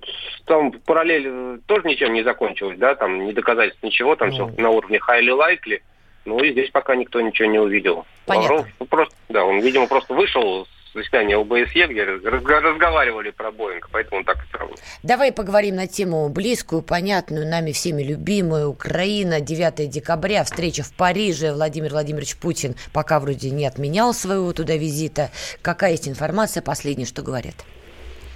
там 0.45 0.71
параллель 0.71 1.27
э, 1.27 1.57
тоже 1.65 1.87
ничем 1.87 2.13
не 2.13 2.23
закончилось, 2.23 2.77
да, 2.77 2.95
там 2.95 3.25
не 3.25 3.33
доказательств 3.33 3.83
ничего, 3.83 4.15
там 4.15 4.29
mm. 4.29 4.31
все 4.31 4.51
на 4.57 4.69
уровне 4.69 4.99
highly 5.05 5.37
likely. 5.37 5.81
Ну 6.25 6.39
и 6.39 6.51
здесь 6.51 6.69
пока 6.71 6.95
никто 6.95 7.21
ничего 7.21 7.49
не 7.49 7.59
увидел. 7.59 8.05
Понятно. 8.25 8.55
Лавров 8.57 8.71
ну, 8.79 8.85
просто, 8.85 9.15
да, 9.29 9.45
он, 9.45 9.59
видимо, 9.59 9.87
просто 9.87 10.13
вышел 10.13 10.65
с 10.65 10.93
заседания 10.93 11.37
ОБСЕ, 11.37 11.87
где 11.87 12.03
разговаривали 12.03 13.31
про 13.31 13.51
Боинг, 13.51 13.89
поэтому 13.91 14.19
он 14.19 14.25
так 14.25 14.37
и 14.37 14.51
сравнил. 14.51 14.77
Давай 15.03 15.31
поговорим 15.31 15.75
на 15.75 15.87
тему 15.87 16.27
близкую, 16.27 16.81
понятную, 16.81 17.47
нами 17.47 17.71
всеми 17.71 18.03
любимую. 18.03 18.69
Украина, 18.69 19.39
9 19.39 19.89
декабря, 19.89 20.43
встреча 20.43 20.83
в 20.83 20.93
Париже. 20.93 21.53
Владимир 21.53 21.91
Владимирович 21.91 22.35
Путин 22.37 22.75
пока 22.91 23.21
вроде 23.21 23.49
не 23.51 23.65
отменял 23.65 24.13
своего 24.13 24.51
туда 24.51 24.75
визита. 24.75 25.29
Какая 25.61 25.91
есть 25.91 26.09
информация 26.09 26.61
последняя, 26.61 27.05
что 27.05 27.21
говорят? 27.21 27.55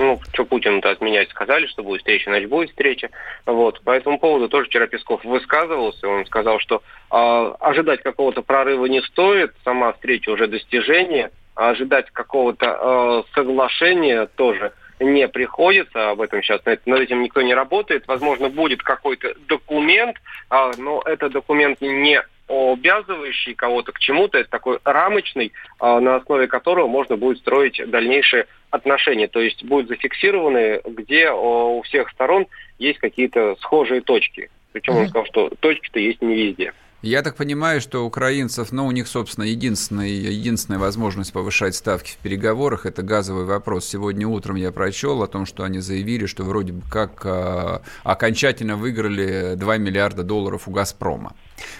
Ну, 0.02 0.20
что 0.34 0.46
Путин-то 0.46 0.90
отменять 0.90 1.30
сказали, 1.30 1.68
что 1.68 1.84
будет 1.84 2.00
встреча, 2.00 2.30
значит, 2.30 2.50
будет 2.50 2.70
встреча. 2.70 3.10
Вот. 3.46 3.82
По 3.82 3.92
этому 3.92 4.20
поводу 4.20 4.50
тоже 4.50 4.68
вчера 4.68 4.88
Песков 4.88 5.24
высказывался. 5.24 6.08
Он 6.08 6.26
сказал, 6.26 6.60
что 6.60 6.82
э, 7.12 7.54
ожидать 7.60 8.02
какого-то 8.02 8.42
прорыва 8.42 8.86
не 8.86 9.02
стоит, 9.02 9.54
сама 9.64 9.94
встреча 9.94 10.30
уже 10.30 10.48
достижение, 10.48 11.32
а 11.56 11.70
ожидать 11.70 12.10
какого-то 12.12 12.66
э, 12.66 13.34
соглашения 13.36 14.26
тоже 14.36 14.74
не 15.00 15.28
приходится, 15.28 16.12
об 16.12 16.22
этом 16.22 16.44
сейчас, 16.44 16.62
над 16.66 17.00
этим 17.00 17.22
никто 17.22 17.42
не 17.42 17.54
работает. 17.54 18.08
Возможно, 18.08 18.50
будет 18.50 18.84
какой-то 18.84 19.34
документ, 19.48 20.18
а, 20.50 20.72
но 20.78 21.02
это 21.06 21.30
документ 21.30 21.82
не 21.82 22.22
обязывающий 22.52 23.56
кого-то 23.56 23.92
к 23.92 24.00
чему-то, 24.00 24.38
это 24.38 24.50
такой 24.50 24.80
рамочный, 24.84 25.54
а, 25.80 26.00
на 26.00 26.18
основе 26.18 26.48
которого 26.48 26.88
можно 26.88 27.18
будет 27.18 27.40
строить 27.40 27.82
дальнейшие 27.90 28.48
отношения. 28.70 29.28
То 29.28 29.42
есть 29.42 29.64
будут 29.64 29.88
зафиксированы, 29.88 30.82
где 30.86 31.32
у 31.32 31.82
всех 31.84 32.10
сторон 32.10 32.48
есть 32.78 33.00
какие-то 33.00 33.56
схожие 33.62 34.02
точки. 34.02 34.50
Причем 34.74 34.98
он 34.98 35.08
сказал, 35.08 35.26
что 35.26 35.50
точки-то 35.60 36.00
есть 36.00 36.22
не 36.22 36.36
везде. 36.36 36.74
Я 37.02 37.24
так 37.24 37.36
понимаю, 37.36 37.82
что 37.82 38.06
украинцев, 38.06 38.72
ну, 38.72 38.86
у 38.86 38.92
них, 38.92 39.08
собственно, 39.08 39.46
единственная, 39.46 40.08
единственная 40.08 40.80
возможность 40.80 41.34
повышать 41.34 41.74
ставки 41.74 42.12
в 42.12 42.18
переговорах– 42.18 42.86
это 42.86 43.02
газовый 43.02 43.46
вопрос. 43.46 43.88
Сегодня 43.88 44.28
утром 44.28 44.56
я 44.56 44.72
прочел 44.72 45.24
о 45.24 45.28
том, 45.28 45.48
что 45.48 45.64
они 45.64 45.80
заявили, 45.80 46.28
что 46.28 46.44
вроде 46.44 46.74
бы 46.74 46.84
как 46.92 47.26
э, 47.26 47.80
окончательно 48.04 48.76
выиграли 48.76 49.56
2 49.56 49.78
миллиарда 49.78 50.22
долларов 50.22 50.68
у 50.68 50.72
«Газпрома». 50.72 51.36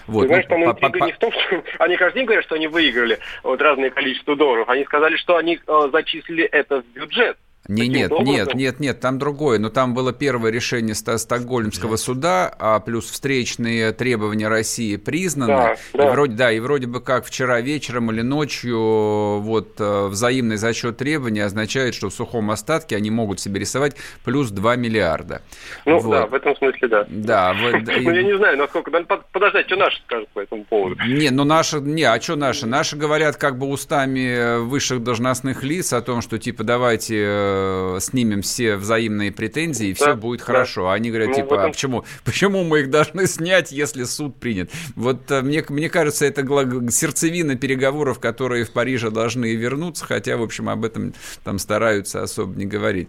Вот. 0.08 0.22
Ты 0.22 0.26
знаешь, 0.26 0.46
ну, 0.48 0.74
по, 0.74 0.90
по, 0.90 1.04
не 1.04 1.12
в 1.12 1.18
том, 1.18 1.30
что 1.32 1.62
они 1.78 1.96
каждый 1.96 2.18
день 2.18 2.26
говорят, 2.26 2.44
что 2.44 2.56
они 2.56 2.66
выиграли 2.66 3.20
вот 3.44 3.60
разное 3.62 3.90
количество 3.90 4.34
долларов. 4.34 4.68
Они 4.68 4.84
сказали, 4.84 5.16
что 5.18 5.36
они 5.36 5.60
э, 5.64 5.88
зачислили 5.92 6.44
это 6.44 6.82
в 6.82 6.86
бюджет. 6.96 7.36
Не, 7.68 7.86
нет, 7.86 8.10
нет, 8.10 8.54
нет, 8.54 8.80
нет, 8.80 8.98
там 8.98 9.20
другое. 9.20 9.60
Но 9.60 9.68
там 9.68 9.94
было 9.94 10.12
первое 10.12 10.50
решение 10.50 10.96
Стокгольмского 10.96 11.94
суда, 11.94 12.52
а 12.58 12.80
плюс 12.80 13.08
встречные 13.08 13.92
требования 13.92 14.48
России 14.48 14.96
признаны. 14.96 15.52
Да, 15.52 15.76
да. 15.94 16.08
И 16.08 16.10
вроде, 16.10 16.34
да, 16.34 16.50
и 16.50 16.58
вроде 16.58 16.88
бы 16.88 17.00
как 17.00 17.24
вчера 17.24 17.60
вечером 17.60 18.10
или 18.10 18.22
ночью 18.22 19.38
вот 19.40 19.76
э, 19.78 20.06
взаимный 20.08 20.56
зачет 20.56 20.96
требований 20.96 21.40
означает, 21.40 21.94
что 21.94 22.10
в 22.10 22.14
сухом 22.14 22.50
остатке 22.50 22.96
они 22.96 23.10
могут 23.10 23.38
себе 23.38 23.60
рисовать 23.60 23.94
плюс 24.24 24.50
2 24.50 24.74
миллиарда. 24.74 25.42
Ну 25.86 26.00
вот. 26.00 26.10
да, 26.10 26.26
в 26.26 26.34
этом 26.34 26.56
смысле 26.56 26.88
да. 26.88 27.06
Да. 27.08 27.56
Ну 28.02 28.10
я 28.10 28.22
не 28.22 28.36
знаю, 28.36 28.58
насколько... 28.58 28.90
Подождать, 29.32 29.66
что 29.66 29.76
наши 29.76 30.00
скажут 30.02 30.28
по 30.30 30.40
этому 30.40 30.64
поводу. 30.64 30.96
Не, 31.06 31.30
ну 31.30 31.44
наши... 31.44 31.80
Не, 31.80 32.04
а 32.04 32.20
что 32.20 32.34
наши? 32.34 32.66
Наши 32.66 32.96
говорят 32.96 33.36
как 33.36 33.58
бы 33.58 33.68
устами 33.68 34.58
высших 34.60 35.02
должностных 35.02 35.62
лиц 35.62 35.92
о 35.92 36.02
том, 36.02 36.22
что 36.22 36.38
типа 36.38 36.64
давайте 36.64 37.51
э, 37.54 37.98
снимем 38.00 38.42
все 38.42 38.76
взаимные 38.76 39.32
претензии, 39.32 39.88
и 39.88 39.94
да, 39.94 39.96
все 39.96 40.16
будет 40.16 40.40
да. 40.40 40.46
хорошо. 40.46 40.88
А 40.88 40.94
они 40.94 41.10
говорят, 41.10 41.28
ну, 41.28 41.34
типа, 41.34 41.54
этом... 41.54 41.66
а 41.66 41.68
почему, 41.68 42.04
почему 42.24 42.64
мы 42.64 42.80
их 42.80 42.90
должны 42.90 43.26
снять, 43.26 43.72
если 43.72 44.04
суд 44.04 44.36
принят? 44.38 44.70
Вот 44.94 45.30
э, 45.30 45.42
мне, 45.42 45.64
мне 45.68 45.88
кажется, 45.88 46.26
это 46.26 46.42
сердцевина 46.90 47.56
переговоров, 47.56 48.18
которые 48.18 48.64
в 48.64 48.70
Париже 48.70 49.10
должны 49.10 49.54
вернуться, 49.54 50.04
хотя, 50.04 50.36
в 50.36 50.42
общем, 50.42 50.68
об 50.68 50.84
этом 50.84 51.14
там 51.44 51.58
стараются 51.58 52.22
особо 52.22 52.56
не 52.56 52.66
говорить. 52.66 53.08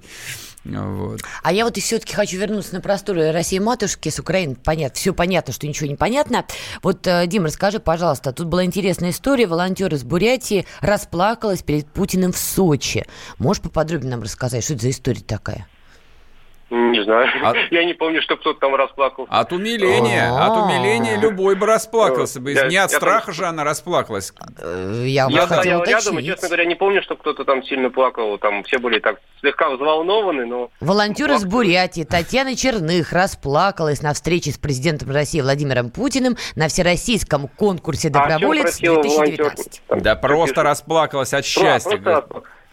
Вот. 0.66 1.22
А 1.44 1.52
я 1.52 1.66
вот 1.66 1.78
и 1.78 1.82
все-таки 1.82 2.14
хочу 2.14 2.38
вернуться 2.38 2.74
на 2.74 2.82
просторы 2.82 3.32
России 3.32 3.60
матушки 3.60 4.10
с 4.10 4.20
Украины. 4.20 4.56
Понятно, 4.56 4.96
все 4.96 5.14
понятно, 5.14 5.54
что 5.54 5.68
ничего 5.68 5.90
не 5.90 5.96
понятно. 5.96 6.46
Вот, 6.82 7.06
э, 7.06 7.28
Дим, 7.28 7.46
расскажи, 7.46 7.80
пожалуйста, 7.80 8.32
тут 8.32 8.48
была 8.48 8.64
интересная 8.64 9.10
история. 9.10 9.46
Волонтер 9.46 9.94
из 9.94 10.04
Бурятии 10.04 10.66
расплакалась 10.80 11.64
перед 11.64 11.88
Путиным 11.88 12.32
в 12.32 12.38
Сочи. 12.38 13.06
Можешь 13.40 13.62
поподробнее 13.62 14.12
нам 14.12 14.24
рассказать, 14.24 14.64
что 14.64 14.74
это 14.74 14.84
за 14.84 14.90
история 14.92 15.22
такая? 15.22 15.68
Не 16.74 17.04
знаю. 17.04 17.28
От... 17.44 17.56
Я 17.72 17.86
не 17.86 17.94
помню, 17.94 18.20
что 18.24 18.36
кто-то 18.36 18.60
там 18.60 18.74
расплакался. 18.74 19.32
От 19.32 19.52
умиления. 19.54 20.28
А-а-а. 20.32 20.48
От 20.48 20.66
умиления 20.66 21.20
любой 21.20 21.56
бы 21.56 21.68
расплакался 21.68 22.42
бы. 22.42 22.54
Не 22.54 22.78
от 22.78 22.90
страха 22.90 23.32
же 23.32 23.46
она 23.46 23.64
расплакалась. 23.64 24.34
Я, 25.06 25.30
стоял 25.30 25.84
рядом 25.84 26.18
и, 26.18 26.24
честно 26.24 26.48
говоря, 26.48 26.66
не 26.66 26.74
помню, 26.74 27.04
что 27.04 27.16
кто-то 27.16 27.46
там 27.46 27.64
сильно 27.64 27.92
плакал. 27.92 28.40
Там 28.40 28.64
все 28.64 28.80
были 28.80 29.00
так 29.00 29.20
слегка 29.42 29.70
взволнованы, 29.70 30.48
но... 30.48 30.72
Волонтер 30.80 31.32
из 31.34 31.46
Бурятии 31.46 32.06
Татьяна 32.06 32.56
Черных 32.56 33.14
расплакалась 33.14 34.02
на 34.02 34.14
встрече 34.14 34.52
с 34.52 34.58
президентом 34.58 35.12
России 35.12 35.42
Владимиром 35.42 35.92
Путиным 35.92 36.38
на 36.56 36.70
всероссийском 36.70 37.50
конкурсе 37.50 38.10
«Доброволец» 38.10 38.80
а 38.80 39.02
2019. 39.02 39.82
Да 39.98 40.16
просто 40.16 40.64
расплакалась 40.64 41.34
от 41.36 41.46
счастья. 41.46 42.02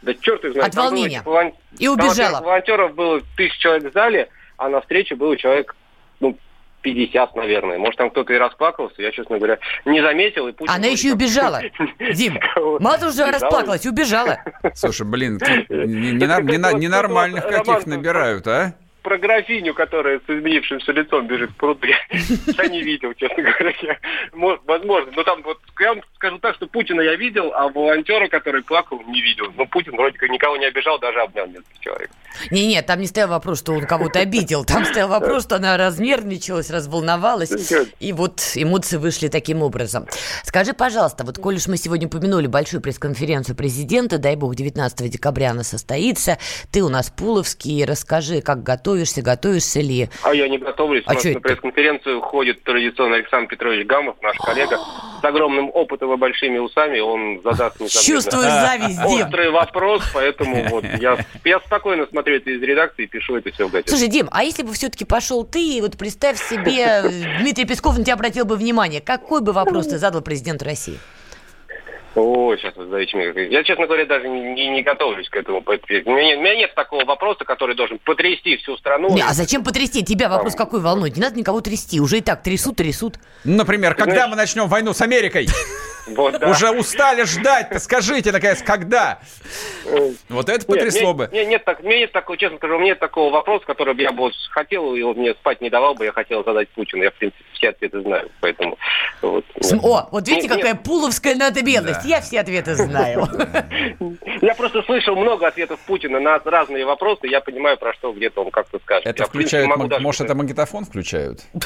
Да 0.03 0.15
черт 0.15 0.45
их 0.45 0.53
знает. 0.53 0.69
От 0.69 0.75
волнения. 0.75 1.23
Волон... 1.25 1.53
И 1.79 1.89
убежала. 1.89 2.39
Там, 2.39 2.45
волонтеров 2.45 2.95
было 2.95 3.21
тысяч 3.37 3.59
человек 3.59 3.91
в 3.91 3.93
зале, 3.93 4.29
а 4.57 4.69
на 4.69 4.81
встрече 4.81 5.15
было 5.15 5.37
человек, 5.37 5.75
ну, 6.21 6.37
50, 6.83 7.37
наверное. 7.37 7.79
Может, 7.79 7.99
там 7.99 8.11
кто-то 8.11 8.33
и 8.33 8.39
расплакался, 8.39 9.03
я, 9.03 9.13
честно 9.13 9.37
говоря, 9.37 9.59
не 9.85 10.01
заметил. 10.01 10.49
И 10.49 10.55
Она 10.67 10.87
еще 10.87 11.09
и 11.09 11.13
убежала. 11.13 11.61
Дим, 12.15 12.39
мало 12.81 13.09
уже 13.09 13.27
расплакалась, 13.27 13.87
убежала. 13.87 14.39
Слушай, 14.75 15.07
блин, 15.07 15.39
ненормальных 15.69 17.47
каких 17.47 17.87
набирают, 17.87 18.47
а? 18.47 18.75
Про 19.03 19.19
графиню, 19.19 19.75
которая 19.75 20.21
с 20.21 20.31
изменившимся 20.31 20.93
лицом 20.93 21.27
бежит 21.27 21.51
в 21.51 21.57
пруду, 21.57 21.87
я, 21.87 21.97
я 22.63 22.69
не 22.69 22.83
видел, 22.83 23.13
честно 23.15 23.43
говоря. 23.43 23.73
Я, 23.83 23.99
возможно, 24.65 25.13
но 25.15 25.23
там 25.23 25.43
вот, 25.43 25.59
я 25.81 25.95
вам 25.95 26.03
скажу 26.15 26.39
так, 26.39 26.55
что 26.57 26.67
Путина 26.67 27.01
я 27.01 27.17
видел, 27.17 27.53
а 27.55 27.69
волонтера, 27.69 28.29
который 28.29 28.63
плакал, 28.63 29.01
не 29.07 29.21
видел. 29.23 29.53
Но 29.57 29.67
Путин 29.67 29.93
вроде 29.97 30.19
как 30.19 30.29
никого 30.31 30.57
не 30.57 30.67
обижал, 30.67 30.99
даже 30.99 31.21
обнял 31.21 31.47
несколько 31.47 31.81
человек. 31.81 32.11
Не-не, 32.51 32.81
там 32.83 33.01
не 33.01 33.07
стоял 33.07 33.29
вопрос, 33.29 33.59
что 33.59 33.73
он 33.73 33.87
кого-то 33.87 34.21
обидел. 34.21 34.65
Там 34.65 34.85
стоял 34.85 35.09
вопрос, 35.09 35.45
что 35.45 35.57
она 35.57 35.77
разнервничалась, 35.77 36.71
разволновалась. 36.71 37.51
И 37.99 38.13
вот 38.13 38.53
эмоции 38.55 38.97
вышли 38.97 39.29
таким 39.29 39.63
образом. 39.63 40.07
Скажи, 40.45 40.73
пожалуйста, 40.73 41.25
вот 41.25 41.39
коль 41.39 41.57
уж 41.57 41.67
мы 41.67 41.77
сегодня 41.77 42.07
упомянули 42.07 42.47
большую 42.47 42.81
пресс-конференцию 42.81 43.57
президента, 43.57 44.19
дай 44.19 44.37
бог, 44.37 44.55
19 44.55 45.11
декабря 45.11 45.51
она 45.51 45.65
состоится, 45.65 46.39
ты 46.71 46.83
у 46.83 46.89
нас 46.89 47.11
пуловский, 47.11 47.85
расскажи, 47.85 48.41
как 48.41 48.63
готовишься, 48.91 49.23
готовишься 49.23 49.81
ли? 49.81 50.09
А 50.23 50.35
я 50.35 50.49
не 50.49 50.59
готовлюсь. 50.59 51.05
А 51.07 51.13
у 51.13 51.15
нас 51.15 51.25
на 51.25 51.41
пресс-конференцию 51.41 52.21
ходит 52.21 52.63
традиционно 52.65 53.17
Александр 53.17 53.49
Петрович 53.49 53.87
Гамов, 53.87 54.17
наш 54.23 54.37
коллега, 54.39 54.79
с 55.21 55.25
огромным 55.25 55.71
опытом 55.73 56.13
и 56.13 56.17
большими 56.17 56.59
усами. 56.59 56.99
Он 56.99 57.41
задаст, 57.43 57.79
Чувствую 57.79 58.45
зависть, 58.45 59.01
Острый 59.05 59.51
вопрос, 59.51 60.03
поэтому 60.13 60.65
вот 60.69 60.85
я, 61.01 61.19
я 61.45 61.61
спокойно 61.61 62.07
смотрю 62.07 62.37
это 62.37 62.51
из 62.51 62.63
редакции 62.63 63.05
и 63.05 63.07
пишу 63.07 63.37
это 63.37 63.51
все 63.53 63.69
в 63.69 63.71
газете. 63.71 63.91
Слушай, 63.91 64.09
Дим, 64.09 64.29
а 64.33 64.43
если 64.43 64.63
бы 64.63 64.73
все-таки 64.73 65.05
пошел 65.05 65.45
ты, 65.45 65.79
вот 65.81 65.97
представь 65.97 66.39
себе, 66.39 67.03
Дмитрий 67.41 67.65
Песков 67.65 67.97
на 67.97 68.05
тебя 68.05 68.15
обратил 68.15 68.45
бы 68.45 68.57
внимание, 68.57 69.01
какой 69.01 69.41
бы 69.41 69.53
вопрос 69.53 69.89
ты 69.89 69.99
задал 69.99 70.21
президенту 70.21 70.65
России? 70.65 70.99
О, 72.17 72.57
сейчас 72.57 72.75
вы 72.77 72.85
задаете 72.87 73.17
мне. 73.17 73.47
Я, 73.49 73.63
честно 73.63 73.87
говоря, 73.87 74.05
даже 74.05 74.29
не, 74.29 74.69
не, 74.69 74.83
готовлюсь 74.83 75.29
к 75.29 75.37
этому. 75.37 75.63
У 75.65 75.71
меня, 75.71 76.37
у 76.37 76.41
меня 76.41 76.57
нет 76.57 76.75
такого 76.75 77.05
вопроса, 77.05 77.45
который 77.45 77.77
должен 77.77 77.99
потрясти 77.99 78.57
всю 78.57 78.77
страну. 78.77 79.15
Не, 79.15 79.23
а 79.23 79.33
зачем 79.33 79.63
потрясти? 79.63 80.05
Тебя 80.05 80.29
вопрос 80.29 80.55
какой 80.57 80.81
волнует? 80.81 81.17
Не 81.17 81.23
надо 81.23 81.39
никого 81.39 81.61
трясти. 81.61 82.01
Уже 82.01 82.19
и 82.19 82.21
так 82.21 82.43
трясут, 82.43 82.77
трясут. 82.77 83.17
Например, 83.45 83.95
когда 83.95 84.15
Знаешь... 84.15 84.31
мы 84.31 84.37
начнем 84.37 84.67
войну 84.69 84.93
с 84.93 85.01
Америкой? 85.03 85.47
Вот, 86.17 86.39
да. 86.39 86.51
Уже 86.51 86.71
устали 86.71 87.25
ждать-то, 87.25 87.79
скажите, 87.79 88.33
наконец, 88.33 88.63
когда? 88.63 89.21
Вот 90.29 90.49
это 90.49 90.67
потрясло 90.67 91.15
бы. 91.15 91.29
Нет, 91.33 91.49
нет, 91.49 91.65
так, 91.65 91.83
нет 91.83 92.13
такого, 92.13 92.37
честно 92.37 92.59
скажу, 92.59 92.77
у 92.77 92.79
меня 92.79 92.91
нет 92.91 92.99
такого 92.99 93.33
вопроса, 93.33 93.65
который 93.67 93.95
бы 93.95 94.03
я 94.03 94.13
бы 94.13 94.31
хотел, 94.51 94.95
и 94.95 95.03
он 95.03 95.17
мне 95.17 95.33
спать 95.35 95.61
не 95.61 95.71
давал 95.71 95.95
бы, 95.95 96.05
я 96.05 96.13
хотел 96.13 96.45
задать 96.45 96.69
Путину. 96.71 97.03
Я, 97.03 97.11
в 97.11 97.15
принципе, 97.15 97.45
все 97.55 97.69
ответы 97.71 98.01
знаю, 98.01 98.31
поэтому... 98.41 98.79
Вот, 99.23 99.45
О, 99.83 100.09
вот 100.11 100.29
видите, 100.29 100.49
нет, 100.49 100.57
какая 100.57 100.73
нет. 100.73 100.83
пуловская 100.83 101.35
надобедность. 101.35 102.03
Да. 102.03 102.09
Я 102.09 102.21
все 102.21 102.41
ответы 102.41 102.75
знаю. 102.75 103.29
Я 104.41 104.55
просто 104.55 104.83
слышал 104.83 105.15
много 105.17 105.47
ответов 105.47 105.79
Путина 105.81 106.19
на 106.19 106.39
разные 106.39 106.87
вопросы, 106.87 107.27
я 107.27 107.41
понимаю, 107.41 107.77
про 107.77 107.93
что 107.93 108.13
где-то 108.13 108.43
он 108.43 108.51
как-то 108.51 108.79
скажет. 108.79 109.07
Это 109.07 109.25
включают, 109.27 109.71
может, 110.01 110.23
это 110.23 110.35
магнитофон 110.35 110.85
включают? 110.85 111.41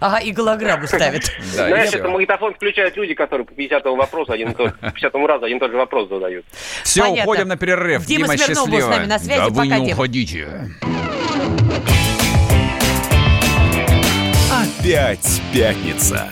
Ага, 0.00 0.18
и 0.18 0.32
голограмму 0.32 0.86
ставят. 0.86 1.24
Знаешь, 1.42 1.92
это 1.92 2.08
магнитофон 2.08 2.54
включают 2.54 2.96
люди, 2.96 3.14
которые 3.14 3.46
по 3.46 3.54
50 3.54 3.83
вопроса 3.90 4.32
один 4.32 4.50
и 4.50 4.54
тот, 4.54 4.72
50 4.80 5.14
разу 5.14 5.44
один 5.44 5.56
и 5.58 5.60
тот 5.60 5.70
же 5.70 5.76
вопрос 5.76 6.08
задают. 6.08 6.44
Все, 6.82 7.02
Понятно. 7.02 7.22
уходим 7.24 7.48
на 7.48 7.56
перерыв. 7.56 8.06
Дима, 8.06 8.26
Дима 8.28 8.38
Смирнов 8.38 8.70
был 8.70 8.80
с 8.80 8.86
нами 8.86 9.06
на 9.06 9.18
связи. 9.18 9.38
Да 9.40 9.48
вы 9.48 9.66
не 9.68 9.92
уходите. 9.92 10.48
Опять 14.50 15.40
пятница. 15.52 16.28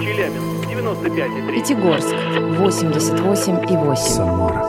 Челябинск, 0.00 0.68
95,3. 0.68 1.52
Пятигорск, 1.54 2.14
88,8. 2.58 3.96
Самара, 3.96 4.68